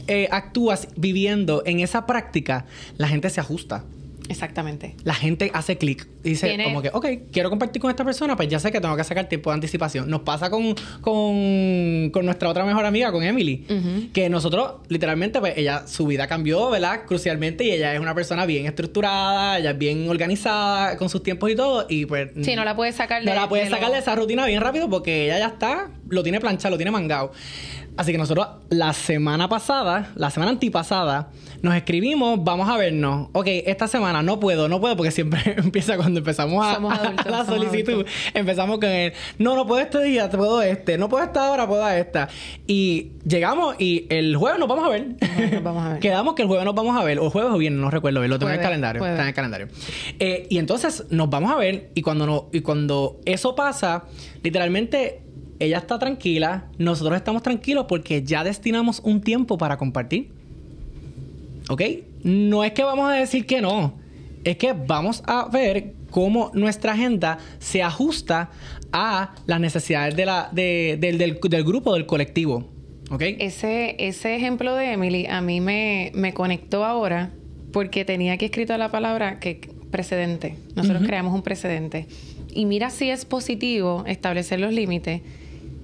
eh, 0.09 0.29
actúas 0.31 0.89
viviendo 0.97 1.63
en 1.65 1.81
esa 1.81 2.07
práctica, 2.07 2.67
la 2.99 3.09
gente 3.09 3.31
se 3.31 3.41
ajusta. 3.41 3.85
Exactamente. 4.33 4.97
La 5.05 5.15
gente 5.15 5.51
hace 5.55 5.77
clic. 5.79 6.09
Dice 6.23 6.57
como 6.65 6.83
que, 6.83 6.91
ok, 6.93 7.07
quiero 7.33 7.51
compartir 7.51 7.83
con 7.83 7.91
esta 7.91 8.05
persona, 8.05 8.37
pues 8.37 8.49
ya 8.49 8.59
sé 8.59 8.71
que 8.73 8.81
tengo 8.81 8.97
que 8.97 9.05
sacar 9.05 9.29
tiempo 9.29 9.51
de 9.51 9.55
anticipación. 9.55 10.09
Nos 10.09 10.21
pasa 10.23 10.51
con, 10.51 10.75
con, 11.01 12.11
con 12.11 12.25
nuestra 12.25 12.49
otra 12.49 12.65
mejor 12.65 12.85
amiga, 12.85 13.13
con 13.13 13.23
Emily, 13.23 13.67
que 14.13 14.29
nosotros, 14.29 14.75
literalmente, 14.89 15.41
pues 15.41 15.55
ella, 15.57 15.87
su 15.87 16.07
vida 16.07 16.27
cambió, 16.27 16.71
¿verdad? 16.71 17.03
Crucialmente, 17.07 17.65
y 17.65 17.73
ella 17.73 17.95
es 17.95 18.01
una 18.01 18.15
persona 18.15 18.47
bien 18.47 18.67
estructurada, 18.67 19.59
ella 19.59 19.71
es 19.71 19.79
bien 19.79 20.09
organizada 20.09 20.97
con 20.97 21.09
sus 21.09 21.23
tiempos 21.23 21.51
y 21.51 21.57
todo, 21.57 21.87
y 21.89 22.07
pues... 22.07 22.31
Sí, 22.43 22.57
no 22.57 22.65
la 22.65 22.75
puedes 22.75 22.95
sacar 22.95 23.23
de... 23.23 23.29
No 23.29 23.35
la 23.35 23.49
puedes 23.49 23.69
sacar 23.69 23.93
de 23.93 23.99
esa 23.99 24.15
rutina 24.15 24.47
bien 24.47 24.61
rápido 24.61 24.89
porque 24.89 25.27
ella 25.27 25.39
ya 25.39 25.49
está, 25.49 25.91
lo 26.13 26.23
tiene 26.23 26.41
planchado, 26.41 26.73
lo 26.73 26.77
tiene 26.77 26.91
mangado. 26.91 27.33
Así 27.97 28.11
que 28.13 28.19
nosotros 28.19 28.47
la 28.71 28.93
semana 28.95 29.49
pasada, 29.49 30.13
la 30.15 30.31
semana 30.31 30.51
antipasada, 30.51 31.31
nos 31.61 31.75
escribimos, 31.75 32.43
vamos 32.43 32.69
a 32.69 32.79
vernos. 32.79 33.29
Ok, 33.33 33.47
esta 33.47 33.87
semana 33.87 34.23
no 34.23 34.41
puedo, 34.41 34.67
no 34.69 34.81
puedo 34.81 34.97
porque 34.97 35.11
siempre 35.11 35.41
empieza 35.59 35.97
cuando 35.97 36.21
empezamos 36.21 36.65
a, 36.65 36.79
la 37.29 37.45
solicitud. 37.45 38.07
Empezamos 38.33 38.79
con 38.79 38.89
el, 38.89 39.13
no, 39.39 39.57
no 39.57 39.67
puedo 39.67 39.83
este 39.83 40.03
día, 40.05 40.31
puedo 40.31 40.63
este, 40.63 40.97
no 40.97 41.09
puedo 41.09 41.25
esta 41.25 41.51
hora, 41.51 41.67
puedo 41.67 41.87
esta. 41.89 42.29
Y 42.67 43.13
llegamos 43.27 43.77
y 43.79 44.07
el 44.09 44.37
jueves 44.37 44.59
nos 44.59 44.69
vamos 44.69 44.87
a 44.87 44.89
ver. 44.89 45.09
Nos 45.53 45.63
vamos 45.63 45.85
a 45.85 45.89
ver. 45.91 45.99
Quedamos 46.01 46.35
que 46.35 46.43
el 46.43 46.49
jueves 46.49 46.65
nos 46.65 46.75
vamos 46.75 46.99
a 46.99 47.05
ver, 47.05 47.19
o 47.19 47.29
jueves 47.29 47.53
o 47.53 47.59
bien, 47.59 47.79
no 47.79 47.91
recuerdo 47.91 48.21
bien, 48.21 48.31
lo 48.31 48.39
tengo 48.39 48.53
en 48.53 48.59
el 48.59 48.63
calendario. 48.63 49.05
Está 49.05 49.23
en 49.23 49.29
el 49.29 49.35
calendario. 49.35 49.69
Eh, 50.19 50.47
y 50.49 50.59
entonces 50.59 51.05
nos 51.11 51.29
vamos 51.29 51.53
a 51.53 51.57
ver 51.57 51.91
y 51.95 52.01
cuando, 52.01 52.27
no, 52.27 52.49
y 52.53 52.61
cuando 52.61 53.21
eso 53.27 53.55
pasa, 53.55 54.05
literalmente 54.43 55.23
ella 55.65 55.79
está 55.79 55.99
tranquila, 55.99 56.67
nosotros 56.79 57.17
estamos 57.17 57.43
tranquilos 57.43 57.87
porque 57.89 58.23
ya 58.23 58.43
destinamos 58.45 59.01
un 59.05 59.21
tiempo 59.21 59.59
para 59.59 59.77
compartir. 59.77 60.31
¿Ok? 61.69 61.83
No 62.25 62.65
es 62.65 62.73
que 62.73 62.83
vamos 62.83 63.11
a 63.11 63.15
decir 63.15 63.47
que 63.47 63.61
no, 63.61 63.95
es 64.45 64.57
que 64.57 64.73
vamos 64.73 65.23
a 65.27 65.49
ver 65.49 65.95
cómo 66.11 66.51
nuestra 66.55 66.93
agenda 66.93 67.39
se 67.59 67.83
ajusta 67.83 68.51
a 68.93 69.35
las 69.47 69.61
necesidades 69.61 70.17
de 70.17 70.27
la, 70.27 70.49
del, 70.53 71.65
grupo, 71.65 71.95
del 71.95 72.07
colectivo. 72.07 72.69
¿Ok? 73.11 73.23
Ese, 73.39 73.97
ese 73.99 74.37
ejemplo 74.37 74.75
de 74.75 74.93
Emily 74.93 75.27
a 75.27 75.41
mí 75.41 75.61
me, 75.61 76.13
me 76.15 76.35
conectó 76.35 76.85
ahora 76.85 77.31
porque 77.73 78.05
tenía 78.05 78.35
aquí 78.35 78.47
escrito 78.47 78.77
la 78.77 78.91
palabra 78.91 79.39
que 79.39 79.61
precedente. 79.91 80.57
Nosotros 80.75 81.05
creamos 81.07 81.35
un 81.35 81.43
precedente. 81.43 82.07
Y 82.53 82.67
mira 82.67 82.91
si 82.91 83.11
es 83.11 83.25
positivo 83.25 84.05
establecer 84.07 84.59
los 84.61 84.73
límites 84.73 85.23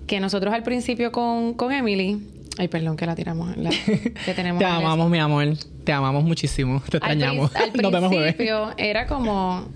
que 0.09 0.19
nosotros 0.19 0.53
al 0.53 0.65
principio 0.65 1.13
con, 1.13 1.55
con 1.55 1.71
Emily, 1.71 2.21
ay, 2.59 2.67
perdón 2.67 2.97
que 2.97 3.07
la 3.07 3.15
tiramos, 3.15 3.57
la, 3.57 3.71
que 4.25 4.35
tenemos. 4.35 4.59
Te 4.59 4.65
amamos, 4.65 5.09
mi 5.09 5.19
amor, 5.19 5.47
te 5.85 5.93
amamos 5.93 6.25
muchísimo, 6.25 6.83
te 6.91 6.97
extrañamos. 6.97 7.55
Al, 7.55 7.71
principio 7.73 8.73
era 8.77 9.07
como, 9.07 9.69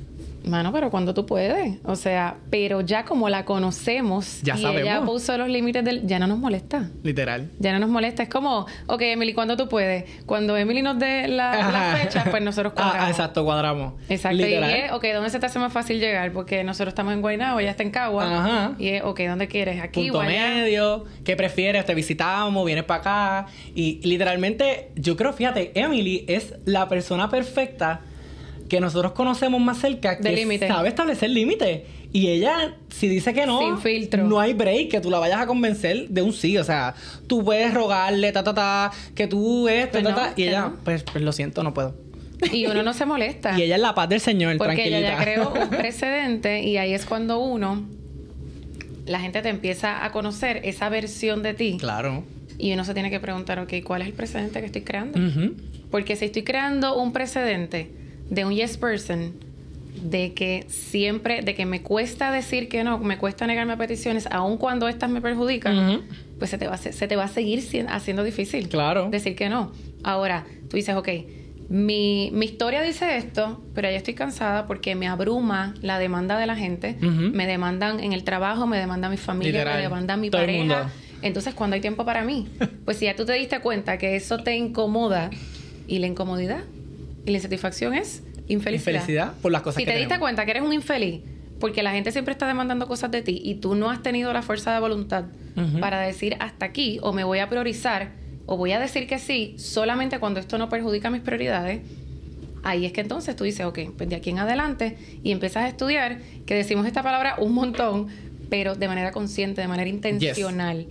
Mano, 0.44 0.72
pero 0.72 0.90
cuando 0.90 1.14
tú 1.14 1.26
puedes. 1.26 1.78
O 1.84 1.96
sea, 1.96 2.36
pero 2.50 2.80
ya 2.80 3.04
como 3.04 3.28
la 3.28 3.44
conocemos 3.44 4.40
ya 4.42 4.54
y 4.56 4.62
sabemos. 4.62 4.82
ella 4.82 5.02
puso 5.04 5.36
los 5.38 5.48
límites 5.48 5.84
del. 5.84 6.06
Ya 6.06 6.18
no 6.18 6.26
nos 6.26 6.38
molesta. 6.38 6.90
Literal. 7.02 7.50
Ya 7.58 7.72
no 7.72 7.78
nos 7.78 7.90
molesta. 7.90 8.22
Es 8.22 8.28
como, 8.28 8.66
ok, 8.86 9.00
Emily, 9.02 9.32
¿cuándo 9.34 9.56
tú 9.56 9.68
puedes? 9.68 10.04
Cuando 10.26 10.56
Emily 10.56 10.82
nos 10.82 10.98
dé 10.98 11.28
la, 11.28 11.70
la 11.70 11.96
fecha, 11.96 12.24
pues 12.30 12.42
nosotros 12.42 12.72
cuadramos. 12.76 13.06
Ah, 13.06 13.10
exacto, 13.10 13.44
cuadramos. 13.44 13.94
Exacto. 14.08 14.36
Literal. 14.38 14.70
Y 14.70 14.74
es, 14.74 14.92
ok, 14.92 15.04
¿dónde 15.14 15.30
se 15.30 15.38
te 15.38 15.46
hace 15.46 15.58
más 15.58 15.72
fácil 15.72 16.00
llegar? 16.00 16.32
Porque 16.32 16.64
nosotros 16.64 16.88
estamos 16.92 17.12
en 17.14 17.20
Guaynabo, 17.20 17.60
ella 17.60 17.70
está 17.70 17.82
en 17.82 17.90
Cagua. 17.90 18.24
Ajá. 18.24 18.72
Y 18.78 18.88
es, 18.88 19.02
ok, 19.02 19.20
¿dónde 19.28 19.48
quieres? 19.48 19.80
Aquí 19.82 20.04
Punto 20.10 20.20
allá? 20.22 20.48
medio. 20.48 21.04
¿Qué 21.24 21.36
prefieres? 21.36 21.84
Te 21.84 21.94
visitamos, 21.94 22.64
vienes 22.66 22.84
para 22.84 23.00
acá. 23.00 23.46
Y 23.74 24.00
literalmente, 24.06 24.90
yo 24.96 25.16
creo, 25.16 25.32
fíjate, 25.32 25.72
Emily 25.78 26.24
es 26.28 26.54
la 26.64 26.88
persona 26.88 27.28
perfecta 27.28 28.00
que 28.72 28.80
nosotros 28.80 29.12
conocemos 29.12 29.60
más 29.60 29.76
cerca 29.76 30.16
que 30.16 30.58
sabe 30.66 30.88
establecer 30.88 31.28
límites. 31.28 31.82
Y 32.10 32.28
ella, 32.28 32.74
si 32.88 33.06
dice 33.06 33.34
que 33.34 33.44
no, 33.44 33.58
Sin 33.60 33.76
filtro. 33.76 34.24
no 34.26 34.40
hay 34.40 34.54
break 34.54 34.88
que 34.88 34.98
tú 35.02 35.10
la 35.10 35.18
vayas 35.18 35.42
a 35.42 35.46
convencer 35.46 36.08
de 36.08 36.22
un 36.22 36.32
sí. 36.32 36.56
O 36.56 36.64
sea, 36.64 36.94
tú 37.26 37.44
puedes 37.44 37.74
rogarle, 37.74 38.32
ta, 38.32 38.42
ta, 38.42 38.54
ta, 38.54 38.90
que 39.14 39.26
tú 39.26 39.68
esto, 39.68 40.00
Pues 40.00 40.04
ta, 40.04 40.10
no, 40.10 40.16
ta. 40.16 40.32
Y 40.36 40.44
ella, 40.44 40.60
no. 40.62 40.76
pues, 40.84 41.02
pues 41.02 41.22
lo 41.22 41.32
siento, 41.32 41.62
no 41.62 41.74
puedo. 41.74 41.94
Y 42.50 42.64
uno 42.64 42.82
no 42.82 42.94
se 42.94 43.04
molesta. 43.04 43.54
Y 43.58 43.62
ella 43.62 43.74
es 43.76 43.82
la 43.82 43.94
paz 43.94 44.08
del 44.08 44.20
Señor, 44.20 44.56
Porque 44.56 44.74
tranquilita. 44.74 44.98
ella 45.00 45.18
ya 45.18 45.22
creó 45.22 45.52
un 45.52 45.68
precedente 45.76 46.62
y 46.62 46.78
ahí 46.78 46.94
es 46.94 47.04
cuando 47.04 47.40
uno, 47.40 47.82
la 49.04 49.20
gente 49.20 49.42
te 49.42 49.50
empieza 49.50 50.02
a 50.02 50.12
conocer 50.12 50.62
esa 50.64 50.88
versión 50.88 51.42
de 51.42 51.52
ti. 51.52 51.76
Claro. 51.78 52.24
Y 52.56 52.72
uno 52.72 52.86
se 52.86 52.94
tiene 52.94 53.10
que 53.10 53.20
preguntar, 53.20 53.58
ok, 53.58 53.74
¿cuál 53.84 54.00
es 54.00 54.08
el 54.08 54.14
precedente 54.14 54.60
que 54.60 54.66
estoy 54.66 54.80
creando? 54.82 55.18
Porque 55.90 56.16
si 56.16 56.24
estoy 56.24 56.42
creando 56.42 56.96
un 56.96 57.12
precedente 57.12 58.00
de 58.32 58.46
un 58.46 58.54
yes 58.54 58.78
person, 58.78 59.34
de 60.02 60.32
que 60.32 60.64
siempre, 60.68 61.42
de 61.42 61.54
que 61.54 61.66
me 61.66 61.82
cuesta 61.82 62.32
decir 62.32 62.70
que 62.70 62.82
no, 62.82 62.98
me 62.98 63.18
cuesta 63.18 63.46
negarme 63.46 63.74
a 63.74 63.76
peticiones, 63.76 64.26
aun 64.30 64.56
cuando 64.56 64.88
estas 64.88 65.10
me 65.10 65.20
perjudican, 65.20 66.00
pues 66.38 66.50
se 66.50 66.56
te 66.56 66.66
va 66.66 66.74
a, 66.74 66.78
se 66.78 67.06
te 67.06 67.14
va 67.14 67.24
a 67.24 67.28
seguir 67.28 67.62
haciendo 67.90 68.24
difícil. 68.24 68.70
Claro. 68.70 69.10
Decir 69.10 69.36
que 69.36 69.50
no. 69.50 69.72
Ahora, 70.02 70.46
tú 70.70 70.76
dices, 70.76 70.96
ok, 70.96 71.08
mi, 71.68 72.30
mi 72.32 72.46
historia 72.46 72.80
dice 72.80 73.18
esto, 73.18 73.62
pero 73.74 73.90
ya 73.90 73.96
estoy 73.98 74.14
cansada 74.14 74.66
porque 74.66 74.94
me 74.94 75.08
abruma 75.08 75.74
la 75.82 75.98
demanda 75.98 76.38
de 76.38 76.46
la 76.46 76.56
gente. 76.56 76.96
Me 77.02 77.46
demandan 77.46 78.00
en 78.00 78.14
el 78.14 78.24
trabajo, 78.24 78.66
me 78.66 78.78
demanda 78.78 79.10
mi 79.10 79.18
familia, 79.18 79.52
Literal. 79.52 79.76
me 79.76 79.82
demanda 79.82 80.16
mi 80.16 80.30
Todo 80.30 80.40
pareja. 80.40 80.90
Entonces, 81.20 81.52
cuando 81.54 81.74
hay 81.74 81.82
tiempo 81.82 82.06
para 82.06 82.24
mí? 82.24 82.48
Pues 82.86 82.96
si 82.96 83.04
ya 83.04 83.14
tú 83.14 83.24
te 83.26 83.34
diste 83.34 83.60
cuenta 83.60 83.98
que 83.98 84.16
eso 84.16 84.38
te 84.38 84.56
incomoda 84.56 85.30
y 85.86 85.98
la 85.98 86.08
incomodidad 86.08 86.64
y 87.24 87.30
la 87.30 87.36
insatisfacción 87.36 87.94
es 87.94 88.22
infelicidad. 88.48 88.92
Infelicidad 88.94 89.34
por 89.40 89.52
las 89.52 89.62
cosas 89.62 89.76
Si 89.76 89.84
que 89.84 89.92
te 89.92 89.98
diste 89.98 90.18
cuenta 90.18 90.44
que 90.44 90.50
eres 90.52 90.62
un 90.62 90.72
infeliz 90.72 91.22
porque 91.60 91.84
la 91.84 91.92
gente 91.92 92.10
siempre 92.10 92.32
está 92.32 92.48
demandando 92.48 92.88
cosas 92.88 93.12
de 93.12 93.22
ti 93.22 93.40
y 93.44 93.54
tú 93.56 93.76
no 93.76 93.88
has 93.88 94.02
tenido 94.02 94.32
la 94.32 94.42
fuerza 94.42 94.74
de 94.74 94.80
voluntad 94.80 95.26
para 95.80 96.00
decir 96.00 96.36
hasta 96.40 96.66
aquí 96.66 96.98
o 97.02 97.12
me 97.12 97.22
voy 97.22 97.38
a 97.38 97.48
priorizar 97.48 98.10
o 98.46 98.56
voy 98.56 98.72
a 98.72 98.80
decir 98.80 99.06
que 99.06 99.20
sí 99.20 99.54
solamente 99.58 100.18
cuando 100.18 100.40
esto 100.40 100.58
no 100.58 100.68
perjudica 100.68 101.08
mis 101.10 101.20
prioridades, 101.20 101.82
ahí 102.64 102.84
es 102.84 102.92
que 102.92 103.00
entonces 103.00 103.36
tú 103.36 103.44
dices, 103.44 103.64
ok, 103.64 103.78
pues 103.96 104.08
de 104.08 104.16
aquí 104.16 104.30
en 104.30 104.40
adelante 104.40 104.98
y 105.22 105.30
empiezas 105.30 105.64
a 105.64 105.68
estudiar, 105.68 106.18
que 106.46 106.54
decimos 106.54 106.86
esta 106.86 107.02
palabra 107.02 107.36
un 107.38 107.52
montón, 107.52 108.08
pero 108.50 108.74
de 108.74 108.88
manera 108.88 109.12
consciente, 109.12 109.60
de 109.60 109.68
manera 109.68 109.88
intencional. 109.88 110.86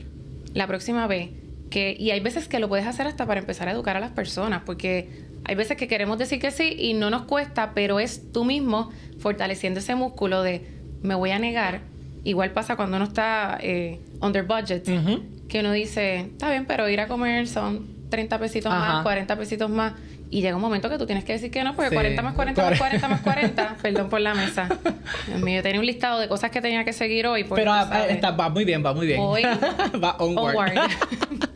La 0.53 0.67
próxima 0.67 1.05
vez 1.07 1.31
que, 1.69 1.95
y 1.99 2.11
hay 2.11 2.19
veces 2.21 2.47
que 2.47 2.59
lo 2.59 2.69
puedes 2.69 2.87
hacer 2.87 3.07
hasta 3.07 3.25
para 3.25 3.41
empezar 3.41 3.67
a 3.67 3.71
educar 3.71 3.97
a 3.97 3.99
las 3.99 4.11
personas, 4.11 4.63
porque 4.65 5.09
hay 5.45 5.55
veces 5.55 5.77
que 5.77 5.87
queremos 5.87 6.17
decir 6.17 6.39
que 6.39 6.51
sí 6.51 6.75
y 6.77 6.93
no 6.93 7.09
nos 7.09 7.23
cuesta, 7.23 7.71
pero 7.73 7.99
es 7.99 8.31
tú 8.31 8.45
mismo 8.45 8.91
fortaleciendo 9.19 9.79
ese 9.79 9.95
músculo 9.95 10.43
de 10.43 10.65
me 11.01 11.15
voy 11.15 11.31
a 11.31 11.39
negar. 11.39 11.81
Igual 12.23 12.51
pasa 12.51 12.75
cuando 12.75 12.97
uno 12.97 13.05
está 13.05 13.57
eh, 13.61 13.99
under 14.21 14.43
budget, 14.43 14.83
que 15.47 15.59
uno 15.59 15.71
dice, 15.71 16.19
está 16.19 16.49
bien, 16.51 16.65
pero 16.65 16.87
ir 16.87 16.99
a 16.99 17.07
comer 17.07 17.47
son 17.47 17.87
30 18.09 18.37
pesitos 18.39 18.71
Ajá. 18.71 18.93
más, 18.95 19.03
40 19.03 19.35
pesitos 19.37 19.69
más. 19.69 19.93
Y 20.29 20.41
llega 20.41 20.55
un 20.55 20.61
momento 20.61 20.89
que 20.89 20.97
tú 20.97 21.05
tienes 21.05 21.25
que 21.25 21.33
decir 21.33 21.51
que 21.51 21.61
no, 21.63 21.75
porque 21.75 21.89
Sí. 21.89 21.95
40 21.95 22.21
más 22.21 22.35
40 22.35 22.69
más 22.69 22.77
40 22.79 23.07
más 23.09 23.21
40, 23.21 23.77
perdón 23.81 24.09
por 24.09 24.21
la 24.21 24.33
mesa. 24.33 24.69
Yo 25.27 25.61
tenía 25.63 25.79
un 25.79 25.85
listado 25.85 26.19
de 26.19 26.29
cosas 26.29 26.51
que 26.51 26.61
tenía 26.61 26.85
que 26.85 26.93
seguir 26.93 27.27
hoy. 27.27 27.43
Pero 27.53 27.73
ah, 27.73 28.05
está- 28.07 28.31
va 28.31 28.47
muy 28.49 28.63
bien, 28.63 28.85
va 28.85 28.93
muy 28.93 29.07
bien. 29.07 29.19
Hoy- 29.19 29.41
va 30.01 30.15
onward. 30.19 30.55
onward. 30.55 30.71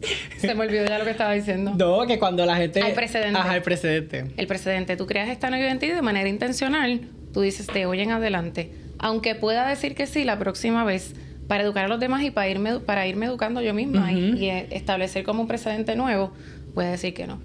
Se 0.38 0.54
me 0.54 0.64
olvidó 0.64 0.86
ya 0.86 0.98
lo 0.98 1.04
que 1.04 1.10
estaba 1.10 1.32
diciendo. 1.32 1.72
no, 1.76 2.06
que 2.06 2.18
cuando 2.18 2.44
la 2.46 2.56
gente... 2.56 2.82
Hay 2.82 2.94
precedente. 2.94 3.38
Ajá, 3.38 3.56
el 3.56 3.62
precedente. 3.62 4.24
El 4.36 4.46
precedente, 4.46 4.96
tú 4.96 5.06
creas 5.06 5.28
esta 5.28 5.50
nueva 5.50 5.66
identidad 5.66 5.94
de 5.96 6.02
manera 6.02 6.28
intencional, 6.28 7.00
tú 7.34 7.42
dices 7.42 7.66
de 7.68 7.86
hoy 7.86 8.00
en 8.00 8.10
adelante, 8.12 8.70
aunque 8.98 9.34
pueda 9.34 9.68
decir 9.68 9.94
que 9.94 10.06
sí 10.06 10.24
la 10.24 10.38
próxima 10.38 10.84
vez, 10.84 11.14
para 11.48 11.64
educar 11.64 11.86
a 11.86 11.88
los 11.88 11.98
demás 12.00 12.22
y 12.22 12.30
para 12.30 12.48
irme, 12.48 12.78
para 12.80 13.06
irme 13.06 13.26
educando 13.26 13.60
yo 13.60 13.74
misma 13.74 14.12
y- 14.12 14.48
establecer 14.70 15.24
como 15.24 15.42
un 15.42 15.48
precedente 15.48 15.96
nuevo, 15.96 16.32
puede 16.74 16.92
decir 16.92 17.12
que 17.12 17.26
no. 17.26 17.40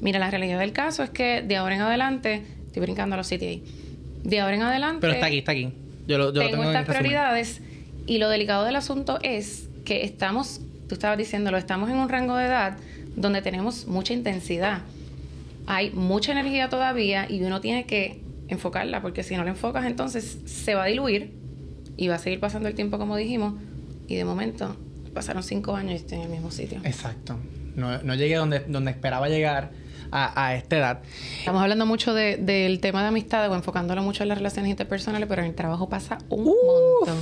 Mira, 0.00 0.18
la 0.18 0.30
realidad 0.30 0.58
del 0.60 0.72
caso 0.72 1.02
es 1.02 1.10
que 1.10 1.42
de 1.42 1.56
ahora 1.56 1.74
en 1.74 1.80
adelante, 1.82 2.42
estoy 2.66 2.82
brincando 2.82 3.14
a 3.14 3.18
los 3.18 3.26
sitios 3.26 3.50
ahí, 3.50 3.62
de 4.22 4.40
ahora 4.40 4.54
en 4.54 4.62
adelante 4.62 4.98
Pero 5.00 5.14
está 5.14 5.26
aquí, 5.26 5.38
está 5.38 5.52
aquí. 5.52 5.72
Yo 6.06 6.16
lo, 6.18 6.32
yo 6.32 6.42
lo 6.42 6.48
tengo 6.48 6.50
tengo 6.50 6.62
en 6.70 6.76
estas 6.76 6.84
prioridades 6.96 7.60
y 8.06 8.18
lo 8.18 8.28
delicado 8.28 8.64
del 8.64 8.76
asunto 8.76 9.18
es 9.22 9.68
que 9.84 10.04
estamos, 10.04 10.60
tú 10.90 10.94
estabas 10.94 11.16
diciéndolo, 11.16 11.56
estamos 11.56 11.88
en 11.88 11.96
un 11.96 12.08
rango 12.08 12.34
de 12.36 12.46
edad 12.46 12.76
donde 13.16 13.40
tenemos 13.42 13.86
mucha 13.86 14.12
intensidad. 14.12 14.80
Hay 15.68 15.90
mucha 15.92 16.32
energía 16.32 16.68
todavía 16.68 17.30
y 17.30 17.40
uno 17.44 17.60
tiene 17.60 17.86
que 17.86 18.20
enfocarla 18.48 19.00
porque 19.00 19.22
si 19.22 19.36
no 19.36 19.44
la 19.44 19.50
enfocas 19.50 19.86
entonces 19.86 20.38
se 20.46 20.74
va 20.74 20.82
a 20.82 20.86
diluir 20.86 21.32
y 21.96 22.08
va 22.08 22.16
a 22.16 22.18
seguir 22.18 22.40
pasando 22.40 22.68
el 22.68 22.74
tiempo 22.74 22.98
como 22.98 23.14
dijimos 23.16 23.54
y 24.08 24.16
de 24.16 24.24
momento 24.24 24.74
pasaron 25.14 25.44
cinco 25.44 25.76
años 25.76 25.92
y 25.92 25.96
estoy 25.96 26.18
en 26.18 26.24
el 26.24 26.30
mismo 26.30 26.50
sitio. 26.50 26.80
Exacto. 26.82 27.36
No, 27.76 28.02
no 28.02 28.14
llegué 28.16 28.34
donde, 28.34 28.58
donde 28.60 28.90
esperaba 28.90 29.28
llegar 29.28 29.70
a, 30.10 30.46
a 30.46 30.56
esta 30.56 30.76
edad. 30.78 30.98
Estamos 31.38 31.62
hablando 31.62 31.86
mucho 31.86 32.14
de- 32.14 32.36
del 32.36 32.80
tema 32.80 33.02
de 33.02 33.08
amistades 33.08 33.48
o 33.48 33.54
enfocándolo 33.54 34.02
mucho 34.02 34.24
en 34.24 34.28
las 34.30 34.38
relaciones 34.38 34.70
interpersonales, 34.72 35.28
pero 35.28 35.42
en 35.42 35.48
el 35.50 35.54
trabajo 35.54 35.88
pasa 35.88 36.18
un 36.30 36.48
Uf. 36.48 36.54
montón. 37.06 37.18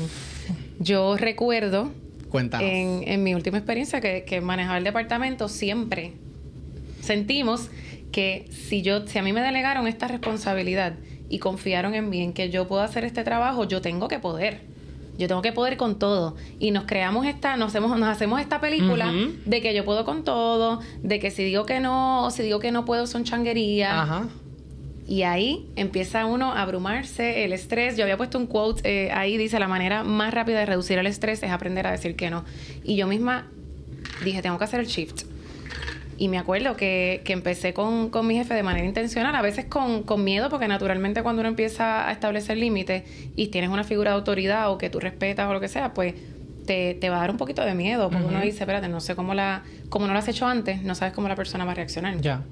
Yo 0.79 1.19
recuerdo 1.19 1.93
Cuéntanos. 2.29 2.69
en, 2.69 3.03
en 3.07 3.23
mi 3.23 3.35
última 3.35 3.59
experiencia 3.59 4.01
que, 4.01 4.25
que 4.25 4.41
manejaba 4.41 4.79
el 4.79 4.85
departamento 4.85 5.49
siempre 5.49 6.13
sentimos 7.01 7.71
que 8.13 8.49
si 8.51 8.83
yo 8.83 9.07
si 9.07 9.19
a 9.19 9.23
mí 9.23 9.33
me 9.33 9.41
delegaron 9.41 9.87
esta 9.87 10.09
responsabilidad 10.09 10.95
y 11.29 11.39
confiaron 11.39 11.95
en 11.95 12.09
mí 12.09 12.23
en 12.23 12.33
que 12.33 12.51
yo 12.51 12.67
puedo 12.69 12.83
hacer 12.83 13.05
este 13.05 13.25
trabajo 13.25 13.65
yo 13.65 13.81
tengo 13.81 14.09
que 14.09 14.19
poder 14.19 14.63
yo 15.19 15.27
tengo 15.27 15.43
que 15.43 15.53
poder 15.53 15.77
con 15.77 15.99
todo 15.99 16.37
y 16.59 16.71
nos 16.71 16.85
creamos 16.85 17.27
esta 17.27 17.57
nos 17.57 17.69
hacemos 17.69 17.99
nos 17.99 18.09
hacemos 18.09 18.41
esta 18.41 18.61
película 18.61 19.13
de 19.45 19.61
que 19.61 19.75
yo 19.75 19.85
puedo 19.85 20.05
con 20.05 20.25
todo 20.25 20.81
de 21.03 21.19
que 21.19 21.31
si 21.31 21.45
digo 21.45 21.67
que 21.67 21.81
no 21.81 22.25
o 22.25 22.31
si 22.31 22.43
digo 22.43 22.61
que 22.61 22.73
no 22.73 22.85
puedo 22.85 23.07
son 23.07 23.25
changuerías 23.25 23.93
Ajá. 23.93 24.29
Y 25.09 25.23
ahí 25.23 25.67
empieza 25.75 26.27
uno 26.27 26.53
a 26.53 26.61
abrumarse, 26.61 27.45
el 27.47 27.55
estrés. 27.55 27.97
Yo 27.97 28.05
había 28.05 28.19
puesto 28.19 28.37
un 28.37 28.47
quote 28.47 29.07
eh, 29.07 29.11
ahí, 29.11 29.39
dice, 29.39 29.59
la 29.59 29.67
manera 29.67 30.05
más 30.05 30.35
rápida 30.35 30.59
de 30.59 30.67
reducir 30.67 30.99
el 30.99 31.07
estrés 31.07 31.43
es 31.43 31.51
aprender 31.51 31.87
a 31.87 31.93
decir 31.93 32.15
que 32.15 32.29
no. 32.29 32.45
Y 32.85 32.97
yo 32.97 33.07
misma 33.07 33.47
dije, 34.23 34.43
tengo 34.43 34.59
que 34.59 34.65
hacer 34.65 34.81
el 34.81 34.87
shift. 34.87 35.23
Y 36.19 36.29
me 36.29 36.37
acuerdo 36.37 36.77
que, 36.77 37.23
que 37.25 37.33
empecé 37.33 37.73
con, 37.73 38.11
con 38.11 38.27
mi 38.27 38.35
jefe 38.35 38.53
de 38.53 38.63
manera 38.63 38.87
intencional, 38.87 39.35
a 39.35 39.41
veces 39.41 39.65
con, 39.65 40.03
con 40.03 40.25
miedo, 40.25 40.51
porque 40.51 40.69
naturalmente 40.69 41.23
cuando 41.23 41.41
uno 41.41 41.49
empieza 41.49 42.07
a 42.07 42.13
establecer 42.13 42.59
límites 42.59 43.05
y 43.35 43.47
tienes 43.47 43.71
una 43.71 43.85
figura 43.85 44.11
de 44.11 44.17
autoridad 44.17 44.71
o 44.71 44.77
que 44.77 44.91
tú 44.91 45.01
respetas 45.01 45.49
o 45.49 45.55
lo 45.55 45.61
que 45.61 45.69
sea, 45.69 45.95
pues 45.95 46.17
te, 46.67 46.93
te 46.93 47.09
va 47.09 47.17
a 47.17 47.21
dar 47.21 47.31
un 47.31 47.39
poquito 47.39 47.65
de 47.65 47.75
miedo, 47.75 48.11
porque 48.11 48.27
uno 48.27 48.43
dice, 48.43 48.65
espérate, 48.65 48.89
no 48.89 49.01
sé 49.01 49.17
cómo 49.17 49.33
la, 49.33 49.63
como 49.89 50.07
no 50.07 50.13
lo 50.13 50.19
has 50.19 50.29
hecho 50.29 50.47
antes, 50.47 50.83
no 50.83 50.95
sabes 50.95 51.15
cómo 51.15 51.29
la 51.29 51.37
persona 51.37 51.65
va 51.65 51.73
a 51.73 51.77
reaccionar. 51.77 52.21
Ya. 52.21 52.43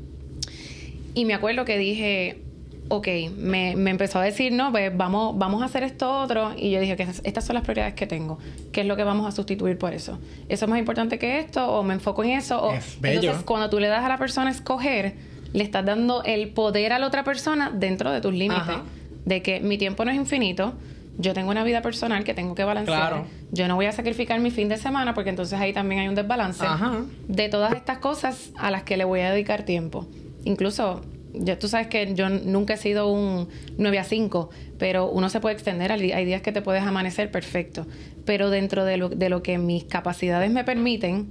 Y 1.12 1.26
me 1.26 1.34
acuerdo 1.34 1.66
que 1.66 1.76
dije, 1.76 2.45
ok, 2.88 3.08
me, 3.36 3.76
me 3.76 3.90
empezó 3.90 4.18
a 4.18 4.22
decir, 4.22 4.52
no, 4.52 4.70
pues 4.70 4.96
vamos, 4.96 5.36
vamos 5.38 5.62
a 5.62 5.66
hacer 5.66 5.82
esto 5.82 6.20
otro. 6.20 6.52
Y 6.56 6.70
yo 6.70 6.80
dije 6.80 6.96
que 6.96 7.02
estas, 7.02 7.20
estas 7.24 7.44
son 7.44 7.54
las 7.54 7.64
prioridades 7.64 7.94
que 7.94 8.06
tengo. 8.06 8.38
¿Qué 8.72 8.82
es 8.82 8.86
lo 8.86 8.96
que 8.96 9.04
vamos 9.04 9.26
a 9.26 9.32
sustituir 9.32 9.78
por 9.78 9.92
eso? 9.92 10.18
¿Eso 10.48 10.64
es 10.64 10.68
más 10.68 10.78
importante 10.78 11.18
que 11.18 11.38
esto? 11.38 11.66
¿O 11.66 11.82
me 11.82 11.94
enfoco 11.94 12.22
en 12.24 12.30
eso? 12.30 12.60
O, 12.62 12.72
Es 12.72 13.00
bello. 13.00 13.20
Entonces, 13.20 13.44
cuando 13.44 13.70
tú 13.70 13.78
le 13.80 13.88
das 13.88 14.04
a 14.04 14.08
la 14.08 14.18
persona 14.18 14.48
a 14.50 14.52
escoger, 14.52 15.14
le 15.52 15.64
estás 15.64 15.84
dando 15.84 16.22
el 16.24 16.48
poder 16.50 16.92
a 16.92 16.98
la 16.98 17.06
otra 17.06 17.24
persona 17.24 17.70
dentro 17.70 18.10
de 18.12 18.20
tus 18.20 18.32
límites. 18.34 18.62
Ajá. 18.62 18.82
De 19.24 19.42
que 19.42 19.60
mi 19.60 19.78
tiempo 19.78 20.04
no 20.04 20.10
es 20.10 20.16
infinito. 20.16 20.74
Yo 21.18 21.32
tengo 21.32 21.50
una 21.50 21.64
vida 21.64 21.80
personal 21.80 22.24
que 22.24 22.34
tengo 22.34 22.54
que 22.54 22.62
balancear. 22.62 23.08
Claro. 23.08 23.26
Yo 23.50 23.68
no 23.68 23.74
voy 23.74 23.86
a 23.86 23.92
sacrificar 23.92 24.38
mi 24.38 24.50
fin 24.50 24.68
de 24.68 24.76
semana 24.76 25.14
porque 25.14 25.30
entonces 25.30 25.58
ahí 25.58 25.72
también 25.72 26.02
hay 26.02 26.08
un 26.08 26.14
desbalance 26.14 26.64
Ajá. 26.64 27.00
de 27.26 27.48
todas 27.48 27.72
estas 27.72 27.98
cosas 27.98 28.50
a 28.56 28.70
las 28.70 28.82
que 28.82 28.98
le 28.98 29.04
voy 29.04 29.20
a 29.20 29.30
dedicar 29.30 29.62
tiempo. 29.62 30.06
Incluso, 30.44 31.00
ya 31.38 31.58
tú 31.58 31.68
sabes 31.68 31.86
que 31.88 32.14
yo 32.14 32.28
nunca 32.28 32.74
he 32.74 32.76
sido 32.76 33.08
un 33.08 33.48
9 33.78 33.98
a 33.98 34.04
5, 34.04 34.50
pero 34.78 35.10
uno 35.10 35.28
se 35.28 35.40
puede 35.40 35.54
extender. 35.54 35.92
Hay 35.92 36.24
días 36.24 36.42
que 36.42 36.52
te 36.52 36.62
puedes 36.62 36.82
amanecer 36.82 37.30
perfecto. 37.30 37.86
Pero 38.24 38.50
dentro 38.50 38.84
de 38.84 38.96
lo, 38.96 39.08
de 39.08 39.28
lo 39.28 39.42
que 39.42 39.58
mis 39.58 39.84
capacidades 39.84 40.50
me 40.50 40.64
permiten, 40.64 41.26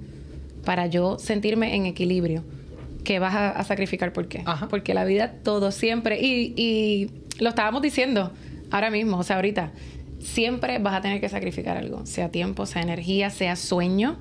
para 0.64 0.88
yo 0.88 1.20
sentirme 1.20 1.76
en 1.76 1.86
equilibrio 1.86 2.44
¿qué 3.06 3.20
vas 3.20 3.36
a, 3.36 3.64
sacrificar? 3.64 4.12
¿Por 4.12 4.28
qué? 4.28 4.44
Porque 4.70 4.94
la 4.94 5.06
vida 5.06 5.32
todo 5.44 5.72
siempre, 5.72 6.20
y, 6.20 6.54
y 6.58 7.12
lo 7.40 7.50
estábamos 7.50 7.82
diciendo 7.82 8.34
ahora 8.72 8.90
mismo, 8.90 9.18
o 9.18 9.24
sea, 9.24 9.38
ahorita, 9.38 9.72
siempre 10.20 10.80
vas 10.80 10.96
a 10.96 11.02
tener 11.02 11.22
que 11.22 11.30
sacrificar 11.30 11.78
algo, 11.78 12.06
sea 12.06 12.30
tiempo, 12.30 12.66
sea 12.66 12.82
energía, 12.82 13.30
sea 13.30 13.56
sueño, 13.56 14.18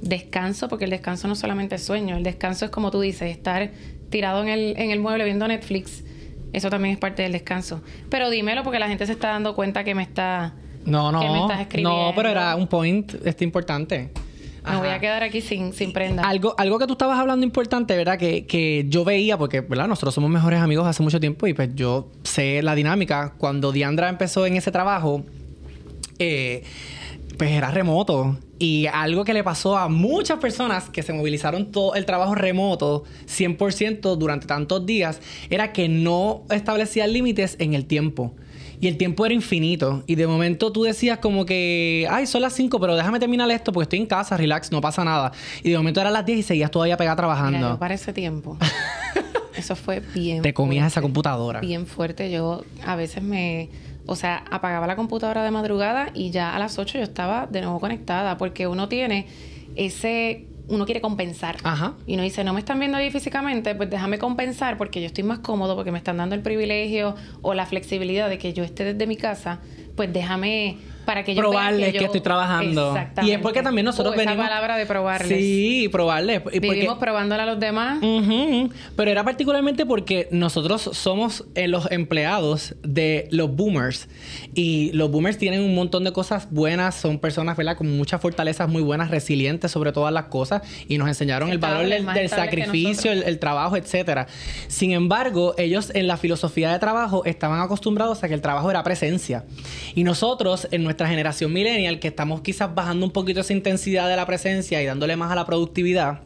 descanso, 0.00 0.68
porque 0.68 0.84
el 0.84 0.90
descanso 0.90 1.26
no 1.26 1.34
solamente 1.34 1.76
es 1.76 1.82
sueño, 1.82 2.16
el 2.16 2.22
descanso 2.22 2.66
es 2.66 2.70
como 2.70 2.90
tú 2.92 3.00
dices, 3.00 3.30
estar 3.30 3.70
tirado 4.10 4.42
en 4.42 4.48
el, 4.48 4.74
en 4.76 4.90
el 4.90 5.00
mueble 5.00 5.24
viendo 5.24 5.46
Netflix, 5.48 6.04
eso 6.52 6.70
también 6.70 6.94
es 6.94 6.98
parte 6.98 7.22
del 7.22 7.32
descanso. 7.32 7.82
Pero 8.10 8.30
dímelo 8.30 8.62
porque 8.62 8.78
la 8.78 8.88
gente 8.88 9.06
se 9.06 9.12
está 9.12 9.28
dando 9.28 9.54
cuenta 9.54 9.84
que 9.84 9.94
me 9.94 10.02
está... 10.02 10.54
No, 10.84 11.12
no, 11.12 11.48
no, 11.82 12.12
pero 12.16 12.28
era 12.30 12.56
un 12.56 12.66
point 12.66 13.14
este 13.24 13.44
importante. 13.44 14.10
Me 14.64 14.76
voy 14.76 14.88
a 14.88 14.98
quedar 14.98 15.22
aquí 15.22 15.40
sin, 15.40 15.72
sin 15.72 15.92
prenda. 15.92 16.22
Algo, 16.22 16.54
algo 16.58 16.78
que 16.78 16.86
tú 16.86 16.92
estabas 16.92 17.18
hablando 17.18 17.44
importante, 17.44 17.96
¿verdad? 17.96 18.18
Que, 18.18 18.46
que 18.46 18.84
yo 18.88 19.04
veía, 19.04 19.38
porque, 19.38 19.60
¿verdad? 19.60 19.88
Nosotros 19.88 20.14
somos 20.14 20.30
mejores 20.30 20.60
amigos 20.60 20.86
hace 20.86 21.02
mucho 21.02 21.20
tiempo 21.20 21.46
y 21.46 21.54
pues 21.54 21.74
yo 21.74 22.10
sé 22.22 22.62
la 22.62 22.74
dinámica. 22.74 23.34
Cuando 23.38 23.72
Diandra 23.72 24.08
empezó 24.08 24.46
en 24.46 24.56
ese 24.56 24.70
trabajo, 24.70 25.24
eh, 26.18 26.64
pues 27.38 27.50
era 27.52 27.70
remoto. 27.70 28.36
Y 28.58 28.86
algo 28.86 29.24
que 29.24 29.32
le 29.32 29.44
pasó 29.44 29.78
a 29.78 29.88
muchas 29.88 30.38
personas 30.40 30.90
que 30.90 31.02
se 31.02 31.12
movilizaron 31.12 31.70
todo 31.70 31.94
el 31.94 32.04
trabajo 32.04 32.34
remoto 32.34 33.04
100% 33.26 34.16
durante 34.16 34.46
tantos 34.46 34.84
días 34.84 35.20
era 35.48 35.72
que 35.72 35.88
no 35.88 36.42
establecían 36.50 37.12
límites 37.12 37.56
en 37.60 37.74
el 37.74 37.86
tiempo. 37.86 38.34
Y 38.80 38.88
el 38.88 38.96
tiempo 38.96 39.24
era 39.24 39.34
infinito. 39.34 40.02
Y 40.06 40.16
de 40.16 40.26
momento 40.26 40.72
tú 40.72 40.82
decías 40.82 41.18
como 41.18 41.46
que, 41.46 42.06
ay, 42.10 42.26
son 42.26 42.42
las 42.42 42.52
5, 42.52 42.78
pero 42.80 42.96
déjame 42.96 43.18
terminar 43.18 43.50
esto 43.50 43.72
porque 43.72 43.84
estoy 43.84 44.00
en 44.00 44.06
casa, 44.06 44.36
relax, 44.36 44.70
no 44.70 44.80
pasa 44.80 45.04
nada. 45.04 45.32
Y 45.62 45.70
de 45.70 45.76
momento 45.76 46.00
era 46.00 46.10
las 46.10 46.26
10 46.26 46.38
y 46.38 46.42
seguías 46.42 46.70
todavía 46.70 46.96
pegada 46.96 47.16
trabajando. 47.16 47.78
para 47.78 47.94
ese 47.94 48.12
tiempo. 48.12 48.56
Eso 49.56 49.74
fue 49.74 50.00
bien. 50.14 50.42
Te 50.42 50.54
comías 50.54 50.86
esa 50.86 51.02
computadora. 51.02 51.60
Bien 51.60 51.86
fuerte. 51.86 52.30
Yo 52.30 52.62
a 52.86 52.94
veces 52.94 53.22
me. 53.22 53.68
O 54.08 54.16
sea, 54.16 54.42
apagaba 54.50 54.86
la 54.86 54.96
computadora 54.96 55.44
de 55.44 55.50
madrugada 55.50 56.08
y 56.14 56.30
ya 56.30 56.56
a 56.56 56.58
las 56.58 56.78
8 56.78 56.96
yo 56.96 57.04
estaba 57.04 57.46
de 57.46 57.60
nuevo 57.60 57.78
conectada 57.78 58.38
porque 58.38 58.66
uno 58.66 58.88
tiene 58.88 59.26
ese 59.76 60.46
uno 60.68 60.84
quiere 60.86 61.00
compensar. 61.00 61.56
Ajá. 61.62 61.94
Y 62.06 62.14
uno 62.14 62.22
dice, 62.22 62.42
no 62.44 62.52
me 62.52 62.60
están 62.60 62.78
viendo 62.78 62.96
ahí 62.98 63.10
físicamente, 63.10 63.74
pues 63.74 63.90
déjame 63.90 64.18
compensar 64.18 64.76
porque 64.76 65.00
yo 65.00 65.06
estoy 65.06 65.24
más 65.24 65.40
cómodo, 65.40 65.76
porque 65.76 65.92
me 65.92 65.98
están 65.98 66.16
dando 66.16 66.34
el 66.34 66.42
privilegio 66.42 67.16
o 67.42 67.54
la 67.54 67.66
flexibilidad 67.66 68.28
de 68.28 68.38
que 68.38 68.52
yo 68.52 68.64
esté 68.64 68.84
desde 68.84 69.06
mi 69.06 69.16
casa, 69.16 69.60
pues 69.94 70.12
déjame 70.12 70.78
para 71.08 71.24
que 71.24 71.34
yo 71.34 71.40
probarles 71.40 71.92
que, 71.92 72.04
estoy 72.04 72.20
trabajando. 72.20 72.94
Y 73.22 73.30
es 73.30 73.38
porque 73.38 73.62
también 73.62 73.86
nosotros 73.86 74.14
esa 74.14 74.36
palabra 74.36 74.76
de 74.76 74.84
probarles. 74.84 75.38
Sí, 75.38 75.88
probarles. 75.90 76.42
Vivimos 76.60 76.98
probándole 76.98 77.44
a 77.44 77.46
los 77.46 77.58
demás. 77.58 78.00
Pero 78.94 79.10
era 79.10 79.24
particularmente 79.24 79.86
porque 79.86 80.28
nosotros 80.32 80.82
somos 80.92 81.46
eh, 81.54 81.66
los 81.66 81.90
empleados 81.90 82.74
de 82.82 83.26
los 83.30 83.50
boomers. 83.56 84.10
Y 84.54 84.92
los 84.92 85.10
boomers 85.10 85.38
tienen 85.38 85.62
un 85.62 85.74
montón 85.74 86.04
de 86.04 86.12
cosas 86.12 86.48
buenas. 86.50 86.96
Son 86.96 87.18
personas, 87.18 87.56
¿verdad? 87.56 87.78
Con 87.78 87.96
muchas 87.96 88.20
fortalezas 88.20 88.68
muy 88.68 88.82
buenas, 88.82 89.10
resilientes 89.10 89.70
sobre 89.70 89.92
todas 89.92 90.12
las 90.12 90.24
cosas. 90.24 90.60
Y 90.88 90.98
nos 90.98 91.08
enseñaron 91.08 91.48
el 91.48 91.56
valor 91.56 91.86
del, 91.86 92.28
sacrificio, 92.28 93.12
el, 93.12 93.22
el 93.22 93.38
trabajo, 93.38 93.78
etcétera. 93.78 94.26
Sin 94.66 94.92
embargo, 94.92 95.54
ellos 95.56 95.90
en 95.94 96.06
la 96.06 96.18
filosofía 96.18 96.70
de 96.70 96.78
trabajo 96.78 97.24
estaban 97.24 97.62
acostumbrados 97.62 98.22
a 98.22 98.28
que 98.28 98.34
el 98.34 98.42
trabajo 98.42 98.70
era 98.70 98.82
presencia. 98.82 99.46
Y 99.94 100.04
nosotros, 100.04 100.68
en 100.70 100.84
nuestra 100.84 100.97
generación 101.06 101.52
millennial, 101.52 102.00
que 102.00 102.08
estamos 102.08 102.40
quizás 102.40 102.74
bajando 102.74 103.06
un 103.06 103.12
poquito 103.12 103.40
esa 103.40 103.52
intensidad 103.52 104.08
de 104.08 104.16
la 104.16 104.26
presencia 104.26 104.82
y 104.82 104.86
dándole 104.86 105.16
más 105.16 105.30
a 105.30 105.34
la 105.34 105.44
productividad, 105.44 106.22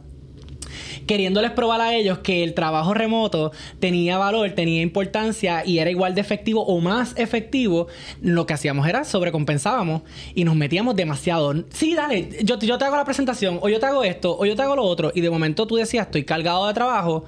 queriéndoles 1.05 1.51
probar 1.51 1.81
a 1.81 1.93
ellos 1.93 2.19
que 2.19 2.43
el 2.43 2.53
trabajo 2.53 2.93
remoto 2.93 3.51
tenía 3.79 4.17
valor, 4.17 4.49
tenía 4.51 4.81
importancia 4.81 5.63
y 5.65 5.79
era 5.79 5.89
igual 5.89 6.15
de 6.15 6.21
efectivo 6.21 6.65
o 6.65 6.79
más 6.79 7.13
efectivo, 7.17 7.87
lo 8.21 8.45
que 8.45 8.53
hacíamos 8.53 8.87
era 8.87 9.03
sobrecompensábamos 9.03 10.03
y 10.33 10.43
nos 10.43 10.55
metíamos 10.55 10.95
demasiado. 10.95 11.53
Sí, 11.69 11.95
dale, 11.95 12.29
yo, 12.43 12.57
yo 12.59 12.77
te 12.77 12.85
hago 12.85 12.95
la 12.95 13.05
presentación, 13.05 13.59
o 13.61 13.69
yo 13.69 13.79
te 13.79 13.85
hago 13.85 14.03
esto, 14.03 14.37
o 14.37 14.45
yo 14.45 14.55
te 14.55 14.61
hago 14.61 14.75
lo 14.75 14.83
otro, 14.83 15.11
y 15.13 15.21
de 15.21 15.29
momento 15.29 15.67
tú 15.67 15.75
decías, 15.75 16.07
estoy 16.07 16.23
cargado 16.23 16.67
de 16.67 16.73
trabajo, 16.73 17.25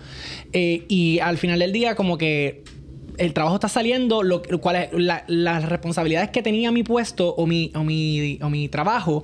eh, 0.54 0.86
y 0.88 1.20
al 1.20 1.38
final 1.38 1.60
del 1.60 1.72
día 1.72 1.96
como 1.96 2.18
que 2.18 2.64
el 3.18 3.34
trabajo 3.34 3.56
está 3.56 3.70
saliendo, 3.70 4.24
lo, 4.24 4.42
cual 4.62 4.90
las 5.28 5.70
responsabilidades 5.70 6.30
que 6.30 6.42
tenía 6.42 6.72
mi 6.72 6.84
puesto 6.84 7.34
o 7.36 7.46
mi, 7.46 7.72
o 7.76 7.84
mi, 7.84 8.40
o 8.42 8.50
mi 8.50 8.70
trabajo 8.70 9.24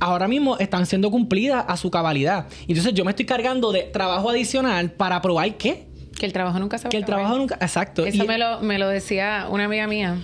ahora 0.00 0.26
mismo 0.26 0.58
están 0.58 0.86
siendo 0.86 1.10
cumplidas 1.10 1.64
a 1.68 1.76
su 1.76 1.90
cabalidad. 1.90 2.46
Entonces 2.66 2.94
yo 2.94 3.04
me 3.04 3.10
estoy 3.10 3.26
cargando 3.26 3.70
de 3.70 3.82
trabajo 3.82 4.30
adicional 4.30 4.90
para 4.90 5.20
probar 5.22 5.56
qué. 5.56 5.86
Que 6.18 6.26
el 6.26 6.32
trabajo 6.32 6.58
nunca 6.58 6.78
se 6.78 6.84
va 6.84 6.90
Que 6.90 6.96
el 6.96 7.04
trabajo 7.04 7.38
nunca... 7.38 7.56
Exacto. 7.60 8.04
Eso 8.04 8.24
me, 8.24 8.38
lo, 8.38 8.60
me 8.60 8.78
lo 8.78 8.88
decía 8.88 9.46
una 9.50 9.66
amiga 9.66 9.86
mía, 9.86 10.18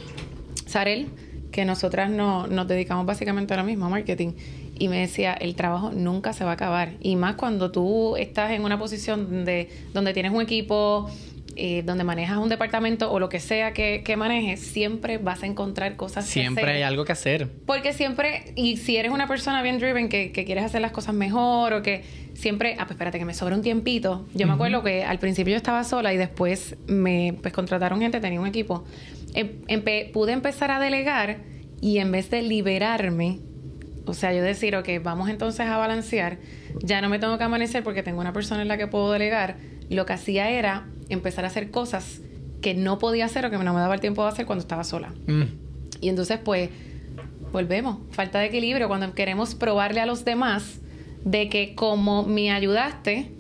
Sarel, 0.67 1.09
que 1.53 1.65
nosotras 1.65 2.11
no, 2.11 2.47
nos 2.47 2.67
dedicamos 2.67 3.07
básicamente 3.07 3.55
ahora 3.55 3.65
mismo 3.65 3.87
a 3.87 3.89
marketing. 3.89 4.33
Y 4.79 4.89
me 4.89 4.99
decía, 4.99 5.33
el 5.33 5.55
trabajo 5.55 5.91
nunca 5.93 6.33
se 6.35 6.45
va 6.45 6.51
a 6.51 6.55
acabar. 6.55 6.95
Y 7.01 7.17
más 7.17 7.37
cuando 7.37 7.71
tú 7.71 8.17
estás 8.17 8.51
en 8.51 8.63
una 8.63 8.79
posición 8.79 9.45
de, 9.47 9.71
donde 9.95 10.13
tienes 10.13 10.33
un 10.33 10.43
equipo 10.43 11.11
eh, 11.59 11.83
donde 11.87 12.05
manejas 12.05 12.37
un 12.37 12.51
departamento 12.51 13.11
o 13.11 13.19
lo 13.19 13.31
que 13.31 13.41
sea 13.41 13.73
que, 13.73 14.15
manejes, 14.19 14.61
siempre 14.61 15.17
vas 15.17 15.43
a 15.43 15.47
encontrar 15.47 15.97
cosas 15.97 16.27
siempre 16.27 16.71
hay 16.71 16.83
algo 16.83 17.07
que 17.07 17.13
hacer. 17.13 17.49
Porque 17.65 17.95
siempre, 17.95 18.53
y 18.57 18.77
si 18.77 18.99
eres 18.99 19.11
una 19.11 19.27
persona 19.27 19.63
bien 19.63 19.79
driven 19.79 20.11
que, 20.11 20.33
quieres 20.33 20.65
hacer 20.65 20.83
las 20.83 20.93
cosas 20.93 21.15
mejor 21.15 21.73
o 21.73 21.81
que 21.81 22.05
siempre, 22.35 22.75
ah, 22.75 22.85
pues 22.85 22.91
espérate 22.91 23.19
que 23.19 23.25
me 23.25 23.33
sobra 23.33 23.57
un 23.57 23.63
tiempito. 23.63 24.27
Yo 24.35 24.47
me 24.47 24.53
acuerdo 24.53 24.83
que 24.83 25.03
al 25.03 25.19
principio 25.19 25.53
yo 25.53 25.57
estaba 25.57 25.83
sola 25.83 26.13
y 26.13 26.19
después 26.19 26.77
me 26.87 27.35
pues 27.41 27.55
contrataron 27.55 28.01
gente, 28.01 28.21
tenía 28.21 28.39
un 28.39 28.47
equipo. 28.47 28.85
Em, 29.35 29.83
pude 30.13 30.33
empezar 30.33 30.71
a 30.71 30.79
delegar 30.79 31.39
y 31.81 31.99
en 31.99 32.13
vez 32.13 32.29
de 32.29 32.43
liberarme, 32.43 33.41
o 34.05 34.13
sea, 34.13 34.35
yo 34.35 34.43
decir, 34.43 34.77
ok, 34.77 34.89
vamos 35.03 35.31
entonces 35.31 35.67
a 35.67 35.79
balancear, 35.79 36.37
ya 36.83 37.01
no 37.01 37.09
me 37.09 37.19
tengo 37.19 37.39
que 37.39 37.45
amanecer 37.45 37.83
porque 37.83 38.03
tengo 38.03 38.21
una 38.21 38.35
persona 38.35 38.61
en 38.61 38.69
la 38.69 38.77
que 38.77 38.87
puedo 38.89 39.11
delegar, 39.11 39.57
lo 39.89 40.05
que 40.05 40.13
hacía 40.13 40.51
era 40.51 40.87
empezar 41.09 41.45
a 41.45 41.49
hacer 41.49 41.71
cosas 41.71 42.21
que 42.61 42.75
no 42.75 42.99
podía 42.99 43.27
hacer 43.27 43.47
o 43.47 43.51
que 43.51 43.59
no 43.59 43.75
me 43.75 43.81
daba 43.81 43.95
el 43.95 44.01
tiempo 44.01 44.23
de 44.23 44.29
hacer 44.31 44.47
cuando 44.47 44.63
estaba 44.63 44.85
sola. 44.85 45.13
Mm. 45.27 45.43
Y 46.01 46.09
entonces, 46.09 46.39
pues, 46.45 46.71
volvemos. 47.53 47.99
Falta 48.11 48.39
de 48.39 48.47
equilibrio 48.47 48.89
cuando 48.89 49.13
queremos 49.15 49.55
probarle 49.55 50.01
a 50.01 50.07
los 50.07 50.25
demás 50.25 50.81
de 51.25 51.49
que 51.49 51.75
como 51.75 52.25
me 52.25 52.53
ayudaste, 52.53 53.31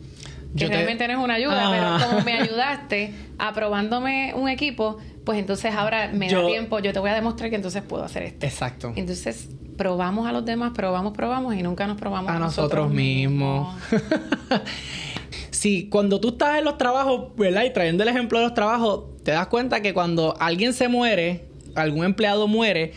que 0.57 0.67
realmente 0.67 1.07
no 1.07 1.15
es 1.15 1.25
una 1.25 1.35
ayuda, 1.35 1.71
pero 1.71 1.87
ah. 1.87 2.01
como 2.03 2.25
me 2.25 2.33
ayudaste 2.41 3.15
aprobándome 3.39 4.33
un 4.35 4.49
equipo, 4.49 4.99
pues 5.25 5.39
entonces 5.39 5.75
ahora 5.75 6.11
me 6.13 6.31
da 6.31 6.47
tiempo, 6.47 6.79
yo 6.79 6.93
te 6.93 6.99
voy 6.99 7.11
a 7.11 7.15
demostrar 7.15 7.51
que 7.51 7.57
entonces 7.57 7.83
puedo 7.83 8.05
hacer 8.05 8.23
esto. 8.23 8.47
Exacto. 8.47 8.93
Entonces 8.97 9.49
probamos 9.77 10.27
a 10.27 10.33
los 10.33 10.45
demás, 10.45 10.73
probamos, 10.75 11.13
probamos 11.13 11.55
y 11.55 11.63
nunca 11.63 11.87
nos 11.87 11.99
probamos 11.99 12.31
a, 12.31 12.39
nosotros, 12.39 12.91
mismos. 12.91 13.77
si 15.57 15.89
cuando 15.89 16.21
tú 16.21 16.29
estás 16.29 16.59
en 16.59 16.65
los 16.65 16.77
trabajos, 16.79 17.35
¿verdad? 17.37 17.65
Y 17.65 17.73
trayendo 17.73 18.03
el 18.03 18.09
ejemplo 18.11 18.39
de 18.39 18.45
los 18.45 18.55
trabajos, 18.55 19.05
te 19.23 19.31
das 19.33 19.47
cuenta 19.47 19.81
que 19.81 19.95
cuando 19.95 20.37
alguien 20.39 20.75
se 20.75 20.89
muere, 20.89 21.47
algún 21.75 22.05
empleado 22.05 22.47
muere, 22.47 22.93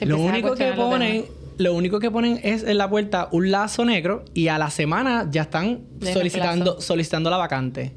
lo 0.00 0.18
único 0.18 0.54
que 0.54 0.72
ponen, 0.72 1.24
lo 1.58 1.74
único 1.74 1.98
que 1.98 2.10
ponen 2.10 2.40
es 2.42 2.62
en 2.62 2.78
la 2.78 2.88
puerta 2.88 3.28
un 3.32 3.50
lazo 3.50 3.84
negro 3.84 4.24
y 4.32 4.48
a 4.48 4.58
la 4.58 4.70
semana 4.70 5.28
ya 5.30 5.42
están 5.42 5.80
solicitando, 6.00 6.80
solicitando 6.80 7.30
la 7.30 7.36
vacante 7.36 7.92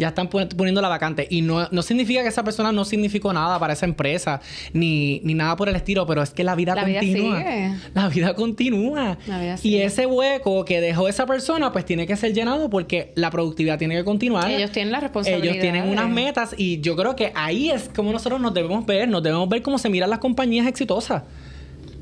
ya 0.00 0.08
están 0.08 0.28
poniendo 0.28 0.80
la 0.80 0.88
vacante. 0.88 1.26
Y 1.30 1.42
no, 1.42 1.68
no 1.70 1.82
significa 1.82 2.22
que 2.22 2.28
esa 2.28 2.42
persona 2.42 2.72
no 2.72 2.86
significó 2.86 3.32
nada 3.32 3.58
para 3.58 3.74
esa 3.74 3.84
empresa, 3.84 4.40
ni, 4.72 5.20
ni 5.24 5.34
nada 5.34 5.56
por 5.56 5.68
el 5.68 5.76
estilo, 5.76 6.06
pero 6.06 6.22
es 6.22 6.30
que 6.30 6.42
la 6.42 6.54
vida 6.54 6.74
continúa. 6.74 7.44
La 7.94 8.08
vida 8.08 8.34
continúa. 8.34 9.18
y 9.62 9.76
ese 9.76 10.06
hueco 10.06 10.64
que 10.64 10.80
dejó 10.80 11.06
esa 11.06 11.26
persona, 11.26 11.70
pues 11.70 11.84
tiene 11.84 12.06
que 12.06 12.16
ser 12.16 12.32
llenado 12.32 12.70
porque 12.70 13.12
la 13.14 13.30
productividad 13.30 13.78
tiene 13.78 13.94
que 13.94 14.04
continuar. 14.04 14.50
Ellos 14.50 14.72
tienen 14.72 14.90
la 14.90 15.00
responsabilidad. 15.00 15.54
Ellos 15.54 15.60
tienen 15.60 15.88
unas 15.88 16.08
metas 16.08 16.54
y 16.56 16.80
yo 16.80 16.96
creo 16.96 17.14
que 17.14 17.32
ahí 17.34 17.70
es 17.70 17.90
como 17.94 18.10
nosotros 18.10 18.40
nos 18.40 18.54
debemos 18.54 18.86
ver, 18.86 19.06
nos 19.06 19.22
debemos 19.22 19.48
ver 19.50 19.60
cómo 19.60 19.76
se 19.78 19.90
miran 19.90 20.08
las 20.08 20.18
compañías 20.18 20.66
exitosas. 20.66 21.24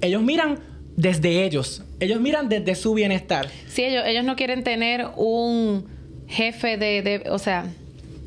Ellos 0.00 0.22
miran 0.22 0.60
desde 0.96 1.44
ellos. 1.44 1.82
Ellos 1.98 2.20
miran 2.20 2.48
desde 2.48 2.76
su 2.76 2.94
bienestar. 2.94 3.48
Sí, 3.66 3.82
ellos, 3.82 4.04
ellos 4.06 4.24
no 4.24 4.36
quieren 4.36 4.62
tener 4.62 5.08
un 5.16 5.98
jefe 6.28 6.76
de, 6.76 7.02
de 7.02 7.30
o 7.30 7.38
sea, 7.38 7.66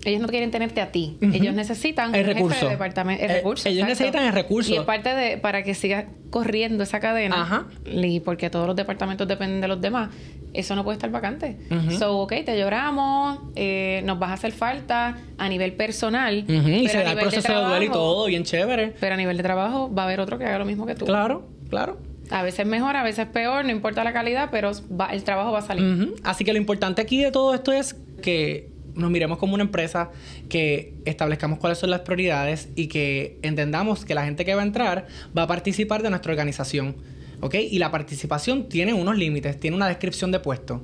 ellos 0.03 0.21
no 0.21 0.27
quieren 0.27 0.51
tenerte 0.51 0.81
a 0.81 0.91
ti. 0.91 1.17
Ellos 1.21 1.53
necesitan 1.53 2.13
el 2.15 2.25
recurso. 2.25 2.67
departamento, 2.67 3.23
el 3.23 3.31
eh, 3.31 3.33
recurso. 3.35 3.69
Ellos 3.69 3.87
necesitan 3.87 4.25
el 4.25 4.33
recurso. 4.33 4.73
Y 4.73 4.77
es 4.77 4.83
parte 4.83 5.13
de 5.13 5.37
para 5.37 5.63
que 5.63 5.73
siga 5.75 6.07
corriendo 6.29 6.83
esa 6.83 6.99
cadena. 6.99 7.41
Ajá. 7.41 7.65
Y 7.85 8.19
porque 8.21 8.49
todos 8.49 8.67
los 8.67 8.75
departamentos 8.75 9.27
dependen 9.27 9.61
de 9.61 9.67
los 9.67 9.79
demás. 9.79 10.09
Eso 10.53 10.75
no 10.75 10.83
puede 10.83 10.95
estar 10.95 11.09
vacante. 11.11 11.57
So, 11.97 12.19
ok, 12.19 12.33
te 12.45 12.57
lloramos, 12.57 13.39
eh, 13.55 14.01
nos 14.03 14.19
vas 14.19 14.31
a 14.31 14.33
hacer 14.33 14.51
falta 14.51 15.17
a 15.37 15.49
nivel 15.49 15.73
personal. 15.73 16.45
Y 16.47 16.87
se 16.87 17.03
da 17.03 17.11
el 17.11 17.19
proceso 17.19 17.53
de, 17.53 17.63
duelo 17.63 17.85
y 17.85 17.89
todo, 17.89 18.25
bien 18.25 18.43
chévere. 18.43 18.93
Pero 18.99 19.13
a 19.13 19.17
nivel 19.17 19.37
de 19.37 19.43
trabajo 19.43 19.93
va 19.93 20.03
a 20.03 20.05
haber 20.05 20.19
otro 20.19 20.37
que 20.37 20.45
haga 20.45 20.59
lo 20.59 20.65
mismo 20.65 20.85
que 20.85 20.95
tú. 20.95 21.05
Claro, 21.05 21.47
claro. 21.69 21.99
A 22.31 22.43
veces 22.43 22.65
mejor, 22.65 22.95
a 22.95 23.03
veces 23.03 23.27
peor, 23.27 23.65
no 23.65 23.71
importa 23.71 24.03
la 24.03 24.13
calidad, 24.13 24.49
pero 24.51 24.71
el 25.11 25.23
trabajo 25.23 25.51
va 25.51 25.59
a 25.59 25.63
salir. 25.63 26.15
Así 26.23 26.43
que 26.43 26.53
lo 26.53 26.57
importante 26.57 27.01
aquí 27.01 27.21
de 27.21 27.31
todo 27.31 27.53
esto 27.53 27.71
es 27.71 27.95
que 28.21 28.70
nos 28.95 29.11
miremos 29.11 29.37
como 29.37 29.53
una 29.53 29.63
empresa, 29.63 30.11
que 30.49 30.93
establezcamos 31.05 31.59
cuáles 31.59 31.77
son 31.77 31.89
las 31.89 32.01
prioridades 32.01 32.69
y 32.75 32.87
que 32.87 33.37
entendamos 33.41 34.05
que 34.05 34.15
la 34.15 34.25
gente 34.25 34.45
que 34.45 34.55
va 34.55 34.61
a 34.61 34.65
entrar 34.65 35.07
va 35.37 35.43
a 35.43 35.47
participar 35.47 36.03
de 36.03 36.09
nuestra 36.09 36.31
organización. 36.31 36.95
¿Ok? 37.41 37.55
Y 37.55 37.79
la 37.79 37.89
participación 37.89 38.69
tiene 38.69 38.93
unos 38.93 39.17
límites, 39.17 39.59
tiene 39.59 39.75
una 39.75 39.87
descripción 39.87 40.31
de 40.31 40.39
puesto. 40.39 40.83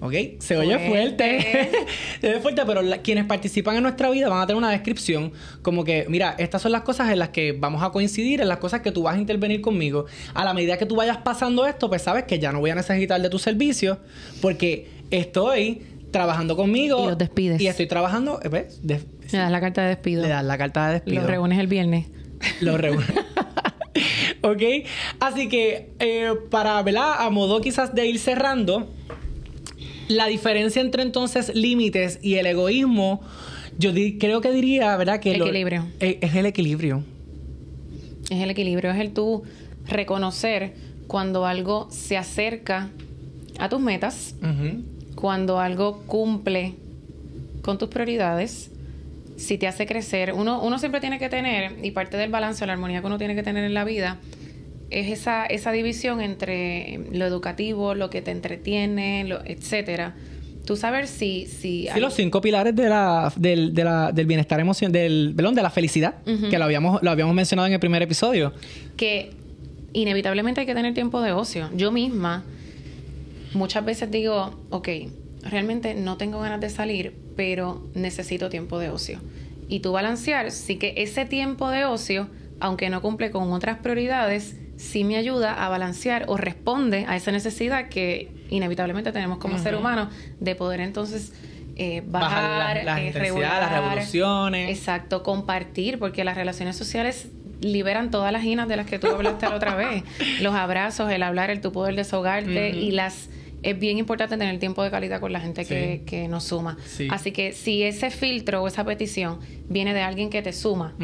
¿Ok? 0.00 0.12
Se 0.38 0.56
oye 0.56 0.78
fuerte. 0.78 1.70
Se 2.20 2.28
oye 2.28 2.40
fuerte, 2.40 2.62
pero 2.66 2.82
quienes 3.02 3.24
participan 3.24 3.76
en 3.76 3.82
nuestra 3.82 4.10
vida 4.10 4.28
van 4.28 4.40
a 4.40 4.46
tener 4.46 4.58
una 4.58 4.70
descripción 4.70 5.32
como 5.62 5.84
que, 5.84 6.06
mira, 6.08 6.34
estas 6.38 6.62
son 6.62 6.72
las 6.72 6.82
cosas 6.82 7.10
en 7.10 7.18
las 7.18 7.30
que 7.30 7.52
vamos 7.52 7.82
a 7.82 7.90
coincidir, 7.90 8.40
en 8.40 8.48
las 8.48 8.58
cosas 8.58 8.82
que 8.82 8.92
tú 8.92 9.02
vas 9.02 9.16
a 9.16 9.18
intervenir 9.18 9.62
conmigo. 9.62 10.06
A 10.34 10.44
la 10.44 10.52
medida 10.52 10.76
que 10.76 10.86
tú 10.86 10.96
vayas 10.96 11.16
pasando 11.18 11.66
esto, 11.66 11.88
pues 11.88 12.02
sabes 12.02 12.24
que 12.24 12.38
ya 12.38 12.52
no 12.52 12.60
voy 12.60 12.70
a 12.70 12.74
necesitar 12.74 13.20
de 13.20 13.30
tu 13.30 13.38
servicio 13.38 13.98
porque 14.42 14.88
estoy 15.10 15.82
trabajando 16.16 16.56
conmigo. 16.56 17.04
Y 17.04 17.06
los 17.08 17.18
despides. 17.18 17.60
Y 17.60 17.66
estoy 17.66 17.86
trabajando. 17.86 18.40
Eh, 18.42 18.48
¿ves? 18.48 18.80
le 18.82 19.38
das 19.38 19.50
la 19.50 19.60
carta 19.60 19.82
de 19.82 19.88
despido. 19.88 20.22
Le 20.22 20.28
das 20.28 20.44
la 20.44 20.56
carta 20.56 20.86
de 20.86 20.94
despido. 20.94 21.20
Los 21.20 21.30
reúnes 21.30 21.58
el 21.58 21.66
viernes. 21.66 22.06
Los 22.60 22.80
reúnes. 22.80 23.06
ok. 24.42 24.62
Así 25.20 25.48
que, 25.48 25.90
eh, 25.98 26.32
para, 26.50 26.82
¿verdad? 26.82 27.16
A 27.18 27.28
modo 27.28 27.60
quizás 27.60 27.94
de 27.94 28.06
ir 28.06 28.18
cerrando, 28.18 28.90
la 30.08 30.26
diferencia 30.26 30.80
entre 30.80 31.02
entonces 31.02 31.54
límites 31.54 32.18
y 32.22 32.36
el 32.36 32.46
egoísmo, 32.46 33.20
yo 33.78 33.92
creo 34.18 34.40
que 34.40 34.50
diría, 34.52 34.96
¿verdad? 34.96 35.20
Que 35.20 35.34
el 35.34 35.42
equilibrio. 35.42 35.86
Eh, 36.00 36.18
es 36.22 36.34
el 36.34 36.46
equilibrio. 36.46 37.04
Es 38.30 38.42
el 38.42 38.50
equilibrio, 38.50 38.90
es 38.90 39.00
el 39.00 39.12
tú 39.12 39.42
reconocer 39.86 40.72
cuando 41.06 41.44
algo 41.44 41.88
se 41.90 42.16
acerca 42.16 42.88
a 43.58 43.68
tus 43.68 43.80
metas, 43.80 44.34
cuando 45.16 45.58
algo 45.58 46.02
cumple 46.06 46.74
con 47.62 47.78
tus 47.78 47.88
prioridades, 47.88 48.70
si 49.36 49.58
te 49.58 49.66
hace 49.66 49.86
crecer, 49.86 50.32
uno, 50.32 50.62
uno 50.62 50.78
siempre 50.78 51.00
tiene 51.00 51.18
que 51.18 51.28
tener, 51.28 51.84
y 51.84 51.90
parte 51.90 52.16
del 52.16 52.30
balance 52.30 52.62
o 52.62 52.66
la 52.66 52.74
armonía 52.74 53.00
que 53.00 53.06
uno 53.06 53.18
tiene 53.18 53.34
que 53.34 53.42
tener 53.42 53.64
en 53.64 53.74
la 53.74 53.84
vida, 53.84 54.18
es 54.90 55.10
esa, 55.10 55.44
esa 55.46 55.72
división 55.72 56.20
entre 56.20 57.00
lo 57.12 57.26
educativo, 57.26 57.94
lo 57.94 58.08
que 58.08 58.22
te 58.22 58.30
entretiene, 58.30 59.24
lo, 59.24 59.44
etcétera. 59.44 60.14
Tú 60.64 60.76
saber 60.76 61.06
si... 61.06 61.46
si 61.46 61.88
sí, 61.92 62.00
los 62.00 62.14
cinco 62.14 62.40
pilares 62.40 62.74
de 62.74 62.88
la, 62.88 63.32
del, 63.36 63.74
de 63.74 63.84
la, 63.84 64.12
del 64.12 64.26
bienestar 64.26 64.60
emocional, 64.60 64.92
del, 64.92 65.32
perdón, 65.36 65.54
de 65.54 65.62
la 65.62 65.70
felicidad, 65.70 66.16
que 66.24 66.58
lo 66.58 66.64
habíamos, 66.64 67.02
lo 67.02 67.10
habíamos 67.10 67.34
mencionado 67.34 67.66
en 67.66 67.72
el 67.72 67.80
primer 67.80 68.02
episodio. 68.02 68.52
Que 68.96 69.30
inevitablemente 69.92 70.60
hay 70.60 70.66
que 70.66 70.74
tener 70.74 70.92
tiempo 70.92 71.20
de 71.20 71.32
ocio. 71.32 71.70
Yo 71.74 71.92
misma 71.92 72.44
muchas 73.54 73.84
veces 73.84 74.10
digo, 74.10 74.54
ok, 74.70 74.88
realmente 75.42 75.94
no 75.94 76.16
tengo 76.16 76.40
ganas 76.40 76.60
de 76.60 76.70
salir, 76.70 77.16
pero 77.36 77.86
necesito 77.94 78.48
tiempo 78.48 78.78
de 78.78 78.90
ocio. 78.90 79.20
Y 79.68 79.80
tú 79.80 79.92
balancear, 79.92 80.50
sí 80.50 80.76
que 80.76 80.94
ese 80.96 81.24
tiempo 81.24 81.70
de 81.70 81.84
ocio, 81.84 82.28
aunque 82.60 82.88
no 82.90 83.02
cumple 83.02 83.30
con 83.30 83.52
otras 83.52 83.78
prioridades, 83.78 84.56
sí 84.76 85.04
me 85.04 85.16
ayuda 85.16 85.64
a 85.64 85.68
balancear 85.68 86.24
o 86.28 86.36
responde 86.36 87.04
a 87.08 87.16
esa 87.16 87.32
necesidad 87.32 87.88
que 87.88 88.30
inevitablemente 88.50 89.10
tenemos 89.12 89.38
como 89.38 89.58
ser 89.58 89.74
humano 89.74 90.08
de 90.38 90.54
poder 90.54 90.80
entonces 90.80 91.32
eh, 91.76 92.02
bajar, 92.06 92.84
las 92.84 92.98
eh, 93.00 93.12
las 93.14 93.72
revoluciones. 93.72 94.70
Exacto, 94.70 95.22
compartir, 95.22 95.98
porque 95.98 96.24
las 96.24 96.36
relaciones 96.36 96.76
sociales 96.76 97.28
liberan 97.60 98.10
todas 98.10 98.32
las 98.32 98.44
inas 98.44 98.68
de 98.68 98.76
las 98.76 98.86
que 98.86 98.98
tú 98.98 99.08
hablaste 99.08 99.48
la 99.48 99.56
otra 99.56 99.74
vez. 99.74 100.04
Los 100.40 100.54
abrazos, 100.54 101.10
el 101.10 101.22
hablar, 101.22 101.50
el 101.50 101.60
tu 101.60 101.72
poder 101.72 101.96
desahogarte 101.96 102.70
y 102.70 102.90
las 102.90 103.28
es 103.66 103.76
bien 103.76 103.98
importante 103.98 104.36
tener 104.38 104.60
tiempo 104.60 104.84
de 104.84 104.92
calidad 104.92 105.18
con 105.18 105.32
la 105.32 105.40
gente 105.40 105.64
que, 105.64 106.28
nos 106.28 106.44
suma. 106.44 106.76
Así 107.10 107.32
que 107.32 107.52
si 107.52 107.82
ese 107.82 108.10
filtro 108.10 108.62
o 108.62 108.68
esa 108.68 108.84
petición 108.84 109.40
viene 109.68 109.92
de 109.92 110.02
alguien 110.02 110.30
que 110.30 110.40
te 110.40 110.52
suma, 110.52 110.94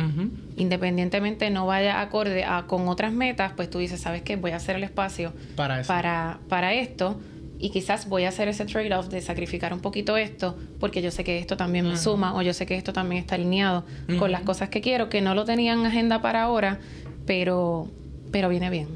independientemente 0.57 1.51
no 1.51 1.67
vaya 1.67 2.01
acorde 2.01 2.45
a, 2.45 2.67
con 2.69 2.87
otras 2.87 3.13
metas, 3.13 3.53
pues 3.57 3.69
tú 3.69 3.79
dices, 3.79 4.01
¿sabes 4.01 4.23
qué? 4.23 4.37
Voy 4.37 4.53
a 4.53 4.57
hacer 4.57 4.77
el 4.77 4.85
espacio 4.85 5.33
para, 5.57 5.83
para, 5.83 6.39
para 6.49 6.73
esto. 6.73 7.21
Y 7.59 7.71
quizás 7.71 8.09
voy 8.09 8.25
a 8.25 8.29
hacer 8.29 8.49
ese 8.49 8.65
trade-off 8.65 9.09
de 9.09 9.21
sacrificar 9.21 9.73
un 9.73 9.81
poquito 9.81 10.17
esto 10.17 10.57
porque 10.81 11.01
yo 11.01 11.13
sé 11.13 11.23
que 11.23 11.39
esto 11.39 11.57
también 11.57 11.89
me 11.89 11.97
suma 11.97 12.35
o 12.35 12.43
yo 12.43 12.55
sé 12.55 12.67
que 12.67 12.77
esto 12.77 12.93
también 12.93 13.21
está 13.21 13.37
alineado 13.37 13.85
con 14.19 14.31
las 14.33 14.43
cosas 14.43 14.69
que 14.69 14.81
quiero, 14.81 15.09
que 15.09 15.21
no 15.21 15.35
lo 15.35 15.45
tenía 15.45 15.73
en 15.73 15.85
agenda 15.87 16.23
para 16.23 16.43
ahora, 16.43 16.79
pero, 17.27 17.89
pero 18.31 18.49
viene 18.49 18.71
bien. 18.71 18.89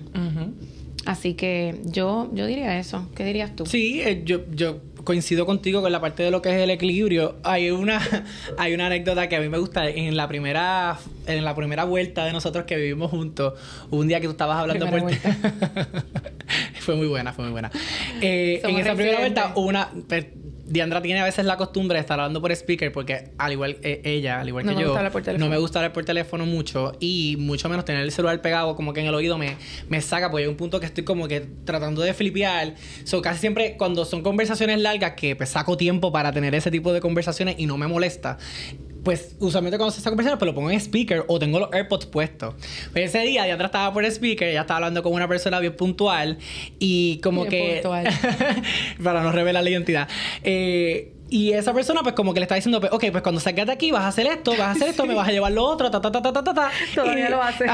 Así 1.06 1.34
que 1.34 1.80
yo, 1.84 2.28
yo 2.32 2.46
diría 2.46 2.78
eso. 2.78 3.08
¿Qué 3.14 3.24
dirías 3.24 3.54
tú? 3.54 3.64
Sí, 3.64 4.02
eh, 4.02 4.22
yo, 4.24 4.40
yo 4.50 4.80
coincido 5.04 5.46
contigo 5.46 5.80
con 5.80 5.92
la 5.92 6.00
parte 6.00 6.24
de 6.24 6.30
lo 6.30 6.42
que 6.42 6.50
es 6.50 6.56
el 6.56 6.68
equilibrio. 6.68 7.36
Hay 7.44 7.70
una, 7.70 8.02
hay 8.58 8.74
una 8.74 8.86
anécdota 8.86 9.28
que 9.28 9.36
a 9.36 9.40
mí 9.40 9.48
me 9.48 9.58
gusta. 9.58 9.88
En 9.88 10.16
la 10.16 10.28
primera, 10.28 10.98
en 11.26 11.44
la 11.44 11.54
primera 11.54 11.84
vuelta 11.84 12.24
de 12.24 12.32
nosotros 12.32 12.64
que 12.64 12.76
vivimos 12.76 13.10
juntos, 13.10 13.54
un 13.90 14.08
día 14.08 14.20
que 14.20 14.26
tú 14.26 14.32
estabas 14.32 14.58
hablando 14.58 14.90
por 14.90 15.00
fue 16.80 16.96
muy 16.96 17.06
buena, 17.06 17.32
fue 17.32 17.44
muy 17.44 17.52
buena. 17.52 17.70
Eh, 18.20 18.60
en 18.64 18.76
esa 18.76 18.94
primera 18.94 19.20
vuelta, 19.20 19.52
una 19.54 19.90
Diandra 20.66 21.00
tiene 21.00 21.20
a 21.20 21.24
veces 21.24 21.44
la 21.44 21.56
costumbre 21.56 21.96
de 21.96 22.00
estar 22.00 22.18
hablando 22.18 22.40
por 22.40 22.50
speaker 22.50 22.90
porque 22.92 23.30
al 23.38 23.52
igual 23.52 23.76
que 23.76 24.00
ella, 24.04 24.40
al 24.40 24.48
igual 24.48 24.64
que 24.64 24.74
yo, 24.74 24.78
no 25.38 25.48
me 25.48 25.58
gusta 25.58 25.78
hablar 25.78 25.92
por 25.92 26.04
teléfono 26.04 26.44
mucho 26.44 26.92
y 26.98 27.36
mucho 27.38 27.68
menos 27.68 27.84
tener 27.84 28.02
el 28.02 28.10
celular 28.10 28.42
pegado 28.42 28.74
como 28.74 28.92
que 28.92 29.00
en 29.00 29.06
el 29.06 29.14
oído 29.14 29.38
me, 29.38 29.56
me 29.88 30.00
saca 30.00 30.30
porque 30.30 30.44
hay 30.44 30.48
un 30.48 30.56
punto 30.56 30.80
que 30.80 30.86
estoy 30.86 31.04
como 31.04 31.28
que 31.28 31.40
tratando 31.64 32.02
de 32.02 32.14
flipear. 32.14 32.74
So, 33.04 33.22
casi 33.22 33.38
siempre 33.38 33.76
cuando 33.76 34.04
son 34.04 34.22
conversaciones 34.22 34.80
largas 34.80 35.12
que 35.12 35.36
pues, 35.36 35.50
saco 35.50 35.76
tiempo 35.76 36.10
para 36.10 36.32
tener 36.32 36.54
ese 36.54 36.70
tipo 36.70 36.92
de 36.92 37.00
conversaciones 37.00 37.56
y 37.58 37.66
no 37.66 37.76
me 37.76 37.86
molesta 37.86 38.38
pues 39.06 39.36
usualmente 39.38 39.78
cuando 39.78 39.92
se 39.92 39.98
está 39.98 40.10
conversando, 40.10 40.36
pues 40.36 40.48
lo 40.48 40.54
pongo 40.56 40.68
en 40.68 40.80
speaker 40.80 41.24
o 41.28 41.38
tengo 41.38 41.60
los 41.60 41.72
AirPods 41.72 42.06
puestos. 42.06 42.56
Pues 42.90 43.14
ese 43.14 43.20
día 43.20 43.44
Diandra 43.44 43.66
estaba 43.66 43.94
por 43.94 44.04
speaker, 44.04 44.48
ella 44.48 44.62
estaba 44.62 44.78
hablando 44.78 45.00
con 45.04 45.12
una 45.12 45.28
persona 45.28 45.60
bien 45.60 45.76
puntual 45.76 46.38
y 46.80 47.20
como 47.22 47.44
que... 47.44 47.80
para 49.04 49.22
no 49.22 49.30
revelar 49.30 49.62
la 49.62 49.70
identidad. 49.70 50.08
Eh, 50.42 51.12
y 51.28 51.52
esa 51.52 51.72
persona, 51.72 52.02
pues, 52.02 52.16
como 52.16 52.34
que 52.34 52.40
le 52.40 52.44
está 52.44 52.56
diciendo, 52.56 52.80
pues, 52.80 52.92
ok, 52.92 53.04
pues 53.12 53.22
cuando 53.22 53.40
salgas 53.40 53.66
de 53.66 53.72
aquí 53.72 53.92
vas 53.92 54.02
a 54.02 54.08
hacer 54.08 54.26
esto, 54.26 54.50
vas 54.52 54.60
a 54.60 54.70
hacer 54.72 54.88
esto, 54.88 55.06
me 55.06 55.14
vas 55.14 55.28
a 55.28 55.30
llevar 55.30 55.52
lo 55.52 55.62
otro, 55.64 55.88
ta, 55.88 56.00
ta, 56.00 56.10
ta, 56.10 56.20
ta, 56.20 56.32
ta, 56.32 56.42
ta. 56.42 56.70
Todavía 56.92 57.30
lo 57.30 57.40
hace. 57.40 57.64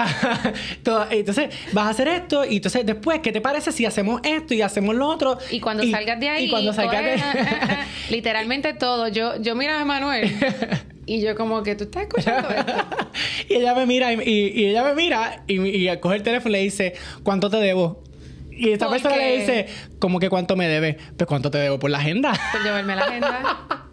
entonces, 1.11 1.49
vas 1.73 1.87
a 1.87 1.89
hacer 1.89 2.09
esto, 2.09 2.45
y 2.45 2.57
entonces 2.57 2.85
después, 2.85 3.21
¿qué 3.21 3.33
te 3.33 3.41
parece 3.41 3.73
si 3.73 3.87
hacemos 3.87 4.21
esto 4.23 4.53
y 4.53 4.61
hacemos 4.61 4.95
lo 4.95 5.07
otro? 5.07 5.39
Y 5.51 5.61
cuando 5.61 5.83
salgas 5.91 6.21
de 6.21 6.29
ahí. 6.29 6.45
Y 6.45 6.51
cuando 6.51 6.75
salgas 6.75 7.03
de 7.03 7.23
Literalmente 8.11 8.75
todo. 8.75 9.09
Yo, 9.09 9.41
yo 9.41 9.55
mira 9.55 9.81
a 9.81 9.85
Manuel. 9.87 10.31
Y 11.13 11.21
yo 11.21 11.37
como 11.37 11.63
que 11.63 11.75
tú 11.75 11.85
estás 11.85 12.05
escuchando 12.05 12.49
esto. 12.49 12.73
y 13.51 13.55
ella 13.57 13.75
me 13.75 13.85
mira 13.85 14.15
y, 14.15 14.23
y, 14.25 14.65
ella 14.65 14.83
me 14.83 14.95
mira 14.95 15.45
y, 15.47 15.61
y, 15.61 15.97
coge 15.99 16.17
el 16.17 16.23
teléfono 16.23 16.49
y 16.49 16.53
le 16.53 16.65
dice, 16.65 16.95
¿cuánto 17.23 17.51
te 17.51 17.59
debo? 17.59 18.03
Y 18.51 18.71
esta 18.71 18.89
persona 18.89 19.17
le 19.17 19.39
dice, 19.39 19.67
¿cómo 19.99 20.19
que 20.19 20.31
cuánto 20.31 20.57
me 20.57 20.69
debe? 20.69 20.97
Pues 21.19 21.29
cuánto 21.29 21.51
te 21.51 21.59
debo 21.59 21.79
por 21.79 21.91
la 21.91 21.99
agenda. 21.99 22.33
Por 22.51 22.63
llevarme 22.63 22.97
la 22.97 23.03
agenda. 23.03 23.67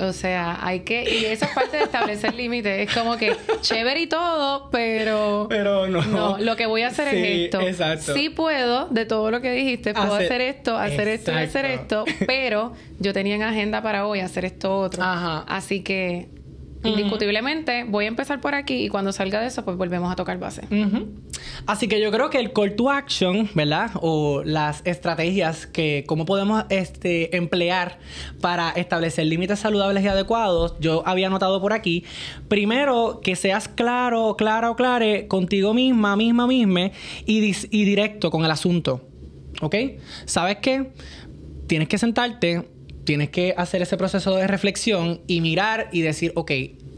O 0.00 0.14
sea, 0.14 0.58
hay 0.66 0.80
que... 0.80 1.02
Y 1.02 1.26
eso 1.26 1.44
es 1.44 1.50
parte 1.50 1.76
de 1.76 1.82
establecer 1.82 2.34
límites. 2.34 2.88
Es 2.88 2.94
como 2.94 3.18
que 3.18 3.36
chévere 3.60 4.00
y 4.00 4.06
todo, 4.06 4.70
pero... 4.70 5.46
Pero 5.50 5.86
no. 5.86 6.02
No, 6.02 6.38
lo 6.38 6.56
que 6.56 6.64
voy 6.64 6.80
a 6.80 6.88
hacer 6.88 7.08
es 7.08 7.44
esto. 7.44 7.60
Exacto. 7.60 8.14
Sí 8.14 8.30
puedo, 8.30 8.88
de 8.88 9.04
todo 9.04 9.30
lo 9.30 9.42
que 9.42 9.52
dijiste, 9.52 9.92
puedo 9.92 10.14
hacer, 10.14 10.40
esto, 10.40 10.78
hacer 10.78 11.08
esto 11.08 11.32
y 11.32 11.34
hacer 11.34 11.66
esto, 11.66 12.06
pero 12.26 12.72
yo 13.00 13.12
tenía 13.12 13.34
en 13.34 13.42
agenda 13.42 13.82
para 13.82 14.06
hoy 14.06 14.20
hacer 14.20 14.46
esto 14.46 14.78
otro. 14.78 15.02
Ajá. 15.02 15.44
Así 15.46 15.82
que 15.82 16.30
Indiscutiblemente, 16.84 17.84
voy 17.84 18.06
a 18.06 18.08
empezar 18.08 18.40
por 18.40 18.54
aquí 18.54 18.84
y 18.84 18.88
cuando 18.88 19.12
salga 19.12 19.40
de 19.40 19.46
eso, 19.46 19.64
pues 19.64 19.76
volvemos 19.76 20.10
a 20.12 20.16
tocar 20.16 20.38
base. 20.38 20.62
Así 21.66 21.86
que 21.86 22.00
yo 22.00 22.10
creo 22.10 22.30
que 22.30 22.38
el 22.38 22.52
call 22.52 22.74
to 22.74 22.90
action, 22.90 23.48
¿verdad? 23.54 23.90
O 24.00 24.42
las 24.44 24.82
estrategias 24.84 25.66
que, 25.66 26.04
cómo 26.06 26.24
podemos 26.24 26.64
este, 26.70 27.36
emplear 27.36 27.98
para 28.40 28.70
establecer 28.70 29.26
límites 29.26 29.60
saludables 29.60 30.02
y 30.04 30.08
adecuados, 30.08 30.74
yo 30.80 31.02
había 31.06 31.30
notado 31.30 31.60
por 31.60 31.72
aquí. 31.72 32.04
Primero, 32.48 33.20
que 33.22 33.36
seas 33.36 33.68
claro, 33.68 34.36
clara 34.36 34.70
o 34.70 34.76
clare 34.76 35.28
contigo 35.28 35.74
misma, 35.74 36.16
misma, 36.16 36.46
misma 36.46 36.90
y, 37.26 37.54
y 37.70 37.84
directo 37.84 38.30
con 38.30 38.44
el 38.44 38.50
asunto. 38.50 39.08
¿Ok? 39.60 39.76
¿Sabes 40.24 40.56
qué? 40.56 40.92
Tienes 41.68 41.88
que 41.88 41.98
sentarte 41.98 42.71
tienes 43.04 43.30
que 43.30 43.54
hacer 43.56 43.82
ese 43.82 43.96
proceso 43.96 44.36
de 44.36 44.46
reflexión 44.46 45.20
y 45.26 45.40
mirar 45.40 45.88
y 45.92 46.02
decir, 46.02 46.32
ok, 46.34 46.52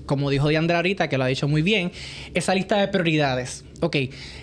como 0.07 0.31
dijo 0.31 0.49
Diandra 0.49 0.77
ahorita, 0.77 1.09
que 1.09 1.19
lo 1.19 1.25
ha 1.25 1.29
dicho 1.29 1.49
muy 1.49 1.63
bien, 1.63 1.93
esa 2.35 2.55
lista 2.55 2.77
de 2.77 2.89
prioridades. 2.89 3.65
Ok, 3.81 3.97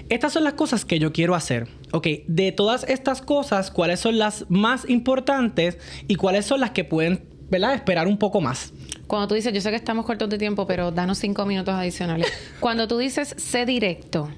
estas 0.09 0.34
son 0.34 0.43
las 0.43 0.53
cosas 0.53 0.86
que 0.86 0.99
yo 0.99 1.14
quiero 1.14 1.36
hacer. 1.36 1.68
Ok, 1.91 2.07
de 2.28 2.51
todas 2.51 2.84
estas 2.84 3.22
cosas, 3.22 3.72
¿cuáles 3.72 3.99
son 3.99 4.18
las 4.18 4.45
más 4.49 4.89
importantes 4.89 5.78
y 6.07 6.16
cuáles 6.16 6.45
son 6.45 6.59
las 6.59 6.72
que 6.72 6.84
pueden, 6.84 7.24
¿verdad? 7.49 7.74
Esperar 7.74 8.07
un 8.07 8.18
poco 8.18 8.41
más. 8.41 8.74
Cuando 9.07 9.28
tú 9.28 9.36
dices, 9.36 9.53
yo 9.53 9.62
sé 9.62 9.70
que 9.70 9.76
estamos 9.76 10.05
cortos 10.05 10.30
de 10.30 10.38
tiempo, 10.38 10.66
pero 10.66 10.91
danos 10.91 11.18
cinco 11.18 11.45
minutos 11.45 11.74
adicionales. 11.74 12.32
Cuando 12.59 12.88
tú 12.88 12.97
dices 12.97 13.36
sé 13.38 13.66
directo, 13.66 14.30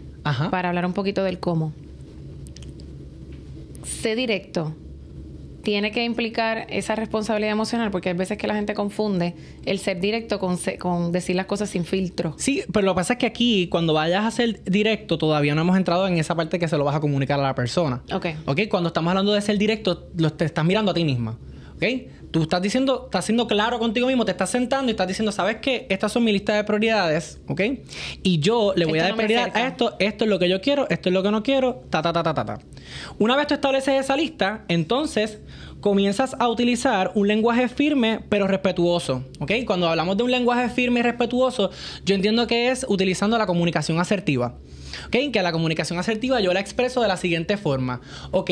para 0.52 0.70
hablar 0.70 0.86
un 0.86 0.94
poquito 0.94 1.24
del 1.24 1.40
cómo. 1.40 1.74
Sé 3.84 4.16
directo 4.16 4.74
tiene 5.64 5.92
que 5.92 6.04
implicar 6.04 6.68
esa 6.70 6.94
responsabilidad 6.96 7.54
emocional 7.54 7.90
porque 7.90 8.10
hay 8.10 8.16
veces 8.16 8.38
que 8.38 8.48
la 8.48 8.54
gente 8.54 8.74
confunde 8.74 9.34
el 9.66 9.80
ser 9.80 10.00
directo 10.00 10.38
con, 10.38 10.60
con 10.78 11.12
decir 11.12 11.36
las 11.36 11.46
cosas 11.46 11.70
sin 11.70 11.86
filtro. 11.86 12.36
Sí, 12.38 12.64
pero 12.72 12.86
lo 12.86 12.94
que 12.94 12.98
pasa 12.98 13.14
es 13.14 13.20
que 13.20 13.26
aquí, 13.26 13.68
cuando 13.70 13.94
vayas 13.94 14.26
a 14.26 14.32
ser 14.32 14.62
directo, 14.66 15.18
todavía 15.18 15.56
no 15.56 15.62
hemos 15.62 15.78
entrado 15.78 16.06
en 16.08 16.18
esa 16.18 16.36
parte 16.36 16.60
que 16.60 16.68
se 16.68 16.78
lo 16.78 16.84
vas 16.84 16.96
a 16.96 17.00
comunicar 17.00 17.40
a 17.40 17.44
la 17.44 17.56
persona. 17.56 18.04
Ok. 18.12 18.28
Ok, 18.46 18.62
cuando 18.70 18.88
estamos 18.88 19.12
hablando 19.12 19.32
de 19.32 19.42
ser 19.42 19.58
directo, 19.58 20.10
lo 20.18 20.34
te 20.34 20.46
estás 20.46 20.66
mirando 20.66 20.92
a 20.92 20.94
ti 20.94 21.06
misma. 21.06 21.38
¿Ok? 21.76 21.84
Tú 22.32 22.42
estás 22.42 22.62
diciendo, 22.62 23.04
estás 23.06 23.26
siendo 23.26 23.46
claro 23.46 23.78
contigo 23.78 24.08
mismo, 24.08 24.26
te 24.26 24.32
estás 24.32 24.50
sentando 24.50 24.90
y 24.90 24.94
estás 24.94 25.08
diciendo, 25.08 25.32
¿sabes 25.32 25.58
qué? 25.58 25.86
Estas 25.90 26.12
son 26.12 26.24
mi 26.24 26.32
lista 26.32 26.56
de 26.56 26.64
prioridades, 26.64 27.40
¿ok? 27.48 27.62
Y 28.24 28.40
yo 28.40 28.74
le 28.76 28.86
voy 28.86 28.98
a 28.98 29.04
dar 29.04 29.16
prioridad 29.16 29.56
a 29.56 29.68
esto, 29.68 29.96
esto 30.00 30.24
es 30.24 30.30
lo 30.32 30.40
que 30.40 30.50
yo 30.50 30.60
quiero, 30.60 30.90
esto 30.90 31.10
es 31.10 31.14
lo 31.14 31.22
que 31.22 31.30
no 31.30 31.44
quiero, 31.44 31.84
ta, 31.92 32.02
ta, 32.02 32.12
ta, 32.12 32.24
ta, 32.24 32.34
ta, 32.34 32.44
ta. 32.44 32.60
Una 33.20 33.36
vez 33.36 33.46
tú 33.46 33.54
estableces 33.54 34.00
esa 34.00 34.18
lista, 34.18 34.66
entonces 34.68 35.42
comienzas 35.84 36.34
a 36.40 36.48
utilizar 36.48 37.12
un 37.14 37.28
lenguaje 37.28 37.68
firme 37.68 38.22
pero 38.30 38.48
respetuoso, 38.48 39.26
¿ok? 39.40 39.52
Cuando 39.68 39.90
hablamos 39.90 40.16
de 40.16 40.24
un 40.24 40.32
lenguaje 40.32 40.70
firme 40.70 41.02
y 41.02 41.04
respetuoso, 41.04 41.72
yo 42.06 42.16
entiendo 42.16 42.48
que 42.48 42.72
es 42.72 42.86
utilizando 42.88 43.38
la 43.38 43.46
comunicación 43.46 44.00
asertiva. 44.00 44.56
¿Ok? 45.08 45.32
Que 45.34 45.42
la 45.42 45.52
comunicación 45.52 46.00
asertiva 46.00 46.40
yo 46.40 46.54
la 46.54 46.60
expreso 46.60 47.02
de 47.02 47.08
la 47.08 47.18
siguiente 47.18 47.58
forma. 47.58 48.00
Ok, 48.32 48.52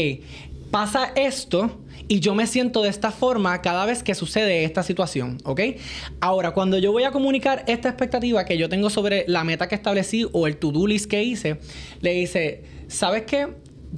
pasa 0.72 1.14
esto 1.16 1.80
y 2.08 2.20
yo 2.20 2.36
me 2.36 2.48
siento 2.48 2.82
de 2.82 2.90
esta 2.90 3.12
forma 3.12 3.62
cada 3.62 3.86
vez 3.86 4.04
que 4.04 4.14
sucede 4.14 4.66
esta 4.66 4.84
situación, 4.84 5.38
¿ok? 5.46 5.62
Ahora, 6.20 6.52
cuando 6.52 6.80
yo 6.80 6.92
voy 6.92 7.04
a 7.04 7.12
comunicar 7.12 7.64
esta 7.68 7.88
expectativa 7.88 8.44
que 8.44 8.58
yo 8.58 8.68
tengo 8.68 8.90
sobre 8.90 9.24
la 9.28 9.46
meta 9.46 9.70
que 9.70 9.76
establecí 9.76 10.28
o 10.34 10.48
el 10.48 10.58
to-do 10.58 10.86
list 10.86 11.10
que 11.10 11.24
hice, 11.24 11.60
le 12.02 12.12
dice, 12.12 12.64
¿sabes 12.90 13.24
qué? 13.24 13.48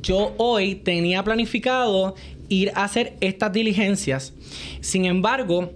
Yo 0.01 0.33
hoy 0.37 0.75
tenía 0.75 1.23
planificado 1.23 2.15
ir 2.49 2.71
a 2.75 2.83
hacer 2.83 3.15
estas 3.21 3.51
diligencias. 3.53 4.33
Sin 4.81 5.05
embargo, 5.05 5.71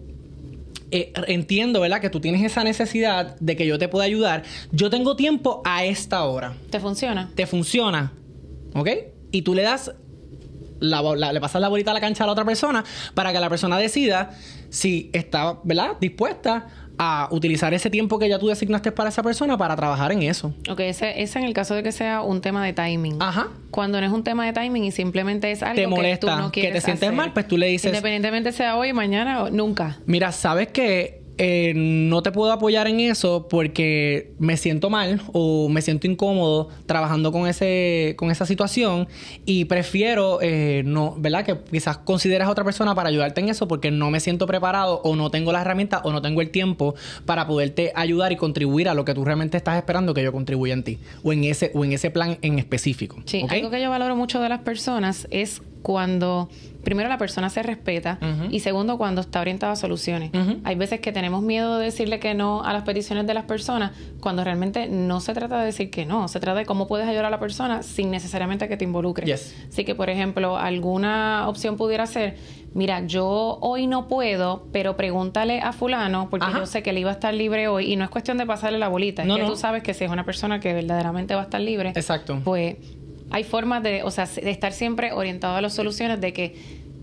eh, 0.91 1.11
entiendo, 1.27 1.81
¿verdad? 1.81 1.99
Que 1.99 2.09
tú 2.09 2.19
tienes 2.19 2.43
esa 2.43 2.63
necesidad 2.63 3.35
de 3.39 3.55
que 3.55 3.67
yo 3.67 3.77
te 3.77 3.87
pueda 3.87 4.05
ayudar. 4.05 4.43
Yo 4.71 4.89
tengo 4.89 5.15
tiempo 5.15 5.61
a 5.65 5.83
esta 5.85 6.23
hora. 6.23 6.55
¿Te 6.69 6.79
funciona? 6.79 7.31
Te 7.35 7.45
funciona. 7.45 8.13
¿Ok? 8.73 8.89
Y 9.31 9.41
tú 9.41 9.53
le 9.53 9.63
das 9.63 9.91
le 10.79 11.41
pasas 11.41 11.59
la 11.59 11.69
bolita 11.69 11.89
a 11.89 11.93
la 11.95 11.99
cancha 11.99 12.23
a 12.23 12.27
la 12.27 12.33
otra 12.33 12.45
persona 12.45 12.83
para 13.15 13.33
que 13.33 13.39
la 13.39 13.49
persona 13.49 13.79
decida 13.79 14.37
si 14.69 15.09
está, 15.11 15.57
¿verdad? 15.63 15.97
Dispuesta 15.99 16.67
a 16.97 17.27
utilizar 17.31 17.73
ese 17.73 17.89
tiempo 17.89 18.17
que 18.19 18.27
ya 18.27 18.39
tú 18.39 18.47
designaste 18.47 18.91
para 18.91 19.09
esa 19.09 19.23
persona 19.23 19.57
para 19.57 19.75
trabajar 19.75 20.11
en 20.11 20.23
eso. 20.23 20.53
Ok, 20.69 20.79
ese, 20.81 21.21
ese 21.21 21.39
en 21.39 21.45
el 21.45 21.53
caso 21.53 21.75
de 21.75 21.83
que 21.83 21.91
sea 21.91 22.21
un 22.21 22.41
tema 22.41 22.65
de 22.65 22.73
timing. 22.73 23.21
Ajá. 23.21 23.49
Cuando 23.71 23.99
no 23.99 24.07
es 24.07 24.13
un 24.13 24.23
tema 24.23 24.45
de 24.45 24.53
timing 24.53 24.85
y 24.85 24.91
simplemente 24.91 25.51
es 25.51 25.63
algo 25.63 25.75
te 25.75 25.87
molesta, 25.87 26.27
que 26.27 26.33
tú 26.33 26.41
no 26.41 26.51
quieres 26.51 26.71
que 26.71 26.75
te 26.79 26.81
sientes 26.81 27.13
mal, 27.13 27.33
pues 27.33 27.47
tú 27.47 27.57
le 27.57 27.67
dices... 27.67 27.91
Independientemente 27.91 28.51
sea 28.51 28.77
hoy, 28.77 28.93
mañana 28.93 29.43
o 29.43 29.49
nunca. 29.49 29.97
Mira, 30.05 30.31
¿sabes 30.31 30.69
que 30.69 31.26
eh, 31.37 31.73
no 31.75 32.23
te 32.23 32.31
puedo 32.31 32.51
apoyar 32.51 32.87
en 32.87 32.99
eso 32.99 33.47
porque 33.47 34.31
me 34.39 34.57
siento 34.57 34.89
mal 34.89 35.21
o 35.33 35.69
me 35.69 35.81
siento 35.81 36.07
incómodo 36.07 36.69
trabajando 36.85 37.31
con 37.31 37.47
ese 37.47 38.15
con 38.17 38.31
esa 38.31 38.45
situación 38.45 39.07
y 39.45 39.65
prefiero 39.65 40.39
eh, 40.41 40.81
no, 40.85 41.15
¿verdad? 41.17 41.45
Que 41.45 41.57
quizás 41.71 41.97
consideres 41.99 42.47
a 42.47 42.51
otra 42.51 42.63
persona 42.63 42.95
para 42.95 43.09
ayudarte 43.09 43.41
en 43.41 43.49
eso 43.49 43.67
porque 43.67 43.91
no 43.91 44.09
me 44.09 44.19
siento 44.19 44.47
preparado 44.47 45.01
o 45.03 45.15
no 45.15 45.29
tengo 45.29 45.51
las 45.51 45.61
herramientas 45.61 46.01
o 46.03 46.11
no 46.11 46.21
tengo 46.21 46.41
el 46.41 46.49
tiempo 46.49 46.95
para 47.25 47.45
poderte 47.47 47.91
ayudar 47.95 48.31
y 48.31 48.35
contribuir 48.35 48.89
a 48.89 48.93
lo 48.93 49.05
que 49.05 49.13
tú 49.13 49.23
realmente 49.23 49.57
estás 49.57 49.77
esperando 49.77 50.13
que 50.13 50.23
yo 50.23 50.31
contribuya 50.31 50.73
en 50.73 50.83
ti 50.83 50.97
o 51.23 51.33
en 51.33 51.43
ese 51.43 51.71
o 51.73 51.85
en 51.85 51.93
ese 51.93 52.09
plan 52.09 52.37
en 52.41 52.57
específico. 52.57 53.17
Sí, 53.25 53.45
algo 53.49 53.69
que 53.69 53.81
yo 53.81 53.89
valoro 53.89 54.15
mucho 54.15 54.41
de 54.41 54.49
las 54.49 54.61
personas 54.61 55.27
es 55.29 55.61
cuando 55.81 56.49
primero 56.83 57.09
la 57.09 57.17
persona 57.17 57.49
se 57.49 57.63
respeta 57.63 58.17
y 58.49 58.61
segundo 58.61 58.97
cuando 58.97 59.19
está 59.21 59.41
orientada 59.41 59.73
a 59.73 59.75
soluciones. 59.75 60.31
Hay 60.63 60.75
veces 60.75 61.01
que 61.01 61.11
tenemos 61.11 61.41
miedo 61.41 61.77
de 61.79 61.85
decirle 61.85 62.19
que 62.19 62.33
no 62.33 62.63
a 62.63 62.71
las 62.71 62.83
peticiones 62.83 63.27
de 63.27 63.33
las 63.33 63.43
personas 63.43 63.91
cuando 64.21 64.43
realmente 64.43 64.87
no 64.87 65.19
se 65.19 65.33
trata 65.33 65.59
de 65.59 65.65
decir 65.65 65.89
que 65.89 66.05
no, 66.05 66.27
se 66.27 66.39
trata 66.39 66.59
de 66.59 66.65
cómo 66.65 66.87
puedes 66.87 67.07
ayudar 67.07 67.25
a 67.25 67.29
la 67.29 67.39
persona 67.39 67.83
sin 67.83 68.09
necesariamente 68.09 68.67
que 68.67 68.77
te 68.77 68.85
involucres. 68.85 69.55
Así 69.67 69.83
que, 69.83 69.95
por 69.95 70.09
ejemplo, 70.09 70.57
alguna 70.57 71.49
opción 71.49 71.75
pudiera 71.75 72.05
ser, 72.07 72.37
mira, 72.73 73.05
yo 73.05 73.57
hoy 73.61 73.87
no 73.87 74.07
puedo, 74.07 74.67
pero 74.71 74.95
pregúntale 74.95 75.59
a 75.59 75.73
fulano 75.73 76.29
porque 76.29 76.47
yo 76.53 76.65
sé 76.65 76.83
que 76.83 76.91
él 76.91 76.99
iba 76.99 77.09
a 77.09 77.13
estar 77.13 77.33
libre 77.33 77.67
hoy 77.67 77.91
y 77.91 77.95
no 77.97 78.05
es 78.05 78.09
cuestión 78.09 78.37
de 78.37 78.45
pasarle 78.45 78.79
la 78.79 78.87
bolita, 78.87 79.23
es 79.23 79.33
que 79.33 79.43
tú 79.43 79.55
sabes 79.55 79.83
que 79.83 79.93
si 79.93 80.05
es 80.05 80.11
una 80.11 80.23
persona 80.23 80.59
que 80.59 80.73
verdaderamente 80.73 81.35
va 81.35 81.41
a 81.41 81.43
estar 81.45 81.59
libre, 81.59 81.89
Exacto. 81.89 82.39
pues 82.43 82.77
hay 83.31 83.43
formas 83.43 83.83
de, 83.83 84.03
o 84.03 84.11
sea, 84.11 84.25
de 84.25 84.49
estar 84.49 84.71
siempre 84.71 85.11
orientado 85.11 85.55
a 85.55 85.61
las 85.61 85.73
soluciones 85.73 86.21
de 86.21 86.33
que 86.33 86.55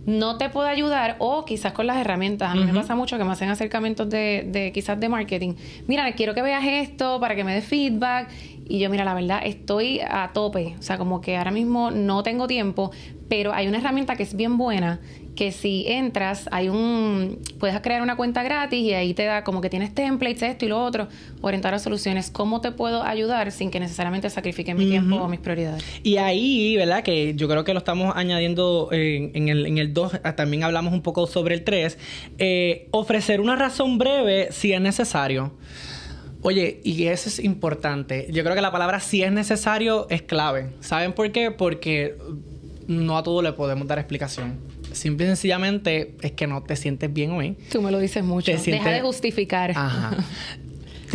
no 0.07 0.37
te 0.37 0.51
puedo 0.51 0.69
ayudar 0.69 1.17
o 1.19 1.45
quizás 1.45 1.73
con 1.73 1.87
las 1.87 1.97
herramientas. 1.97 2.51
A 2.51 2.55
mí 2.55 2.65
me 2.65 2.75
pasa 2.75 2.95
mucho 2.95 3.17
que 3.17 3.25
me 3.25 3.33
hacen 3.33 3.49
acercamientos 3.49 4.09
de, 4.11 4.47
de 4.47 4.71
quizás 4.73 5.01
de 5.01 5.09
marketing. 5.09 5.55
Mira, 5.87 6.13
quiero 6.13 6.35
que 6.35 6.43
veas 6.43 6.65
esto 6.67 7.19
para 7.21 7.35
que 7.35 7.45
me 7.45 7.55
des 7.55 7.65
feedback. 7.65 8.29
Y 8.67 8.81
yo, 8.81 8.91
mira, 8.91 9.05
la 9.05 9.15
verdad, 9.15 9.41
estoy 9.45 10.01
a 10.01 10.31
tope. 10.33 10.75
O 10.79 10.83
sea, 10.83 10.99
como 10.99 11.21
que 11.21 11.37
ahora 11.37 11.51
mismo 11.51 11.91
no 11.91 12.23
tengo 12.23 12.47
tiempo, 12.47 12.91
pero 13.29 13.53
hay 13.55 13.67
una 13.67 13.79
herramienta 13.79 14.17
que 14.17 14.25
es 14.25 14.37
bien 14.37 14.59
buena 14.59 15.01
que 15.35 15.53
si 15.53 15.85
entras, 15.89 16.49
hay 16.53 16.69
un 16.69 17.39
puedes 17.59 17.79
crear 17.81 18.03
una 18.03 18.17
cuenta 18.17 18.43
gratis 18.43 18.81
y 18.81 18.93
ahí 18.95 19.15
te 19.15 19.25
da 19.25 19.45
como 19.45 19.61
que 19.61 19.69
tienes 19.69 19.95
templates, 19.95 20.43
esto 20.43 20.65
y 20.65 20.69
lo 20.69 20.83
otro, 20.83 21.09
orientar 21.41 21.75
a 21.75 21.79
soluciones. 21.79 22.31
¿Cómo 22.31 22.61
te 22.61 22.71
puedo 22.73 23.03
ayudar 23.03 23.51
sin 23.53 23.71
que 23.71 23.81
necesariamente 23.81 24.31
sacrifique 24.31 24.75
mi 24.75 24.87
tiempo 24.87 25.17
o 25.17 25.29
mis 25.29 25.41
prioridades? 25.41 25.85
Y 26.03 26.17
ahí, 26.19 26.77
¿verdad? 26.77 27.03
Que 27.03 27.35
yo 27.35 27.49
creo 27.49 27.65
que 27.65 27.73
lo 27.73 27.79
estamos 27.79 28.15
añadiendo 28.17 28.89
en, 28.93 29.49
el, 29.49 29.67
en 29.67 29.79
el 29.79 29.93
2, 29.93 30.21
ah, 30.23 30.37
también 30.37 30.63
hablamos 30.63 30.93
un 30.93 31.03
poco 31.03 31.27
sobre 31.27 31.55
el 31.55 31.65
3, 31.65 31.99
eh, 32.39 32.89
ofrecer 32.93 33.41
una 33.41 33.57
razón 33.57 33.99
breve 33.99 34.49
si 34.53 34.73
es 34.73 34.81
necesario. 34.81 35.53
Oye, 36.43 36.81
y 36.85 37.07
eso 37.07 37.31
es 37.31 37.39
importante. 37.39 38.29
Yo 38.31 38.43
creo 38.43 38.55
que 38.55 38.61
la 38.61 38.71
palabra 38.71 39.01
si 39.01 39.23
es 39.23 39.33
necesario 39.33 40.07
es 40.11 40.21
clave. 40.23 40.71
¿Saben 40.81 41.15
por 41.15 41.33
qué? 41.33 41.51
Porque 41.51 42.19
no 42.87 43.17
a 43.17 43.23
todo 43.23 43.41
le 43.41 43.53
podemos 43.55 43.89
dar 43.89 43.99
explicación. 43.99 44.74
Simple 44.95 45.27
y 45.27 45.29
sencillamente 45.29 46.15
es 46.23 46.33
que 46.33 46.47
no 46.47 46.63
te 46.63 46.77
sientes 46.77 47.13
bien 47.13 47.33
hoy. 47.33 47.57
Tú 47.71 47.83
me 47.83 47.91
lo 47.91 47.99
dices 47.99 48.25
mucho. 48.25 48.53
Deja 48.53 48.91
de 48.91 49.01
justificar. 49.01 49.73
Ajá. 49.73 50.17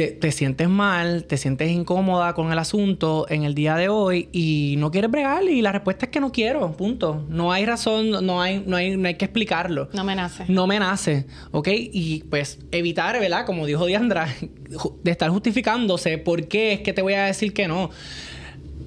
te, 0.07 0.31
sientes 0.31 0.69
mal, 0.69 1.25
te 1.25 1.37
sientes 1.37 1.69
incómoda 1.69 2.33
con 2.33 2.51
el 2.51 2.59
asunto 2.59 3.25
en 3.29 3.43
el 3.43 3.53
día 3.53 3.75
de 3.75 3.89
hoy 3.89 4.29
y 4.31 4.75
no 4.77 4.91
quieres 4.91 5.11
bregar 5.11 5.43
y 5.43 5.61
la 5.61 5.71
respuesta 5.71 6.05
es 6.05 6.11
que 6.11 6.19
no 6.19 6.31
quiero, 6.31 6.71
punto. 6.73 7.25
No 7.27 7.51
hay 7.51 7.65
razón, 7.65 8.25
no 8.25 8.41
hay, 8.41 8.63
no 8.65 8.77
hay, 8.77 8.95
no 8.95 9.07
hay 9.07 9.15
que 9.15 9.25
explicarlo. 9.25 9.89
No 9.93 10.03
me 10.03 10.15
nace. 10.15 10.45
No 10.47 10.67
me 10.67 10.79
nace, 10.79 11.25
¿ok? 11.51 11.67
Y 11.71 12.23
pues 12.29 12.59
evitar, 12.71 13.19
¿verdad? 13.19 13.45
Como 13.45 13.65
dijo 13.65 13.85
Diandra, 13.85 14.33
de 15.03 15.11
estar 15.11 15.29
justificándose 15.29 16.17
por 16.17 16.47
qué 16.47 16.73
es 16.73 16.81
que 16.81 16.93
te 16.93 17.01
voy 17.01 17.13
a 17.13 17.25
decir 17.25 17.53
que 17.53 17.67
no. 17.67 17.89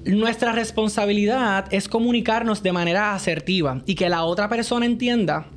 Nuestra 0.05 0.51
responsabilidad 0.51 1.73
es 1.73 1.87
comunicarnos 1.87 2.61
de 2.61 2.73
manera 2.73 3.15
asertiva 3.15 3.81
y 3.85 3.95
que 3.95 4.09
la 4.09 4.23
otra 4.25 4.49
persona 4.49 4.85
entienda 4.85 5.47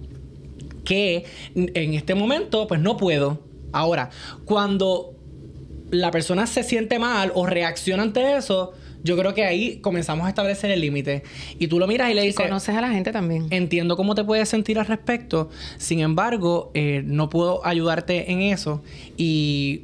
que 0.85 1.25
en 1.55 1.95
este 1.95 2.15
momento 2.15 2.67
pues 2.69 2.81
no 2.81 2.97
puedo. 2.97 3.43
Ahora, 3.73 4.11
cuando 4.45 5.17
la 5.91 6.11
persona 6.11 6.47
se 6.47 6.63
siente 6.63 6.99
mal 6.99 7.33
o 7.35 7.47
reacciona 7.47 8.03
ante 8.03 8.37
eso, 8.37 8.73
yo 9.03 9.17
creo 9.17 9.35
que 9.35 9.45
ahí 9.45 9.79
comenzamos 9.79 10.27
a 10.27 10.29
establecer 10.29 10.71
el 10.71 10.81
límite. 10.81 11.23
Y 11.59 11.69
tú 11.69 11.79
lo 11.79 11.87
miras 11.87 12.11
y 12.11 12.15
le 12.15 12.23
dices... 12.23 12.45
conoces 12.45 12.75
a 12.75 12.81
la 12.81 12.91
gente 12.91 13.13
también. 13.13 13.47
Entiendo 13.51 13.97
cómo 13.97 14.15
te 14.15 14.25
puedes 14.25 14.49
sentir 14.49 14.79
al 14.79 14.87
respecto. 14.87 15.49
Sin 15.79 16.01
embargo, 16.01 16.71
eh, 16.75 17.03
no 17.05 17.31
puedo 17.31 17.65
ayudarte 17.65 18.31
en 18.33 18.43
eso. 18.43 18.83
Y 19.17 19.83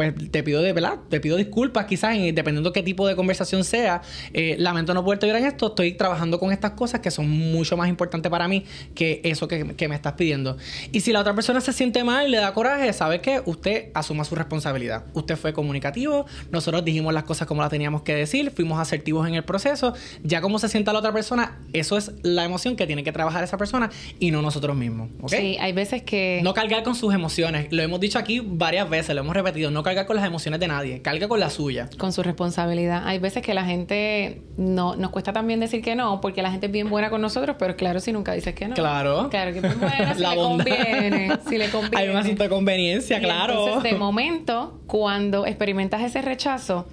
pues 0.00 0.30
te 0.30 0.42
pido 0.42 0.62
de 0.62 0.72
verdad, 0.72 0.98
te 1.10 1.20
pido 1.20 1.36
disculpas 1.36 1.84
quizás 1.84 2.16
dependiendo 2.32 2.72
qué 2.72 2.82
tipo 2.82 3.06
de 3.06 3.16
conversación 3.16 3.64
sea. 3.64 4.00
Eh, 4.32 4.56
lamento 4.58 4.94
no 4.94 5.04
poderte 5.04 5.26
ayudar 5.26 5.42
en 5.42 5.48
esto, 5.48 5.66
estoy 5.66 5.92
trabajando 5.92 6.38
con 6.38 6.52
estas 6.52 6.70
cosas 6.70 7.00
que 7.00 7.10
son 7.10 7.28
mucho 7.28 7.76
más 7.76 7.86
importantes 7.90 8.30
para 8.30 8.48
mí 8.48 8.64
que 8.94 9.20
eso 9.24 9.46
que, 9.46 9.62
me 9.62 9.94
estás 9.94 10.14
pidiendo. 10.14 10.56
Y 10.90 11.00
si 11.00 11.12
la 11.12 11.20
otra 11.20 11.34
persona 11.34 11.60
se 11.60 11.74
siente 11.74 12.02
mal 12.02 12.28
y 12.28 12.30
le 12.30 12.38
da 12.38 12.54
coraje, 12.54 12.90
sabe 12.94 13.20
que 13.20 13.42
usted 13.44 13.90
asuma 13.92 14.24
su 14.24 14.34
responsabilidad. 14.34 15.04
Usted 15.12 15.36
fue 15.36 15.52
comunicativo, 15.52 16.24
nosotros 16.50 16.82
dijimos 16.82 17.12
las 17.12 17.24
cosas 17.24 17.46
como 17.46 17.60
las 17.60 17.70
teníamos 17.70 18.00
que 18.00 18.14
decir, 18.14 18.52
fuimos 18.52 18.80
asertivos 18.80 19.28
en 19.28 19.34
el 19.34 19.44
proceso, 19.44 19.92
ya 20.22 20.40
como 20.40 20.58
se 20.58 20.70
sienta 20.70 20.94
la 20.94 21.00
otra 21.00 21.12
persona, 21.12 21.58
eso 21.74 21.98
es 21.98 22.12
la 22.22 22.46
emoción 22.46 22.74
que 22.74 22.86
tiene 22.86 23.04
que 23.04 23.12
trabajar 23.12 23.44
esa 23.44 23.58
persona 23.58 23.90
y 24.18 24.30
no 24.30 24.40
nosotros 24.40 24.74
mismos. 24.74 25.10
Sí, 25.26 25.58
hay 25.60 25.72
veces 25.74 26.02
que... 26.04 26.40
No 26.42 26.54
cargar 26.54 26.84
con 26.84 26.94
sus 26.94 27.12
emociones, 27.12 27.66
lo 27.70 27.82
hemos 27.82 28.00
dicho 28.00 28.18
aquí 28.18 28.40
varias 28.42 28.88
veces, 28.88 29.14
lo 29.14 29.20
hemos 29.20 29.34
repetido, 29.34 29.70
no 29.70 29.82
carga 29.90 30.06
con 30.06 30.16
las 30.16 30.24
emociones 30.24 30.60
de 30.60 30.68
nadie, 30.68 31.02
carga 31.02 31.26
con 31.26 31.40
la 31.40 31.50
suya. 31.50 31.90
Con 31.98 32.12
su 32.12 32.22
responsabilidad. 32.22 33.02
Hay 33.06 33.18
veces 33.18 33.42
que 33.42 33.54
la 33.54 33.64
gente 33.64 34.42
no 34.56 34.94
nos 34.94 35.10
cuesta 35.10 35.32
también 35.32 35.58
decir 35.58 35.82
que 35.82 35.96
no, 35.96 36.20
porque 36.20 36.42
la 36.42 36.52
gente 36.52 36.66
es 36.66 36.72
bien 36.72 36.88
buena 36.88 37.10
con 37.10 37.20
nosotros, 37.20 37.56
pero 37.58 37.74
claro, 37.74 37.98
si 37.98 38.12
nunca 38.12 38.32
dices 38.32 38.54
que 38.54 38.68
no. 38.68 38.76
Claro. 38.76 39.28
Claro 39.30 39.52
que 39.52 39.66
es 39.66 39.80
buena, 39.80 40.14
si 40.14 40.20
le 40.20 40.36
conviene, 40.36 41.30
si 41.48 41.58
le 41.58 41.68
conviene. 41.70 41.96
Hay 41.96 42.08
un 42.08 42.16
asunto 42.16 42.44
de 42.44 42.48
conveniencia, 42.48 43.18
claro. 43.18 43.66
Entonces, 43.66 43.92
de 43.92 43.98
momento, 43.98 44.80
cuando 44.86 45.44
experimentas 45.44 46.02
ese 46.02 46.22
rechazo, 46.22 46.86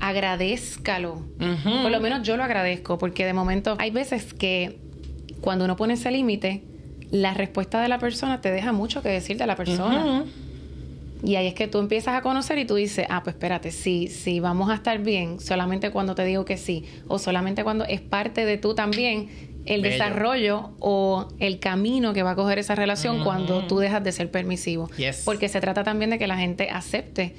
agradezcalo. 0.00 1.22
Por 1.82 1.90
lo 1.90 2.00
menos 2.00 2.22
yo 2.26 2.38
lo 2.38 2.44
agradezco, 2.44 2.96
porque 2.96 3.26
de 3.26 3.34
momento 3.34 3.76
hay 3.78 3.90
veces 3.90 4.32
que 4.32 4.78
cuando 5.42 5.66
uno 5.66 5.76
pone 5.76 5.94
ese 5.94 6.10
límite, 6.10 6.62
la 7.10 7.34
respuesta 7.34 7.82
de 7.82 7.88
la 7.88 7.98
persona 7.98 8.40
te 8.40 8.50
deja 8.50 8.72
mucho 8.72 9.02
que 9.02 9.10
decir 9.10 9.36
de 9.36 9.46
la 9.46 9.54
persona. 9.54 10.24
Y 11.22 11.36
ahí 11.36 11.46
es 11.46 11.54
que 11.54 11.66
tú 11.66 11.78
empiezas 11.78 12.14
a 12.14 12.22
conocer 12.22 12.58
y 12.58 12.64
tú 12.64 12.74
dices, 12.74 13.06
ah, 13.08 13.22
pues 13.22 13.34
espérate, 13.34 13.70
sí, 13.70 14.08
sí, 14.08 14.40
vamos 14.40 14.70
a 14.70 14.74
estar 14.74 14.98
bien 14.98 15.40
solamente 15.40 15.90
cuando 15.90 16.14
te 16.14 16.24
digo 16.24 16.44
que 16.44 16.56
sí, 16.56 16.84
o 17.08 17.18
solamente 17.18 17.64
cuando 17.64 17.84
es 17.84 18.00
parte 18.00 18.44
de 18.44 18.58
tú 18.58 18.74
también 18.74 19.28
el 19.64 19.82
desarrollo 19.82 20.70
o 20.78 21.28
el 21.40 21.58
camino 21.58 22.12
que 22.12 22.22
va 22.22 22.32
a 22.32 22.34
coger 22.36 22.58
esa 22.58 22.74
relación 22.74 23.24
cuando 23.24 23.66
tú 23.66 23.78
dejas 23.78 24.04
de 24.04 24.12
ser 24.12 24.30
permisivo. 24.30 24.88
Porque 25.24 25.48
se 25.48 25.60
trata 25.60 25.82
también 25.82 26.10
de 26.10 26.18
que 26.18 26.26
la 26.26 26.36
gente 26.36 26.70
acepte 26.70 27.34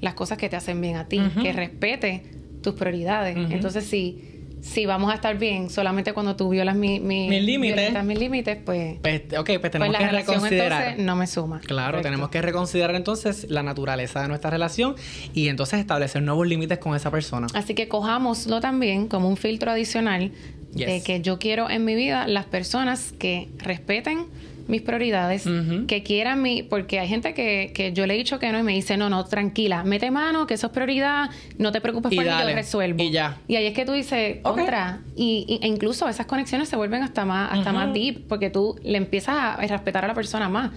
las 0.00 0.14
cosas 0.14 0.38
que 0.38 0.48
te 0.48 0.56
hacen 0.56 0.80
bien 0.80 0.96
a 0.96 1.08
ti, 1.08 1.20
que 1.42 1.52
respete 1.52 2.22
tus 2.62 2.74
prioridades. 2.74 3.36
Entonces, 3.50 3.84
sí 3.84 4.31
si 4.62 4.86
vamos 4.86 5.10
a 5.10 5.14
estar 5.16 5.36
bien 5.38 5.68
solamente 5.68 6.12
cuando 6.12 6.36
tú 6.36 6.48
violas 6.48 6.76
mi, 6.76 7.00
mi, 7.00 7.28
mis 7.28 7.42
límites, 7.42 8.04
mis 8.04 8.18
límites, 8.18 8.58
pues, 8.64 8.96
pues, 9.02 9.22
ok, 9.36 9.50
pues 9.60 9.72
tenemos 9.72 9.96
pues 9.96 10.08
que 10.08 10.16
reconsiderar. 10.16 10.82
Entonces 10.82 11.04
no 11.04 11.16
me 11.16 11.26
suma. 11.26 11.60
Claro, 11.60 12.00
tenemos 12.00 12.30
que 12.30 12.40
reconsiderar 12.40 12.94
entonces 12.94 13.50
la 13.50 13.64
naturaleza 13.64 14.22
de 14.22 14.28
nuestra 14.28 14.50
relación 14.50 14.94
y 15.34 15.48
entonces 15.48 15.80
establecer 15.80 16.22
nuevos 16.22 16.46
límites 16.46 16.78
con 16.78 16.94
esa 16.94 17.10
persona. 17.10 17.48
Así 17.54 17.74
que 17.74 17.88
cojámoslo 17.88 18.60
también 18.60 19.08
como 19.08 19.28
un 19.28 19.36
filtro 19.36 19.72
adicional 19.72 20.30
de 20.70 21.02
que 21.02 21.20
yo 21.20 21.38
quiero 21.38 21.68
en 21.68 21.84
mi 21.84 21.96
vida 21.96 22.26
las 22.28 22.46
personas 22.46 23.12
que 23.18 23.48
respeten 23.58 24.26
mis 24.68 24.82
prioridades, 24.82 25.44
que 25.86 26.02
quieran 26.02 26.42
mi, 26.42 26.62
porque 26.62 26.98
hay 26.98 27.08
gente 27.08 27.34
que, 27.34 27.72
que, 27.74 27.92
yo 27.92 28.06
le 28.06 28.14
he 28.14 28.16
dicho 28.16 28.38
que 28.38 28.50
no 28.52 28.58
y 28.58 28.62
me 28.62 28.72
dice, 28.72 28.96
no, 28.96 29.08
no, 29.10 29.24
tranquila, 29.24 29.84
mete 29.84 30.10
mano, 30.10 30.46
que 30.46 30.54
eso 30.54 30.68
es 30.68 30.72
prioridad, 30.72 31.30
no 31.58 31.72
te 31.72 31.80
preocupes 31.80 32.14
por 32.14 32.24
yo 32.24 32.54
resuelvo. 32.54 33.02
Y 33.02 33.10
ya. 33.10 33.38
Y 33.48 33.56
ahí 33.56 33.66
es 33.66 33.74
que 33.74 33.84
tú 33.84 33.92
dices, 33.92 34.38
contra, 34.42 35.00
y, 35.16 35.58
e 35.62 35.66
incluso 35.66 36.08
esas 36.08 36.26
conexiones 36.26 36.68
se 36.68 36.76
vuelven 36.76 37.02
hasta 37.02 37.24
más, 37.24 37.52
hasta 37.52 37.72
más 37.72 37.92
deep, 37.92 38.26
porque 38.28 38.50
tú 38.50 38.76
le 38.82 38.98
empiezas 38.98 39.34
a, 39.36 39.56
respetar 39.56 40.04
a 40.04 40.08
la 40.08 40.14
persona 40.14 40.48
más. 40.48 40.70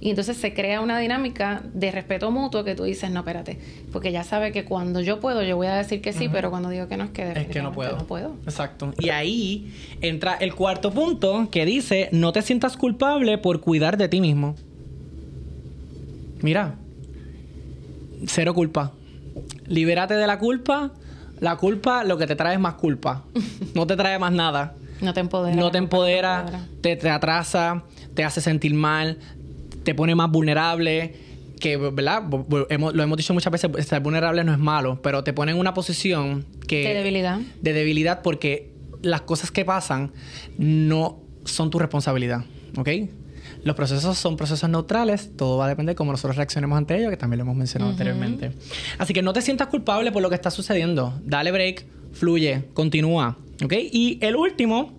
Y 0.00 0.10
entonces 0.10 0.36
se 0.36 0.54
crea 0.54 0.80
una 0.80 0.98
dinámica 0.98 1.62
de 1.72 1.90
respeto 1.90 2.30
mutuo 2.30 2.64
que 2.64 2.74
tú 2.74 2.84
dices, 2.84 3.10
no, 3.10 3.20
espérate, 3.20 3.58
porque 3.92 4.12
ya 4.12 4.24
sabe 4.24 4.52
que 4.52 4.64
cuando 4.64 5.00
yo 5.00 5.20
puedo, 5.20 5.42
yo 5.42 5.56
voy 5.56 5.66
a 5.66 5.74
decir 5.74 6.00
que 6.00 6.12
sí, 6.12 6.28
pero 6.28 6.50
cuando 6.50 6.70
digo 6.70 6.88
que 6.88 6.96
no 6.96 7.04
es 7.04 7.10
que 7.10 7.32
es 7.32 7.46
que 7.48 7.62
no 7.62 7.72
puedo. 7.72 7.96
no 7.96 8.06
puedo. 8.06 8.36
Exacto. 8.44 8.92
Y 8.98 9.10
ahí 9.10 9.72
entra 10.00 10.34
el 10.34 10.54
cuarto 10.54 10.90
punto 10.90 11.48
que 11.50 11.64
dice, 11.64 12.08
no 12.12 12.32
te 12.32 12.42
sientas 12.42 12.76
culpable 12.76 13.25
por 13.38 13.60
cuidar 13.60 13.96
de 13.96 14.08
ti 14.08 14.20
mismo. 14.20 14.54
Mira, 16.42 16.76
cero 18.26 18.54
culpa. 18.54 18.92
Libérate 19.66 20.14
de 20.14 20.26
la 20.26 20.38
culpa. 20.38 20.92
La 21.40 21.56
culpa 21.56 22.04
lo 22.04 22.16
que 22.16 22.26
te 22.26 22.36
trae 22.36 22.54
es 22.54 22.60
más 22.60 22.74
culpa. 22.74 23.24
No 23.74 23.86
te 23.86 23.96
trae 23.96 24.18
más 24.18 24.32
nada. 24.32 24.74
No 25.00 25.12
te 25.12 25.20
empodera. 25.20 25.56
No 25.56 25.70
te 25.70 25.78
empodera, 25.78 26.46
te, 26.80 26.96
te 26.96 27.10
atrasa, 27.10 27.84
te 28.14 28.24
hace 28.24 28.40
sentir 28.40 28.72
mal, 28.72 29.18
te 29.84 29.94
pone 29.94 30.14
más 30.14 30.30
vulnerable 30.30 31.14
que, 31.60 31.76
¿verdad? 31.76 32.22
lo 32.28 33.02
hemos 33.02 33.16
dicho 33.16 33.34
muchas 33.34 33.52
veces, 33.52 33.70
estar 33.78 34.02
vulnerable 34.02 34.44
no 34.44 34.52
es 34.52 34.58
malo, 34.58 35.00
pero 35.02 35.24
te 35.24 35.32
pone 35.32 35.52
en 35.52 35.58
una 35.58 35.74
posición 35.74 36.46
que... 36.66 36.88
De 36.88 36.94
debilidad. 36.94 37.40
De 37.60 37.72
debilidad 37.72 38.22
porque 38.22 38.72
las 39.02 39.22
cosas 39.22 39.50
que 39.50 39.64
pasan 39.64 40.12
no 40.58 41.20
son 41.44 41.70
tu 41.70 41.78
responsabilidad, 41.78 42.44
¿ok? 42.76 42.88
Los 43.64 43.76
procesos 43.76 44.18
son 44.18 44.36
procesos 44.36 44.68
neutrales, 44.68 45.30
todo 45.36 45.58
va 45.58 45.66
a 45.66 45.68
depender 45.68 45.94
de 45.94 45.96
cómo 45.96 46.12
nosotros 46.12 46.36
reaccionemos 46.36 46.76
ante 46.76 46.96
ellos, 46.96 47.10
que 47.10 47.16
también 47.16 47.38
lo 47.38 47.42
hemos 47.44 47.56
mencionado 47.56 47.90
anteriormente. 47.90 48.52
Así 48.98 49.12
que 49.12 49.22
no 49.22 49.32
te 49.32 49.42
sientas 49.42 49.68
culpable 49.68 50.12
por 50.12 50.22
lo 50.22 50.28
que 50.28 50.34
está 50.34 50.50
sucediendo. 50.50 51.20
Dale 51.24 51.52
break, 51.52 51.86
fluye, 52.12 52.64
continúa. 52.74 53.36
¿Ok? 53.64 53.72
Y 53.92 54.18
el 54.20 54.36
último, 54.36 54.92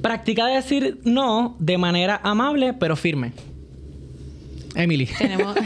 practica 0.00 0.46
decir 0.46 1.00
no 1.04 1.56
de 1.58 1.78
manera 1.78 2.20
amable 2.22 2.74
pero 2.74 2.96
firme. 2.96 3.32
Emily. 4.74 5.06
Tenemos, 5.18 5.56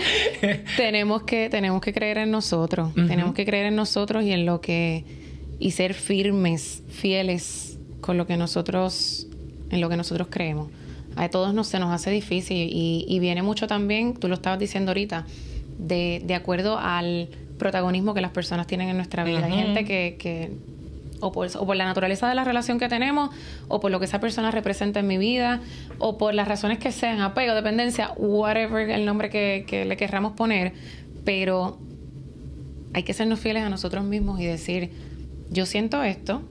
tenemos, 0.76 1.22
que, 1.22 1.48
tenemos 1.48 1.80
que 1.80 1.92
creer 1.92 2.18
en 2.18 2.30
nosotros. 2.30 2.94
Tenemos 2.94 3.34
que 3.34 3.44
creer 3.44 3.66
en 3.66 3.76
nosotros 3.76 4.24
y 4.24 4.32
en 4.32 4.46
lo 4.46 4.60
que. 4.60 5.04
y 5.58 5.72
ser 5.72 5.94
firmes, 5.94 6.82
fieles 6.88 7.78
con 8.00 8.16
lo 8.16 8.26
que 8.26 8.36
nosotros. 8.36 9.27
En 9.70 9.80
lo 9.80 9.88
que 9.88 9.96
nosotros 9.96 10.28
creemos 10.30 10.68
a 11.18 11.28
todos 11.28 11.52
nos, 11.52 11.66
se 11.66 11.78
nos 11.78 11.90
hace 11.90 12.10
difícil 12.10 12.68
y, 12.70 13.18
viene 13.18 13.42
mucho 13.42 13.66
también, 13.66 14.14
tú 14.14 14.28
lo 14.28 14.34
estabas 14.34 14.58
diciendo 14.58 14.90
ahorita, 14.90 15.26
de, 15.78 16.22
de, 16.24 16.34
acuerdo 16.34 16.78
al 16.78 17.28
protagonismo 17.58 18.14
que 18.14 18.20
las 18.20 18.30
personas 18.30 18.66
tienen 18.66 18.88
en 18.88 18.96
nuestra 18.96 19.24
vida. 19.24 19.44
Hay 19.44 19.52
gente 19.52 19.84
que, 19.84 20.16
que 20.18 20.52
o, 21.20 21.32
por, 21.32 21.48
o 21.56 21.66
por 21.66 21.76
la 21.76 21.84
naturaleza 21.84 22.28
de 22.28 22.34
la 22.36 22.44
relación 22.44 22.78
que 22.78 22.88
tenemos, 22.88 23.30
o 23.66 23.80
por 23.80 23.90
lo 23.90 23.98
que 23.98 24.04
esa 24.04 24.20
persona 24.20 24.50
representa 24.52 25.00
en 25.00 25.08
mi 25.08 25.18
vida, 25.18 25.60
o 25.98 26.18
por 26.18 26.34
las 26.34 26.46
razones 26.46 26.78
que 26.78 26.92
sean, 26.92 27.20
apego, 27.20 27.54
dependencia, 27.54 28.12
whatever 28.16 28.88
el 28.88 29.04
nombre 29.04 29.28
que, 29.28 29.64
que 29.66 29.84
le 29.84 29.96
querramos 29.96 30.34
poner, 30.34 30.72
pero 31.24 31.78
hay 32.94 33.02
que 33.02 33.12
sernos 33.12 33.40
fieles 33.40 33.64
a 33.64 33.68
nosotros 33.68 34.04
mismos 34.04 34.40
y 34.40 34.46
decir, 34.46 34.90
yo 35.50 35.66
siento 35.66 36.02
esto, 36.04 36.42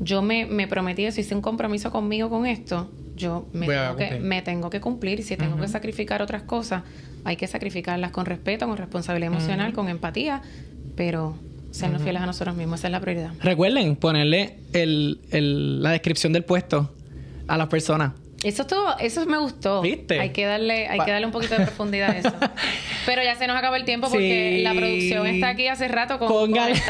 yo 0.00 0.22
me, 0.22 0.46
me 0.46 0.66
prometí, 0.66 1.10
si 1.12 1.20
hice 1.20 1.34
un 1.34 1.42
compromiso 1.42 1.90
conmigo 1.90 2.30
con 2.30 2.46
esto, 2.46 2.90
yo 3.14 3.46
me, 3.52 3.66
tengo 3.66 3.96
que, 3.96 4.18
me 4.18 4.42
tengo 4.42 4.70
que, 4.70 4.80
cumplir 4.80 5.20
y 5.20 5.22
si 5.22 5.36
tengo 5.36 5.58
que 5.60 5.68
sacrificar 5.68 6.22
otras 6.22 6.42
cosas, 6.42 6.82
hay 7.24 7.36
que 7.36 7.46
sacrificarlas 7.46 8.10
con 8.10 8.24
respeto, 8.24 8.66
con 8.66 8.78
responsabilidad 8.78 9.32
emocional, 9.32 9.74
con 9.74 9.88
empatía, 9.90 10.40
pero 10.96 11.36
sernos 11.70 12.02
fieles 12.02 12.22
a 12.22 12.26
nosotros 12.26 12.56
mismos, 12.56 12.80
esa 12.80 12.88
es 12.88 12.92
la 12.92 13.00
prioridad. 13.00 13.32
Recuerden 13.42 13.94
ponerle 13.94 14.56
el, 14.72 15.20
el, 15.30 15.82
la 15.82 15.90
descripción 15.90 16.32
del 16.32 16.44
puesto 16.44 16.92
a 17.46 17.58
las 17.58 17.68
personas. 17.68 18.12
Eso 18.42 18.66
todo, 18.66 18.96
eso 18.98 19.26
me 19.26 19.36
gustó. 19.36 19.82
¿Viste? 19.82 20.18
Hay 20.18 20.30
que 20.30 20.46
darle, 20.46 20.88
hay 20.88 21.00
que 21.00 21.10
darle 21.10 21.26
un 21.26 21.32
poquito 21.32 21.56
de 21.56 21.66
profundidad 21.66 22.10
a 22.10 22.18
eso. 22.18 22.32
Pero 23.06 23.22
ya 23.22 23.36
se 23.36 23.46
nos 23.46 23.54
acaba 23.54 23.76
el 23.76 23.84
tiempo 23.84 24.08
porque 24.08 24.60
la 24.62 24.72
producción 24.72 25.26
está 25.26 25.50
aquí 25.50 25.68
hace 25.68 25.88
rato 25.88 26.18
con, 26.18 26.28
Póngale. 26.28 26.74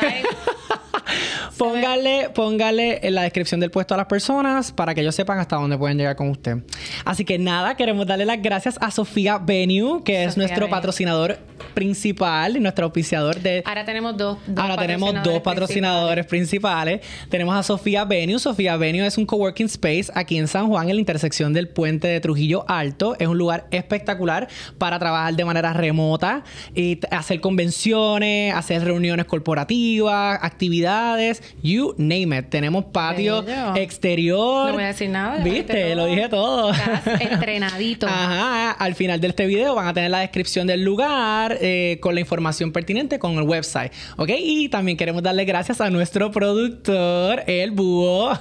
póngale, 1.59 2.31
póngale 2.31 3.07
en 3.07 3.15
la 3.15 3.23
descripción 3.23 3.61
del 3.61 3.71
puesto 3.71 3.95
a 3.95 3.97
las 3.97 4.07
personas 4.07 4.73
para 4.73 4.95
que 4.95 5.01
ellos 5.01 5.15
sepan 5.15 5.39
hasta 5.39 5.57
dónde 5.57 5.77
pueden 5.77 5.99
llegar 5.99 6.17
con 6.17 6.29
usted. 6.29 6.59
Así 7.05 7.25
que 7.25 7.39
nada, 7.39 7.77
queremos 7.77 8.07
darle 8.07 8.25
las 8.25 8.41
gracias 8.43 8.79
a 8.81 8.91
Sofía 8.91 9.39
Venue, 9.39 10.03
que 10.05 10.25
es 10.25 10.37
nuestro 10.37 10.69
patrocinador 10.69 11.39
principal 11.75 12.57
y 12.57 12.61
nuestro 12.61 12.87
auspiciador 12.87 13.41
de. 13.41 13.63
Ahora 13.65 13.85
tenemos 13.85 14.17
dos. 14.17 14.39
Ahora 14.57 14.77
tenemos 14.77 15.15
dos 15.23 15.41
patrocinadores 15.41 16.27
principales. 16.27 17.01
Tenemos 17.29 17.57
a 17.57 17.63
Sofía 17.63 18.05
Venue. 18.05 18.39
Sofía 18.39 18.77
Venue 18.77 19.07
es 19.07 19.19
un 19.19 19.27
coworking 19.27 19.67
space 19.67 20.07
aquí 20.15 20.39
en 20.39 20.49
San 20.49 20.69
Juan, 20.69 20.89
en 20.89 20.97
la 20.97 21.01
intersección 21.01 21.53
del 21.53 21.69
puente 21.69 22.09
de 22.09 22.21
Trujillo 22.21 22.65
Alto. 22.69 23.17
Es 23.19 23.29
un 23.29 23.39
lugar 23.39 23.67
espectacular 23.71 24.49
para 24.79 24.99
trabajar 24.99 25.35
de 25.35 25.45
manera 25.45 25.73
remota 25.73 26.45
y 26.75 27.01
hacer 27.11 27.41
convenciones, 27.41 28.55
hacer 28.55 28.85
reuniones 28.85 29.27
corporativas, 29.27 30.39
actividades, 30.43 31.43
you 31.63 31.95
name 31.99 32.37
it. 32.37 32.49
Tenemos 32.49 32.87
patio 32.87 33.45
exterior. 33.77 34.69
No 34.69 34.75
voy 34.75 34.85
a 34.85 34.89
decir 34.89 35.11
nada. 35.11 35.43
Viste, 35.43 35.95
lo 35.95 36.07
dije 36.07 36.29
todo. 36.29 36.73
Estás 36.73 37.21
entrenadito. 37.21 38.07
Ajá. 38.09 38.73
Al 38.73 38.95
final 38.95 39.21
de 39.21 39.29
este 39.29 39.47
video 39.47 39.75
van 39.75 39.89
a 39.89 39.95
tener 39.95 40.11
la 40.11 40.21
descripción 40.21 40.67
del 40.67 40.83
lugar 40.85 41.50
eh, 41.61 41.99
con 42.01 42.15
la 42.15 42.21
información 42.21 42.73
pertinente 42.73 43.19
con 43.19 43.37
el 43.37 43.43
website. 43.43 43.93
¿Ok? 44.17 44.31
Y 44.39 44.69
también 44.69 44.97
queremos 44.97 45.23
darle 45.23 45.45
gracias 45.45 45.81
a 45.81 45.91
nuestro 45.91 46.31
productor, 46.31 47.43
el 47.47 47.71
Búho. 47.71 48.33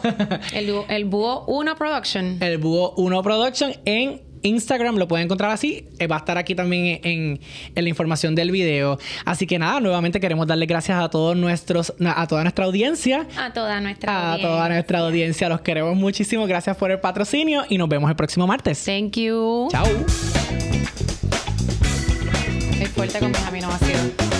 el, 0.53 0.73
el 0.89 1.05
Búho 1.05 1.45
1 1.47 1.75
Production. 1.75 2.37
El 2.41 2.57
Búho 2.57 2.93
1 2.97 3.23
Production 3.23 3.73
en 3.85 4.29
Instagram 4.41 4.97
lo 4.97 5.07
pueden 5.07 5.25
encontrar 5.25 5.51
así. 5.51 5.87
Eh, 5.99 6.07
va 6.07 6.17
a 6.17 6.19
estar 6.19 6.37
aquí 6.37 6.55
también 6.55 6.99
en, 7.03 7.39
la 7.75 7.89
información 7.89 8.35
del 8.35 8.51
video. 8.51 8.99
Así 9.25 9.47
que 9.47 9.59
nada, 9.59 9.79
nuevamente 9.79 10.19
queremos 10.19 10.47
darle 10.47 10.65
gracias 10.65 11.01
a 11.01 11.09
todos 11.09 11.35
nuestros, 11.35 11.93
a 12.05 12.27
toda 12.27 12.43
nuestra 12.43 12.65
audiencia. 12.65 13.27
A 13.37 13.53
toda 13.53 13.81
nuestra 13.81 14.13
a 14.13 14.31
audiencia. 14.31 14.47
A 14.47 14.51
toda 14.51 14.69
nuestra 14.69 14.99
audiencia. 14.99 15.49
Los 15.49 15.61
queremos 15.61 15.95
muchísimo. 15.95 16.45
Gracias 16.47 16.75
por 16.77 16.91
el 16.91 16.99
patrocinio 16.99 17.63
y 17.69 17.77
nos 17.77 17.89
vemos 17.89 18.09
el 18.09 18.15
próximo 18.15 18.47
martes. 18.47 18.83
Thank 18.85 19.17
you. 19.17 19.67
Chao. 19.71 19.85
Fuerte 22.95 23.19
con 23.19 23.31
mis 23.31 23.41
aminoácidos. 23.41 24.38